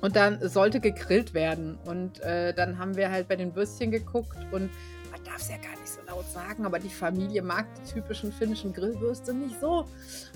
und 0.00 0.14
dann 0.16 0.46
sollte 0.48 0.80
gegrillt 0.80 1.34
werden. 1.34 1.78
Und 1.86 2.20
äh, 2.20 2.52
dann 2.54 2.78
haben 2.78 2.96
wir 2.96 3.10
halt 3.10 3.28
bei 3.28 3.36
den 3.36 3.54
Würstchen 3.56 3.90
geguckt 3.90 4.36
und 4.52 4.70
man 5.10 5.24
darf 5.24 5.36
es 5.38 5.48
ja 5.48 5.56
gar 5.56 5.70
nicht 5.80 5.88
so 5.88 6.00
laut 6.06 6.26
sagen, 6.30 6.66
aber 6.66 6.78
die 6.78 6.90
Familie 6.90 7.40
mag 7.40 7.64
die 7.76 7.94
typischen 7.94 8.30
finnischen 8.32 8.74
Grillwürste 8.74 9.32
nicht 9.32 9.58
so. 9.60 9.86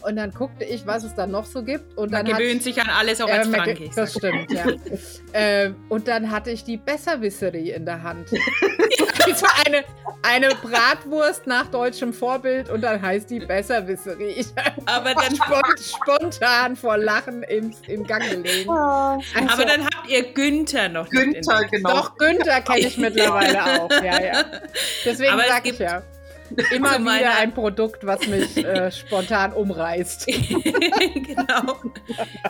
Und 0.01 0.16
dann 0.16 0.30
guckte 0.30 0.64
ich, 0.64 0.86
was 0.86 1.05
es 1.05 1.14
da 1.14 1.26
noch 1.26 1.45
so 1.45 1.62
gibt. 1.62 1.99
Und 1.99 2.11
Man 2.11 2.24
dann 2.24 2.34
hat- 2.34 2.41
gewöhnt 2.41 2.62
sich 2.62 2.80
an 2.80 2.88
alles 2.88 3.20
auch 3.20 3.28
ja, 3.28 3.34
als 3.43 3.49
ich 3.78 3.91
Das 3.95 4.14
stimmt, 4.14 4.51
ja. 4.51 4.64
ähm, 5.34 5.76
und 5.91 6.09
dann 6.09 6.30
hatte 6.30 6.51
ich 6.51 6.64
die 6.64 6.78
Besserwisserie 6.78 7.74
in 7.74 7.84
der 7.84 8.03
Hand. 8.03 8.28
also 9.26 9.47
eine, 9.66 9.84
eine 10.22 10.48
Bratwurst 10.54 11.46
nach 11.46 11.66
deutschem 11.68 12.12
Vorbild 12.12 12.68
und 12.68 12.82
dann 12.82 13.00
heißt 13.00 13.30
die 13.30 13.40
Besserwisserie. 13.40 14.28
Ich 14.28 14.48
Aber 14.86 15.14
dann, 15.14 15.34
spont, 15.36 15.80
spontan 15.80 16.76
vor 16.76 16.98
Lachen 16.98 17.42
im, 17.44 17.72
im 17.86 18.06
Gang 18.06 18.28
gelegen. 18.28 18.70
Ah, 18.70 19.18
Also, 19.34 19.54
aber 19.54 19.64
dann 19.64 19.84
habt 19.84 20.08
ihr 20.08 20.32
Günther 20.32 20.88
noch 20.88 21.08
Günther, 21.08 21.64
genau. 21.70 21.90
doch, 21.90 22.16
Günther 22.16 22.60
kenne 22.60 22.80
ich 22.80 22.98
mittlerweile 22.98 23.82
auch. 23.82 23.90
Ja, 23.90 24.22
ja. 24.22 24.44
Deswegen 25.04 25.38
sage 25.38 25.70
ich 25.70 25.78
ja. 25.78 26.02
Immer 26.72 26.98
wieder 26.98 27.36
ein 27.36 27.54
Produkt, 27.54 28.04
was 28.04 28.26
mich 28.26 28.56
äh, 28.56 28.90
spontan 28.90 29.52
umreißt. 29.52 30.26
genau. 30.26 31.76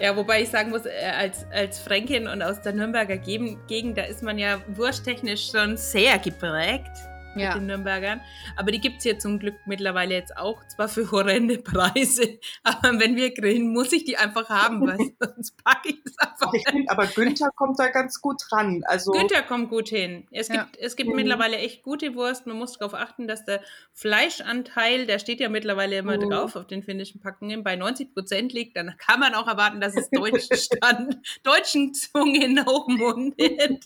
Ja, 0.00 0.16
wobei 0.16 0.40
ich 0.42 0.48
sagen 0.48 0.70
muss, 0.70 0.86
äh, 0.86 0.90
als, 1.18 1.44
als 1.52 1.80
Fränkin 1.80 2.26
und 2.26 2.42
aus 2.42 2.62
der 2.62 2.72
Nürnberger 2.72 3.18
Gegend, 3.18 3.98
da 3.98 4.04
ist 4.04 4.22
man 4.22 4.38
ja 4.38 4.58
wursttechnisch 4.68 5.50
schon 5.50 5.76
sehr 5.76 6.18
geprägt 6.18 7.09
mit 7.34 7.44
Ja. 7.44 7.54
den 7.54 7.66
Nürnbergern. 7.66 8.20
Aber 8.56 8.70
die 8.72 8.80
gibt 8.80 8.98
es 8.98 9.02
hier 9.04 9.18
zum 9.18 9.38
Glück 9.38 9.54
mittlerweile 9.66 10.14
jetzt 10.14 10.36
auch, 10.36 10.66
zwar 10.68 10.88
für 10.88 11.10
horrende 11.10 11.58
Preise, 11.58 12.38
aber 12.62 12.98
wenn 13.00 13.16
wir 13.16 13.32
grillen, 13.34 13.72
muss 13.72 13.92
ich 13.92 14.04
die 14.04 14.16
einfach 14.16 14.48
haben, 14.48 14.86
weil 14.86 14.98
sonst 15.20 15.62
packe 15.64 15.90
ich 15.90 15.98
es 16.04 16.18
einfach. 16.18 16.48
Ach, 16.48 16.54
ich 16.54 16.64
finde, 16.68 16.90
aber 16.90 17.06
Günther 17.06 17.50
kommt 17.54 17.78
da 17.78 17.88
ganz 17.88 18.20
gut 18.20 18.42
ran. 18.52 18.82
Also, 18.86 19.12
Günther 19.12 19.42
kommt 19.42 19.70
gut 19.70 19.88
hin. 19.88 20.26
Es 20.30 20.48
Ja. 20.48 20.64
gibt, 20.64 20.76
es 20.78 20.96
gibt 20.96 21.10
Mhm. 21.10 21.16
mittlerweile 21.16 21.56
echt 21.58 21.82
gute 21.82 22.14
Wurst. 22.14 22.46
Man 22.46 22.56
muss 22.56 22.78
darauf 22.78 22.94
achten, 22.94 23.28
dass 23.28 23.44
der 23.44 23.60
Fleischanteil, 23.92 25.06
der 25.06 25.18
steht 25.18 25.40
ja 25.40 25.48
mittlerweile 25.48 25.96
immer 25.98 26.16
Mhm. 26.16 26.30
drauf 26.30 26.56
auf 26.56 26.66
den 26.66 26.82
finnischen 26.82 27.20
Packungen, 27.20 27.62
bei 27.62 27.76
90 27.76 28.12
Prozent 28.12 28.52
liegt. 28.52 28.76
Dann 28.76 28.94
kann 28.98 29.20
man 29.20 29.34
auch 29.34 29.46
erwarten, 29.46 29.80
dass 29.80 29.96
es 29.96 30.10
deutsch 30.10 30.48
stand, 30.52 31.16
deutschen 31.42 31.94
Zungen 31.94 32.64
hochmundet. 32.66 33.84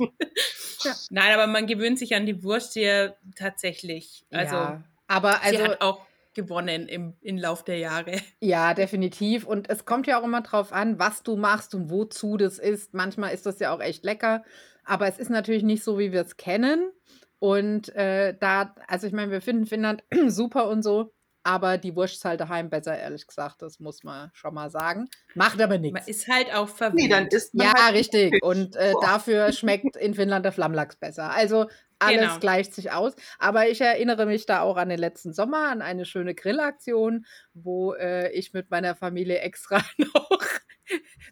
Ja. 0.82 0.94
Nein, 1.10 1.34
aber 1.34 1.46
man 1.46 1.66
gewöhnt 1.66 1.98
sich 1.98 2.14
an 2.14 2.26
die 2.26 2.42
Wurst 2.42 2.72
hier 2.74 3.16
tatsächlich. 3.36 4.24
Also, 4.30 4.54
ja. 4.56 4.82
Aber 5.06 5.32
sie 5.42 5.56
also, 5.58 5.64
hat 5.64 5.80
auch 5.80 6.06
gewonnen 6.34 6.88
im, 6.88 7.14
im 7.20 7.38
Lauf 7.38 7.64
der 7.64 7.78
Jahre. 7.78 8.20
Ja, 8.40 8.74
definitiv. 8.74 9.46
Und 9.46 9.70
es 9.70 9.84
kommt 9.84 10.06
ja 10.06 10.20
auch 10.20 10.24
immer 10.24 10.42
drauf 10.42 10.72
an, 10.72 10.98
was 10.98 11.22
du 11.22 11.36
machst 11.36 11.74
und 11.74 11.90
wozu 11.90 12.36
das 12.36 12.58
ist. 12.58 12.92
Manchmal 12.92 13.32
ist 13.32 13.46
das 13.46 13.58
ja 13.60 13.74
auch 13.74 13.80
echt 13.80 14.04
lecker, 14.04 14.42
aber 14.84 15.06
es 15.06 15.18
ist 15.18 15.30
natürlich 15.30 15.62
nicht 15.62 15.82
so, 15.84 15.98
wie 15.98 16.12
wir 16.12 16.20
es 16.20 16.36
kennen. 16.36 16.90
Und 17.38 17.94
äh, 17.94 18.36
da, 18.38 18.74
also 18.88 19.06
ich 19.06 19.12
meine, 19.12 19.30
wir 19.30 19.40
finden 19.40 19.66
Finnland 19.66 20.02
super 20.28 20.68
und 20.68 20.82
so, 20.82 21.12
aber 21.42 21.76
die 21.78 21.94
Wurst 21.94 22.14
ist 22.14 22.24
halt 22.24 22.40
daheim 22.40 22.70
besser, 22.70 22.98
ehrlich 22.98 23.26
gesagt. 23.26 23.60
Das 23.62 23.78
muss 23.80 24.02
man 24.02 24.30
schon 24.32 24.54
mal 24.54 24.70
sagen. 24.70 25.08
Macht 25.34 25.60
aber 25.60 25.74
Man 25.74 25.82
nichts. 25.82 26.08
ist 26.08 26.28
halt 26.28 26.52
auch 26.54 26.68
verwirrt. 26.68 26.94
nee, 26.94 27.08
dann 27.08 27.26
isst 27.28 27.54
man 27.54 27.66
Ja, 27.66 27.84
halt 27.84 27.94
richtig. 27.94 28.30
Fisch. 28.30 28.42
Und 28.42 28.76
äh, 28.76 28.94
dafür 29.02 29.52
schmeckt 29.52 29.96
in 29.96 30.14
Finnland 30.14 30.44
der 30.44 30.52
Flammlachs 30.52 30.96
besser. 30.96 31.30
Also 31.30 31.66
alles 32.06 32.20
Genau. 32.28 32.38
gleicht 32.38 32.74
sich 32.74 32.92
aus. 32.92 33.14
Aber 33.38 33.68
ich 33.68 33.80
erinnere 33.80 34.26
mich 34.26 34.46
da 34.46 34.60
auch 34.60 34.76
an 34.76 34.88
den 34.88 34.98
letzten 34.98 35.32
Sommer, 35.32 35.68
an 35.68 35.82
eine 35.82 36.04
schöne 36.04 36.34
Grillaktion, 36.34 37.26
wo 37.52 37.94
äh, 37.94 38.30
ich 38.32 38.52
mit 38.52 38.70
meiner 38.70 38.94
Familie 38.96 39.38
extra 39.40 39.82
noch 39.98 40.40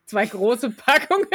zwei 0.06 0.26
große 0.26 0.70
Packungen 0.70 1.26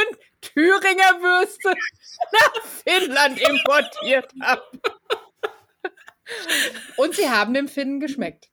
Thüringer 0.42 1.22
Würste 1.22 1.70
nach 2.32 2.64
Finnland 2.64 3.40
importiert 3.40 4.32
habe. 4.42 4.64
Und 6.98 7.16
sie 7.16 7.30
haben 7.30 7.54
dem 7.54 7.68
Finnen 7.68 8.00
geschmeckt. 8.00 8.50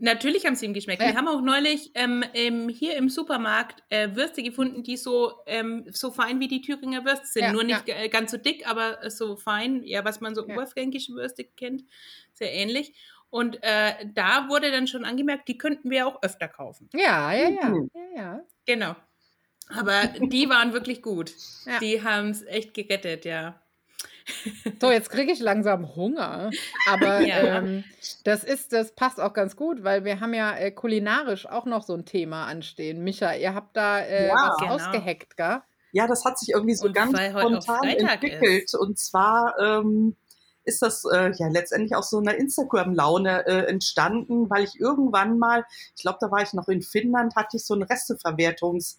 Natürlich 0.00 0.46
haben 0.46 0.54
sie 0.54 0.66
ihm 0.66 0.74
geschmeckt. 0.74 1.02
Ja. 1.02 1.08
Wir 1.08 1.16
haben 1.16 1.26
auch 1.26 1.40
neulich 1.40 1.90
ähm, 1.94 2.24
ähm, 2.32 2.68
hier 2.68 2.96
im 2.96 3.08
Supermarkt 3.08 3.82
äh, 3.88 4.14
Würste 4.14 4.42
gefunden, 4.44 4.84
die 4.84 4.96
so, 4.96 5.32
ähm, 5.46 5.86
so 5.90 6.12
fein 6.12 6.38
wie 6.38 6.46
die 6.46 6.60
Thüringer 6.60 7.04
Würste 7.04 7.26
sind. 7.26 7.42
Ja, 7.42 7.52
Nur 7.52 7.64
nicht 7.64 7.88
äh, 7.88 8.08
ganz 8.08 8.30
so 8.30 8.36
dick, 8.36 8.68
aber 8.68 9.02
äh, 9.02 9.10
so 9.10 9.36
fein, 9.36 9.82
ja, 9.82 10.04
was 10.04 10.20
man 10.20 10.36
so 10.36 10.46
Ja. 10.46 10.54
oberfränkische 10.54 11.12
Würste 11.14 11.44
kennt. 11.44 11.82
Sehr 12.32 12.52
ähnlich. 12.52 12.94
Und 13.30 13.58
äh, 13.62 14.06
da 14.14 14.48
wurde 14.48 14.70
dann 14.70 14.86
schon 14.86 15.04
angemerkt, 15.04 15.48
die 15.48 15.58
könnten 15.58 15.90
wir 15.90 16.06
auch 16.06 16.22
öfter 16.22 16.46
kaufen. 16.48 16.88
Ja, 16.94 17.32
ja, 17.32 17.48
ja. 17.50 17.68
Mhm. 17.68 17.90
ja, 17.94 18.22
ja. 18.22 18.40
Genau. 18.66 18.94
Aber 19.68 20.06
die 20.06 20.48
waren 20.48 20.72
wirklich 20.72 21.02
gut. 21.02 21.34
Ja. 21.66 21.78
Die 21.80 22.02
haben 22.02 22.30
es 22.30 22.42
echt 22.44 22.72
gerettet, 22.72 23.24
ja. 23.24 23.60
So, 24.80 24.90
jetzt 24.90 25.10
kriege 25.10 25.32
ich 25.32 25.40
langsam 25.40 25.94
Hunger. 25.96 26.54
Aber 26.84 27.22
Ja. 27.26 27.58
ähm, 27.58 27.84
das 28.24 28.44
ist, 28.44 28.72
das 28.72 28.94
passt 28.94 29.20
auch 29.20 29.32
ganz 29.32 29.56
gut, 29.56 29.82
weil 29.82 30.04
wir 30.04 30.20
haben 30.20 30.34
ja 30.34 30.56
äh, 30.56 30.70
kulinarisch 30.70 31.46
auch 31.46 31.66
noch 31.66 31.82
so 31.82 31.94
ein 31.94 32.04
Thema 32.04 32.46
anstehen. 32.46 33.02
Micha, 33.02 33.34
ihr 33.34 33.54
habt 33.54 33.76
da 33.76 34.00
äh, 34.00 34.28
Ja. 34.28 34.34
was 34.34 34.56
Genau. 34.58 34.74
ausgehackt, 34.74 35.36
gell? 35.36 35.62
Ja, 35.92 36.06
das 36.06 36.24
hat 36.24 36.38
sich 36.38 36.50
irgendwie 36.50 36.74
so 36.74 36.86
Und 36.86 36.92
ganz 36.92 37.18
spontan 37.18 37.88
entwickelt. 37.88 38.74
Und 38.74 38.98
zwar 38.98 39.54
ähm, 39.58 40.16
ist 40.64 40.82
das 40.82 41.04
äh, 41.10 41.32
ja 41.36 41.48
letztendlich 41.48 41.96
aus 41.96 42.10
so 42.10 42.18
einer 42.18 42.34
Instagram-Laune 42.36 43.46
äh, 43.46 43.64
entstanden, 43.66 44.50
weil 44.50 44.64
ich 44.64 44.78
irgendwann 44.78 45.38
mal, 45.38 45.64
ich 45.96 46.02
glaube, 46.02 46.18
da 46.20 46.30
war 46.30 46.42
ich 46.42 46.52
noch 46.52 46.68
in 46.68 46.82
Finnland, 46.82 47.34
hatte 47.36 47.56
ich 47.56 47.64
so 47.64 47.74
ein 47.74 47.82
Resteverwertungsessen 47.82 48.98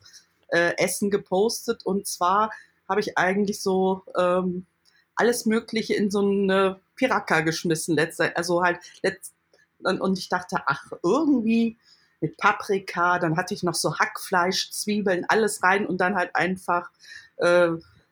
äh, 0.50 1.10
gepostet. 1.12 1.86
Und 1.86 2.08
zwar 2.08 2.50
habe 2.90 3.02
ich 3.02 3.20
eigentlich 3.20 3.62
so 3.62 4.02
ähm, 4.18 4.66
alles 5.20 5.46
Mögliche 5.46 5.94
in 5.96 6.10
so 6.12 6.20
eine 6.20 6.80
Piraka 6.96 7.42
geschmissen 7.42 7.96
letzte, 7.96 8.36
also 8.36 8.64
halt 8.64 8.80
letzt, 9.04 9.34
und 9.82 10.18
ich 10.18 10.30
dachte, 10.30 10.58
ach, 10.66 10.92
irgendwie 11.04 11.78
mit 12.20 12.36
Paprika, 12.38 13.18
dann 13.20 13.38
hatte 13.38 13.54
ich 13.54 13.64
noch 13.64 13.76
so 13.76 13.98
Hackfleisch, 13.98 14.72
Zwiebeln, 14.72 15.26
alles 15.30 15.64
rein 15.64 15.86
und 15.88 16.00
dann 16.02 16.16
halt 16.16 16.36
einfach 16.36 16.90
äh, 17.38 17.70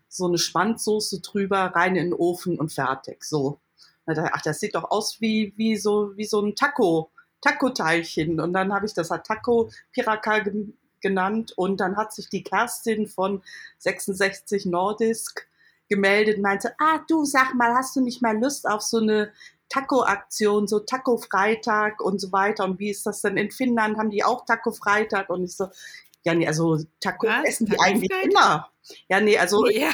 so 0.07 0.25
eine 0.27 0.37
Schmandsoße 0.37 1.19
drüber, 1.19 1.57
rein 1.75 1.95
in 1.97 2.11
den 2.11 2.13
Ofen 2.13 2.57
und 2.57 2.71
fertig. 2.71 3.23
So. 3.25 3.59
Ach, 4.05 4.41
das 4.41 4.59
sieht 4.61 4.75
doch 4.75 4.89
aus 4.89 5.19
wie, 5.19 5.53
wie, 5.57 5.75
so, 5.75 6.15
wie 6.15 6.23
so 6.23 6.39
ein 6.41 6.55
Taco, 6.55 7.11
Taco-Teilchen. 7.41 8.39
Und 8.39 8.53
dann 8.53 8.73
habe 8.73 8.85
ich 8.85 8.93
das 8.93 9.11
halt 9.11 9.25
Taco 9.25 9.69
Piraka 9.91 10.39
gen- 10.39 10.77
genannt 11.01 11.51
und 11.57 11.79
dann 11.81 11.97
hat 11.97 12.13
sich 12.13 12.29
die 12.29 12.43
Kerstin 12.43 13.07
von 13.07 13.43
66 13.79 14.65
Nordisk 14.65 15.46
gemeldet, 15.89 16.39
meinte, 16.41 16.73
ah, 16.79 16.99
du 17.07 17.25
sag 17.25 17.53
mal, 17.55 17.73
hast 17.73 17.95
du 17.95 18.01
nicht 18.01 18.21
mal 18.21 18.37
Lust 18.37 18.67
auf 18.67 18.81
so 18.81 18.97
eine 18.97 19.31
Taco-Aktion, 19.69 20.67
so 20.67 20.79
Taco-Freitag 20.79 22.01
und 22.01 22.19
so 22.19 22.31
weiter. 22.31 22.63
Und 22.65 22.79
wie 22.79 22.89
ist 22.89 23.05
das 23.05 23.21
denn 23.21 23.37
in 23.37 23.51
Finnland? 23.51 23.97
Haben 23.97 24.09
die 24.11 24.23
auch 24.23 24.45
Taco-Freitag? 24.45 25.29
Und 25.29 25.43
ich 25.43 25.55
so, 25.55 25.67
ja, 26.23 26.33
nee, 26.33 26.47
also 26.47 26.77
Taco 27.01 27.27
Was? 27.27 27.43
essen 27.45 27.65
die 27.65 27.71
Taco-Freitag? 27.73 27.95
eigentlich 27.95 28.11
immer. 28.33 28.69
Ja, 29.09 29.19
nee, 29.19 29.37
also 29.37 29.67
Ja. 29.67 29.89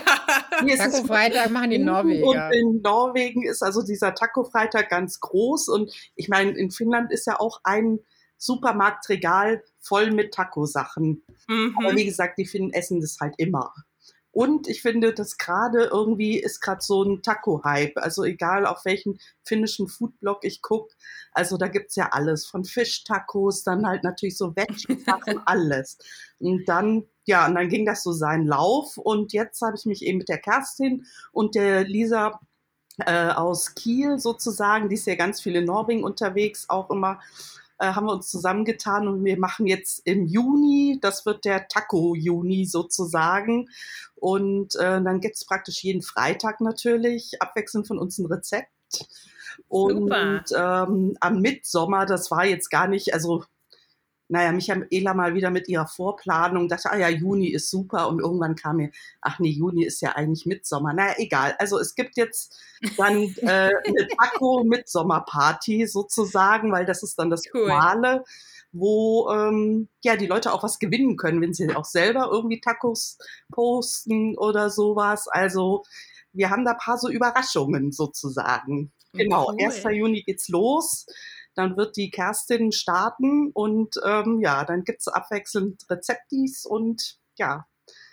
hier 0.64 0.74
ist 0.76 0.86
es 0.86 0.94
Taco 0.94 1.08
Freitag 1.08 1.50
machen 1.50 1.72
die 1.72 1.78
und 1.80 1.86
Norweger. 1.86 2.52
in 2.54 2.82
Norwegen 2.84 3.44
ist 3.44 3.64
also 3.64 3.82
dieser 3.82 4.14
Taco-Freitag 4.14 4.90
ganz 4.90 5.20
groß. 5.20 5.70
Und 5.70 5.92
ich 6.16 6.30
meine, 6.30 6.52
in 6.52 6.70
Finnland 6.70 7.12
ist 7.12 7.26
ja 7.26 7.40
auch 7.40 7.60
ein 7.64 8.00
Supermarktregal 8.38 9.64
voll 9.80 10.12
mit 10.12 10.34
Taco-Sachen. 10.34 11.24
Aber 11.78 11.92
Mhm. 11.94 11.98
wie 11.98 12.06
gesagt, 12.06 12.38
die 12.38 12.46
Finnen 12.46 12.72
essen 12.72 13.02
das 13.02 13.18
halt 13.20 13.34
immer. 13.38 13.74
Und 14.34 14.68
ich 14.68 14.82
finde, 14.82 15.14
dass 15.14 15.38
gerade 15.38 15.84
irgendwie 15.86 16.40
ist 16.40 16.60
gerade 16.60 16.82
so 16.82 17.04
ein 17.04 17.22
Taco-Hype. 17.22 17.98
Also 17.98 18.24
egal 18.24 18.66
auf 18.66 18.84
welchen 18.84 19.20
finnischen 19.44 19.88
Foodblog 19.88 20.40
ich 20.42 20.64
gucke. 20.64 20.92
Also 21.34 21.56
da 21.56 21.68
gibt's 21.68 21.96
ja 21.96 22.10
alles. 22.12 22.48
Von 22.48 22.66
Fischtacos, 22.66 23.64
dann 23.64 23.86
halt 23.86 24.04
natürlich 24.04 24.36
so 24.36 24.56
Veggie-Sachen, 24.56 25.40
alles. 25.46 26.00
Und 26.40 26.66
dann, 26.66 27.06
ja, 27.26 27.46
und 27.46 27.54
dann 27.54 27.70
ging 27.70 27.86
das 27.86 28.02
so 28.02 28.12
seinen 28.12 28.48
Lauf. 28.48 28.98
Und 28.98 29.34
jetzt 29.34 29.62
habe 29.62 29.78
ich 29.78 29.86
mich 29.86 30.04
eben 30.04 30.18
mit 30.18 30.30
der 30.30 30.40
Kerstin 30.40 31.06
und 31.32 31.54
der 31.54 31.84
Lisa 31.84 32.40
äh, 33.06 33.30
aus 33.30 33.76
Kiel 33.76 34.18
sozusagen, 34.18 34.90
die 34.90 34.96
ist 34.96 35.06
ja 35.06 35.14
ganz 35.14 35.42
viel 35.42 35.56
in 35.56 35.66
Norwegen 35.66 36.04
unterwegs, 36.04 36.70
auch 36.70 36.90
immer 36.90 37.20
äh, 37.80 37.88
haben 37.88 38.06
wir 38.06 38.14
uns 38.14 38.30
zusammengetan 38.30 39.08
und 39.08 39.24
wir 39.24 39.40
machen 39.40 39.68
jetzt 39.68 40.02
im 40.06 40.26
Juni, 40.26 41.00
das 41.02 41.26
wird 41.26 41.46
der 41.46 41.68
Taco-Juni 41.68 42.66
sozusagen. 42.66 43.70
Und 44.16 44.76
äh, 44.76 45.02
dann 45.02 45.20
gibt 45.20 45.36
es 45.36 45.46
praktisch 45.46 45.84
jeden 45.84 46.02
Freitag 46.02 46.62
natürlich 46.62 47.42
abwechselnd 47.42 47.88
von 47.88 47.98
uns 47.98 48.18
ein 48.18 48.26
Rezept. 48.26 48.70
Und 49.68 50.14
ähm, 50.56 51.18
am 51.20 51.40
Mitsommer, 51.42 52.06
das 52.06 52.32
war 52.32 52.46
jetzt 52.46 52.70
gar 52.70 52.88
nicht, 52.88 53.14
also 53.14 53.44
naja, 54.34 54.52
Michaela 54.52 55.14
mal 55.14 55.36
wieder 55.36 55.52
mit 55.52 55.68
ihrer 55.68 55.86
Vorplanung 55.86 56.68
dachte, 56.68 56.92
ah 56.92 56.98
ja, 56.98 57.08
Juni 57.08 57.50
ist 57.50 57.70
super 57.70 58.08
und 58.08 58.20
irgendwann 58.20 58.56
kam 58.56 58.78
mir, 58.78 58.90
ach 59.22 59.38
nee, 59.38 59.52
Juni 59.52 59.86
ist 59.86 60.02
ja 60.02 60.14
eigentlich 60.14 60.48
Mitsommer. 60.48 60.92
Naja, 60.92 61.14
egal. 61.18 61.56
Also 61.60 61.78
es 61.78 61.94
gibt 61.94 62.18
jetzt 62.18 62.60
dann 62.98 63.16
äh, 63.42 63.70
eine 63.88 64.08
Taco-Mitsommerparty 64.18 65.86
sozusagen, 65.86 66.72
weil 66.72 66.88
das 66.88 67.04
ist 67.04 67.20
dann 67.20 67.30
das 67.30 67.44
cool. 67.54 67.68
Normale, 67.68 68.24
wo 68.72 69.30
ähm, 69.30 69.88
ja 70.04 70.16
die 70.16 70.26
Leute 70.26 70.52
auch 70.52 70.64
was 70.64 70.80
gewinnen 70.80 71.16
können, 71.16 71.40
wenn 71.40 71.54
sie 71.54 71.70
auch 71.76 71.86
selber 71.86 72.30
irgendwie 72.32 72.60
Tacos 72.60 73.20
posten 73.52 74.36
oder 74.36 74.72
sowas. 74.72 75.28
Also 75.28 75.84
wir 76.32 76.50
haben 76.50 76.66
da 76.66 76.72
ein 76.72 76.78
paar 76.80 76.98
so 76.98 77.08
Überraschungen 77.08 77.92
sozusagen. 77.92 78.92
Genau, 79.14 79.52
cool. 79.52 79.64
1. 79.64 79.84
Juni 79.92 80.24
geht's 80.24 80.50
los. 80.50 81.06
Dann 81.56 81.78
wird 81.78 81.98
die 81.98 82.10
Kerstin 82.10 82.72
starten 82.72 83.52
und 83.54 83.96
ähm, 84.06 84.40
ja, 84.42 84.66
dann 84.66 84.84
gibt 84.84 85.02
es 85.02 85.08
abwechselnd 85.08 85.84
Rezeptis 85.90 86.66
und 86.66 87.18
ja. 87.38 87.66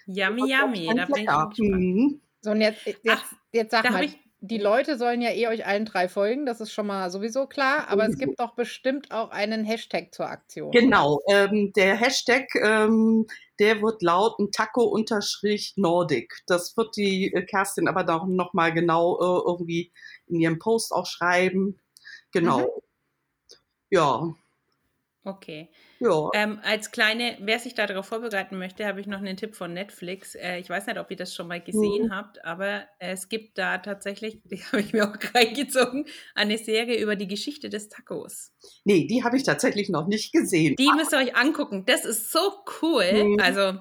Yummy, 0.07 0.53
yummy. 0.53 0.91
Da 0.95 1.07
bin 1.07 1.25
ich 1.25 1.71
mhm. 1.71 2.21
So, 2.43 2.53
und 2.53 2.61
jetzt, 2.61 2.87
jetzt, 2.87 3.07
Ach, 3.09 3.33
jetzt 3.53 3.71
sag 3.71 3.91
mal, 3.91 4.09
die 4.43 4.59
Leute 4.59 4.97
sollen 4.97 5.21
ja 5.21 5.31
eh 5.31 5.49
euch 5.49 5.67
allen 5.67 5.85
drei 5.85 6.09
folgen, 6.09 6.47
das 6.47 6.61
ist 6.63 6.73
schon 6.73 6.87
mal 6.87 7.11
sowieso 7.11 7.47
klar, 7.47 7.89
aber 7.89 8.07
es 8.07 8.17
gibt 8.17 8.41
doch 8.41 8.55
bestimmt 8.55 9.13
auch 9.13 9.31
einen 9.31 9.65
Hashtag 9.65 10.15
zur 10.15 10.27
Aktion. 10.27 10.71
Genau, 10.71 11.21
ähm, 11.29 11.73
der 11.75 11.97
Hashtag, 11.97 12.47
ähm, 12.55 13.27
der 13.59 13.83
wird 13.83 14.01
lauten 14.01 14.51
Taco-Nordic. 14.51 16.35
Das 16.47 16.75
wird 16.79 16.97
die 16.97 17.33
äh, 17.35 17.43
Kerstin 17.45 17.87
aber 17.87 18.05
doch 18.05 18.27
nochmal 18.27 18.73
genau 18.73 19.19
äh, 19.21 19.43
irgendwie 19.47 19.93
in 20.27 20.41
ihrem 20.41 20.59
Post 20.59 20.93
auch 20.93 21.07
schreiben. 21.07 21.79
Genau. 22.33 22.61
Mhm. 22.61 22.83
Ja. 23.91 24.35
Okay. 25.23 25.69
Ja. 25.99 26.31
Ähm, 26.33 26.61
als 26.63 26.93
kleine, 26.93 27.37
wer 27.41 27.59
sich 27.59 27.75
darauf 27.75 28.07
vorbereiten 28.07 28.57
möchte, 28.57 28.87
habe 28.87 29.03
ich 29.03 29.07
noch 29.07 29.19
einen 29.19 29.37
Tipp 29.37 29.55
von 29.55 29.75
Netflix. 29.75 30.35
Äh, 30.35 30.59
ich 30.61 30.71
weiß 30.71 30.87
nicht, 30.87 30.99
ob 30.99 31.11
ihr 31.11 31.17
das 31.19 31.35
schon 31.35 31.47
mal 31.47 31.61
gesehen 31.61 32.07
mhm. 32.07 32.15
habt, 32.15 32.43
aber 32.43 32.85
es 32.99 33.29
gibt 33.29 33.59
da 33.59 33.79
tatsächlich, 33.79 34.41
die 34.45 34.65
habe 34.65 34.81
ich 34.81 34.95
mir 34.95 35.05
auch 35.05 35.17
reingezogen, 35.35 36.07
eine 36.35 36.57
Serie 36.57 36.99
über 36.99 37.17
die 37.17 37.29
Geschichte 37.29 37.69
des 37.69 37.91
Tacos. 37.91 38.53
Nee, 38.85 39.07
die 39.07 39.23
habe 39.23 39.37
ich 39.37 39.43
tatsächlich 39.43 39.91
noch 39.91 40.07
nicht 40.07 40.33
gesehen. 40.33 40.77
Die 40.77 40.91
müsst 40.97 41.13
ihr 41.13 41.19
euch 41.19 41.37
angucken. 41.37 41.85
Das 41.85 42.07
ist 42.07 42.33
so 42.33 42.65
cool. 42.81 43.13
Mhm. 43.13 43.41
Also 43.41 43.79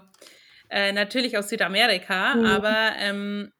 äh, 0.70 0.91
natürlich 0.91 1.38
aus 1.38 1.47
Südamerika, 1.47 2.36
mhm. 2.36 2.45
aber 2.45 2.91
ähm, 2.97 3.53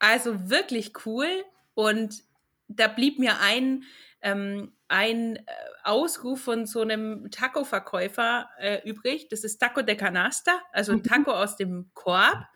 also 0.00 0.50
wirklich 0.50 0.92
cool. 1.06 1.28
Und 1.74 2.24
da 2.66 2.88
blieb 2.88 3.20
mir 3.20 3.40
ein, 3.40 3.84
ähm, 4.24 4.72
ein 4.88 5.36
äh, 5.36 5.42
Ausruf 5.84 6.40
von 6.40 6.66
so 6.66 6.80
einem 6.80 7.30
Taco-Verkäufer 7.30 8.48
äh, 8.58 8.80
übrig. 8.88 9.28
Das 9.28 9.44
ist 9.44 9.58
Taco 9.58 9.82
de 9.82 9.94
Canasta, 9.96 10.58
also 10.72 10.92
ein 10.92 10.98
mhm. 10.98 11.04
Taco 11.04 11.30
aus 11.30 11.56
dem 11.56 11.90
Korb. 11.94 12.46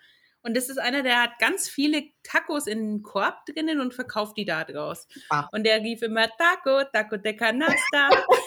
Und 0.41 0.57
das 0.57 0.71
ist 0.71 0.79
einer, 0.79 1.03
der 1.03 1.23
hat 1.23 1.39
ganz 1.41 1.69
viele 1.69 2.05
Tacos 2.23 2.67
in 2.67 2.79
den 2.79 3.03
Korb 3.03 3.45
drinnen 3.45 3.81
und 3.81 3.93
verkauft 3.93 4.39
die 4.39 4.47
da 4.47 4.65
draus. 4.65 5.07
Ah. 5.29 5.49
Und 5.53 5.65
der 5.65 5.83
rief 5.83 6.01
immer 6.01 6.27
Taco, 6.29 6.85
Taco 6.91 7.19
de 7.19 7.35
Canasta. 7.35 8.09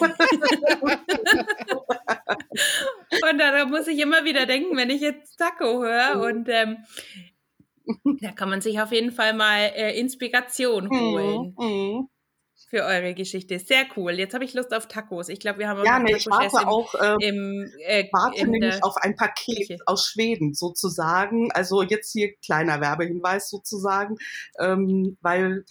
und 3.30 3.38
da, 3.38 3.66
muss 3.66 3.86
ich 3.86 4.00
immer 4.00 4.24
wieder 4.24 4.46
denken, 4.46 4.76
wenn 4.76 4.90
ich 4.90 5.00
jetzt 5.00 5.36
Taco 5.36 5.84
höre. 5.84 6.16
Mhm. 6.16 6.22
Und 6.22 6.48
ähm, 6.48 6.78
da 8.20 8.32
kann 8.32 8.48
man 8.48 8.60
sich 8.62 8.80
auf 8.80 8.90
jeden 8.90 9.12
Fall 9.12 9.34
mal 9.34 9.58
äh, 9.58 9.96
Inspiration 9.96 10.86
mhm. 10.86 11.00
holen. 11.00 11.54
Mhm 11.56 12.08
für 12.68 12.84
eure 12.84 13.14
Geschichte. 13.14 13.58
Sehr 13.58 13.86
cool. 13.96 14.12
Jetzt 14.12 14.34
habe 14.34 14.44
ich 14.44 14.54
Lust 14.54 14.74
auf 14.74 14.88
Tacos. 14.88 15.28
Ich 15.28 15.40
glaube, 15.40 15.60
wir 15.60 15.68
haben 15.68 15.84
ja, 15.84 15.98
nee, 15.98 16.16
ich 16.16 16.26
warte 16.26 16.62
im, 16.62 16.68
auch 16.68 16.94
äh, 16.94 17.16
im, 17.26 17.72
äh, 17.84 18.08
warte 18.12 18.46
nämlich 18.46 18.82
auf 18.82 18.96
ein 18.96 19.16
Paket 19.16 19.68
Küche. 19.68 19.78
aus 19.86 20.06
Schweden 20.06 20.54
sozusagen. 20.54 21.50
Also 21.52 21.82
jetzt 21.82 22.12
hier 22.12 22.34
kleiner 22.44 22.80
Werbehinweis 22.80 23.48
sozusagen, 23.50 24.16
ähm, 24.58 25.16
weil 25.20 25.64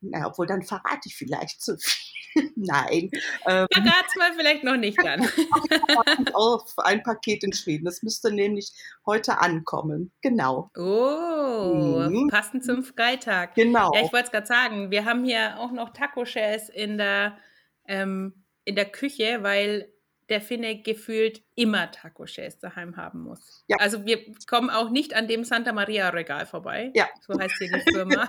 na, 0.00 0.26
obwohl 0.26 0.46
dann 0.46 0.62
verrate 0.62 1.06
ich 1.06 1.16
vielleicht 1.16 1.60
zu 1.60 1.76
viel. 1.76 2.07
Nein. 2.56 3.10
Ähm, 3.46 3.66
Verrat's 3.72 4.16
mal 4.16 4.32
vielleicht 4.36 4.64
noch 4.64 4.76
nicht 4.76 4.98
dann. 5.02 5.20
auf 6.34 6.72
ein 6.78 7.02
Paket 7.02 7.44
in 7.44 7.52
Schweden. 7.52 7.84
Das 7.84 8.02
müsste 8.02 8.32
nämlich 8.32 8.72
heute 9.06 9.38
ankommen. 9.38 10.12
Genau. 10.22 10.70
Oh, 10.76 12.08
mhm. 12.08 12.28
passend 12.28 12.64
zum 12.64 12.82
Freitag. 12.82 13.54
Genau. 13.54 13.92
Ja, 13.94 14.04
ich 14.04 14.12
wollte 14.12 14.26
es 14.26 14.30
gerade 14.32 14.46
sagen. 14.46 14.90
Wir 14.90 15.04
haben 15.04 15.24
hier 15.24 15.58
auch 15.58 15.72
noch 15.72 15.90
Taco-Shells 15.90 16.68
in 16.68 16.98
der, 16.98 17.38
ähm, 17.86 18.44
in 18.64 18.76
der 18.76 18.86
Küche, 18.86 19.42
weil 19.42 19.92
der 20.28 20.40
Finne 20.42 20.82
gefühlt 20.82 21.42
immer 21.54 21.90
Taco-Shells 21.90 22.58
daheim 22.58 22.96
haben 22.96 23.20
muss. 23.22 23.64
Ja. 23.66 23.78
Also 23.80 24.04
wir 24.04 24.18
kommen 24.46 24.68
auch 24.68 24.90
nicht 24.90 25.14
an 25.14 25.26
dem 25.26 25.44
Santa 25.44 25.72
Maria 25.72 26.10
Regal 26.10 26.44
vorbei. 26.46 26.90
Ja. 26.94 27.08
So 27.26 27.38
heißt 27.38 27.54
hier 27.58 27.72
die 27.72 27.92
Firma. 27.92 28.28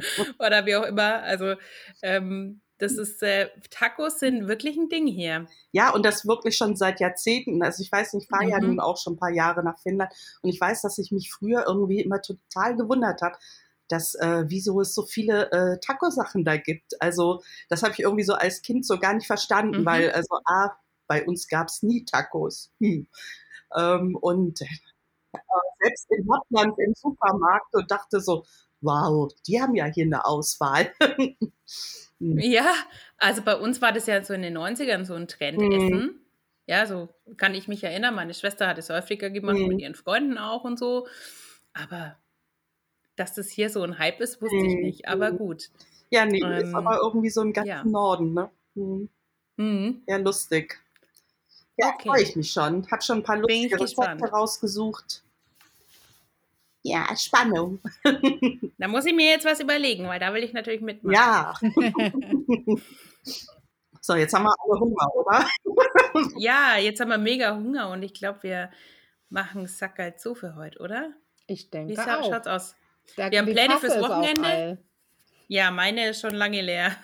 oder 0.38 0.66
wie 0.66 0.76
auch 0.76 0.84
immer. 0.84 1.22
Also 1.22 1.54
ähm, 2.02 2.60
das 2.78 2.92
ist, 2.92 3.22
äh, 3.22 3.48
Tacos 3.70 4.18
sind 4.20 4.48
wirklich 4.48 4.76
ein 4.76 4.88
Ding 4.88 5.06
hier. 5.06 5.46
Ja, 5.70 5.90
und 5.90 6.04
das 6.04 6.26
wirklich 6.26 6.56
schon 6.56 6.76
seit 6.76 6.98
Jahrzehnten. 6.98 7.62
Also 7.62 7.82
ich 7.82 7.92
weiß 7.92 8.14
ich 8.14 8.26
fahre 8.26 8.44
mhm. 8.44 8.50
ja 8.50 8.58
nun 8.58 8.80
auch 8.80 8.96
schon 8.96 9.14
ein 9.14 9.18
paar 9.18 9.32
Jahre 9.32 9.62
nach 9.62 9.78
Finnland 9.78 10.12
und 10.42 10.50
ich 10.50 10.60
weiß, 10.60 10.82
dass 10.82 10.98
ich 10.98 11.12
mich 11.12 11.30
früher 11.30 11.64
irgendwie 11.66 12.00
immer 12.00 12.22
total 12.22 12.76
gewundert 12.76 13.20
habe, 13.22 13.36
dass 13.88 14.14
äh, 14.14 14.44
wieso 14.46 14.80
es 14.80 14.94
so 14.94 15.04
viele 15.04 15.50
äh, 15.52 15.78
Taco-Sachen 15.80 16.44
da 16.44 16.56
gibt. 16.56 17.00
Also 17.02 17.42
das 17.68 17.82
habe 17.82 17.92
ich 17.92 18.00
irgendwie 18.00 18.24
so 18.24 18.34
als 18.34 18.62
Kind 18.62 18.86
so 18.86 18.98
gar 18.98 19.14
nicht 19.14 19.26
verstanden, 19.26 19.82
mhm. 19.82 19.86
weil 19.86 20.10
also 20.12 20.38
A, 20.44 20.70
bei 21.06 21.26
uns 21.26 21.48
gab 21.48 21.66
es 21.66 21.82
nie 21.82 22.04
Tacos. 22.04 22.72
Hm. 22.80 23.08
Ähm, 23.76 24.16
und 24.20 24.60
äh, 24.62 24.66
selbst 25.82 26.06
in 26.10 26.24
Schottland 26.24 26.78
im 26.78 26.94
Supermarkt 26.94 27.74
und 27.74 27.90
dachte 27.90 28.20
so, 28.20 28.44
wow, 28.80 29.32
die 29.46 29.60
haben 29.60 29.74
ja 29.74 29.86
hier 29.86 30.04
eine 30.04 30.24
Auswahl. 30.24 30.92
Hm. 32.22 32.36
ja, 32.38 32.74
also 33.16 33.40
bei 33.40 33.56
uns 33.56 33.80
war 33.80 33.92
das 33.92 34.06
ja 34.06 34.22
so 34.22 34.34
in 34.34 34.42
den 34.42 34.58
90ern 34.58 35.06
so 35.06 35.14
ein 35.14 35.26
Trendessen. 35.26 35.88
Mhm. 35.88 36.20
Ja, 36.66 36.86
so 36.86 37.08
kann 37.38 37.54
ich 37.54 37.66
mich 37.66 37.82
erinnern. 37.82 38.14
Meine 38.14 38.34
Schwester 38.34 38.68
hat 38.68 38.76
es 38.76 38.90
häufiger 38.90 39.30
gemacht, 39.30 39.56
mhm. 39.56 39.68
mit 39.68 39.80
ihren 39.80 39.94
Freunden 39.94 40.36
auch 40.36 40.64
und 40.64 40.78
so. 40.78 41.06
Aber 41.72 42.18
dass 43.16 43.34
das 43.34 43.48
hier 43.48 43.70
so 43.70 43.82
ein 43.82 43.98
Hype 43.98 44.20
ist, 44.20 44.42
wusste 44.42 44.56
ich 44.56 44.74
hm, 44.74 44.80
nicht. 44.82 45.08
Aber 45.08 45.28
hm. 45.28 45.38
gut. 45.38 45.70
Ja, 46.10 46.26
nee, 46.26 46.42
ähm, 46.42 46.52
ist 46.52 46.74
aber 46.74 46.98
irgendwie 47.02 47.30
so 47.30 47.40
im 47.42 47.52
ganzen 47.52 47.68
ja. 47.68 47.84
Norden, 47.84 48.34
ne? 48.34 48.50
Mhm. 48.74 49.08
Mhm. 49.56 50.02
Ja, 50.06 50.16
lustig. 50.16 50.78
Ja, 51.76 51.94
okay. 51.94 52.08
freue 52.08 52.22
ich 52.22 52.36
mich 52.36 52.52
schon. 52.52 52.86
Hab 52.90 53.02
schon 53.02 53.18
ein 53.18 53.22
paar 53.22 53.38
lustige 53.38 53.80
Rezepte 53.80 54.26
rausgesucht. 54.26 55.22
Ja, 56.82 57.14
Spannung. 57.16 57.80
Da 58.78 58.88
muss 58.88 59.04
ich 59.04 59.14
mir 59.14 59.26
jetzt 59.26 59.44
was 59.44 59.60
überlegen, 59.60 60.06
weil 60.08 60.18
da 60.18 60.32
will 60.32 60.42
ich 60.42 60.54
natürlich 60.54 60.80
mitmachen. 60.80 61.12
Ja. 61.12 61.52
so, 64.00 64.14
jetzt 64.14 64.32
haben 64.32 64.44
wir 64.44 64.54
alle 64.58 64.80
Hunger, 64.80 65.14
oder? 65.14 65.46
ja, 66.38 66.78
jetzt 66.78 66.98
haben 66.98 67.10
wir 67.10 67.18
mega 67.18 67.54
Hunger 67.54 67.90
und 67.90 68.02
ich 68.02 68.14
glaube, 68.14 68.42
wir 68.42 68.70
machen 69.28 69.66
Sackerl 69.66 70.16
zu 70.16 70.34
für 70.34 70.56
heute, 70.56 70.78
oder? 70.78 71.12
Ich 71.46 71.68
denke 71.70 71.92
Wie 71.92 71.98
auch. 71.98 72.24
schaut's 72.24 72.46
aus? 72.46 72.74
Da, 73.16 73.30
wir 73.30 73.40
haben 73.40 73.52
Pläne 73.52 73.76
fürs 73.76 74.00
Wochenende. 74.00 74.78
Ja, 75.48 75.70
meine 75.70 76.08
ist 76.08 76.22
schon 76.22 76.34
lange 76.34 76.62
leer. 76.62 76.96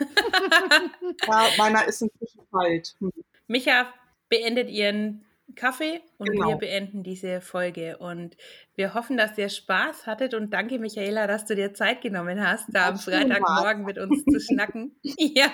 ja, 1.26 1.48
meiner 1.58 1.84
ist 1.84 2.00
inzwischen 2.00 2.48
kalt. 2.50 2.94
Hm. 3.00 3.12
Micha 3.48 3.92
beendet 4.30 4.70
ihren 4.70 5.25
Kaffee 5.56 6.00
und 6.18 6.30
genau. 6.30 6.48
wir 6.48 6.56
beenden 6.56 7.02
diese 7.02 7.40
Folge. 7.40 7.98
Und 7.98 8.36
wir 8.74 8.94
hoffen, 8.94 9.16
dass 9.16 9.36
ihr 9.38 9.48
Spaß 9.48 10.06
hattet 10.06 10.34
und 10.34 10.52
danke, 10.52 10.78
Michaela, 10.78 11.26
dass 11.26 11.46
du 11.46 11.56
dir 11.56 11.74
Zeit 11.74 12.02
genommen 12.02 12.46
hast, 12.46 12.66
da 12.68 12.88
am 12.88 12.98
Freitagmorgen 12.98 13.84
mit 13.84 13.98
uns 13.98 14.24
zu 14.24 14.38
schnacken. 14.40 14.94
ja, 15.02 15.50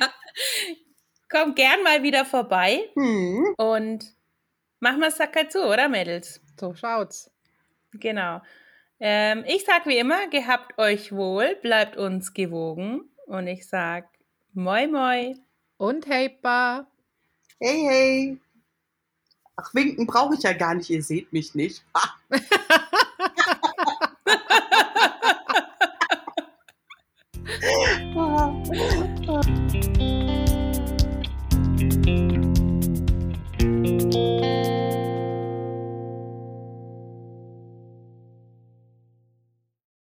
komm 1.30 1.54
gern 1.54 1.82
mal 1.82 2.02
wieder 2.02 2.24
vorbei 2.24 2.80
hm. 2.94 3.54
und 3.56 4.04
mach 4.80 4.96
mal 4.98 5.10
Sacker 5.10 5.48
zu, 5.48 5.64
oder 5.64 5.88
Mädels? 5.88 6.42
So 6.58 6.74
schaut's. 6.74 7.30
Genau. 7.94 8.42
Ähm, 9.00 9.44
ich 9.46 9.64
sag 9.64 9.86
wie 9.86 9.98
immer, 9.98 10.28
gehabt 10.28 10.78
euch 10.78 11.12
wohl, 11.12 11.56
bleibt 11.62 11.96
uns 11.96 12.34
gewogen 12.34 13.10
und 13.26 13.46
ich 13.46 13.66
sag 13.66 14.08
moi 14.52 14.86
moi 14.86 15.34
und 15.76 16.06
hey 16.06 16.28
pa. 16.28 16.86
Hey 17.58 17.82
hey. 17.88 18.40
Ach, 19.62 19.74
winken 19.74 20.06
brauche 20.06 20.34
ich 20.34 20.42
ja 20.42 20.52
gar 20.52 20.74
nicht, 20.74 20.90
ihr 20.90 21.02
seht 21.02 21.32
mich 21.32 21.54
nicht. 21.54 21.84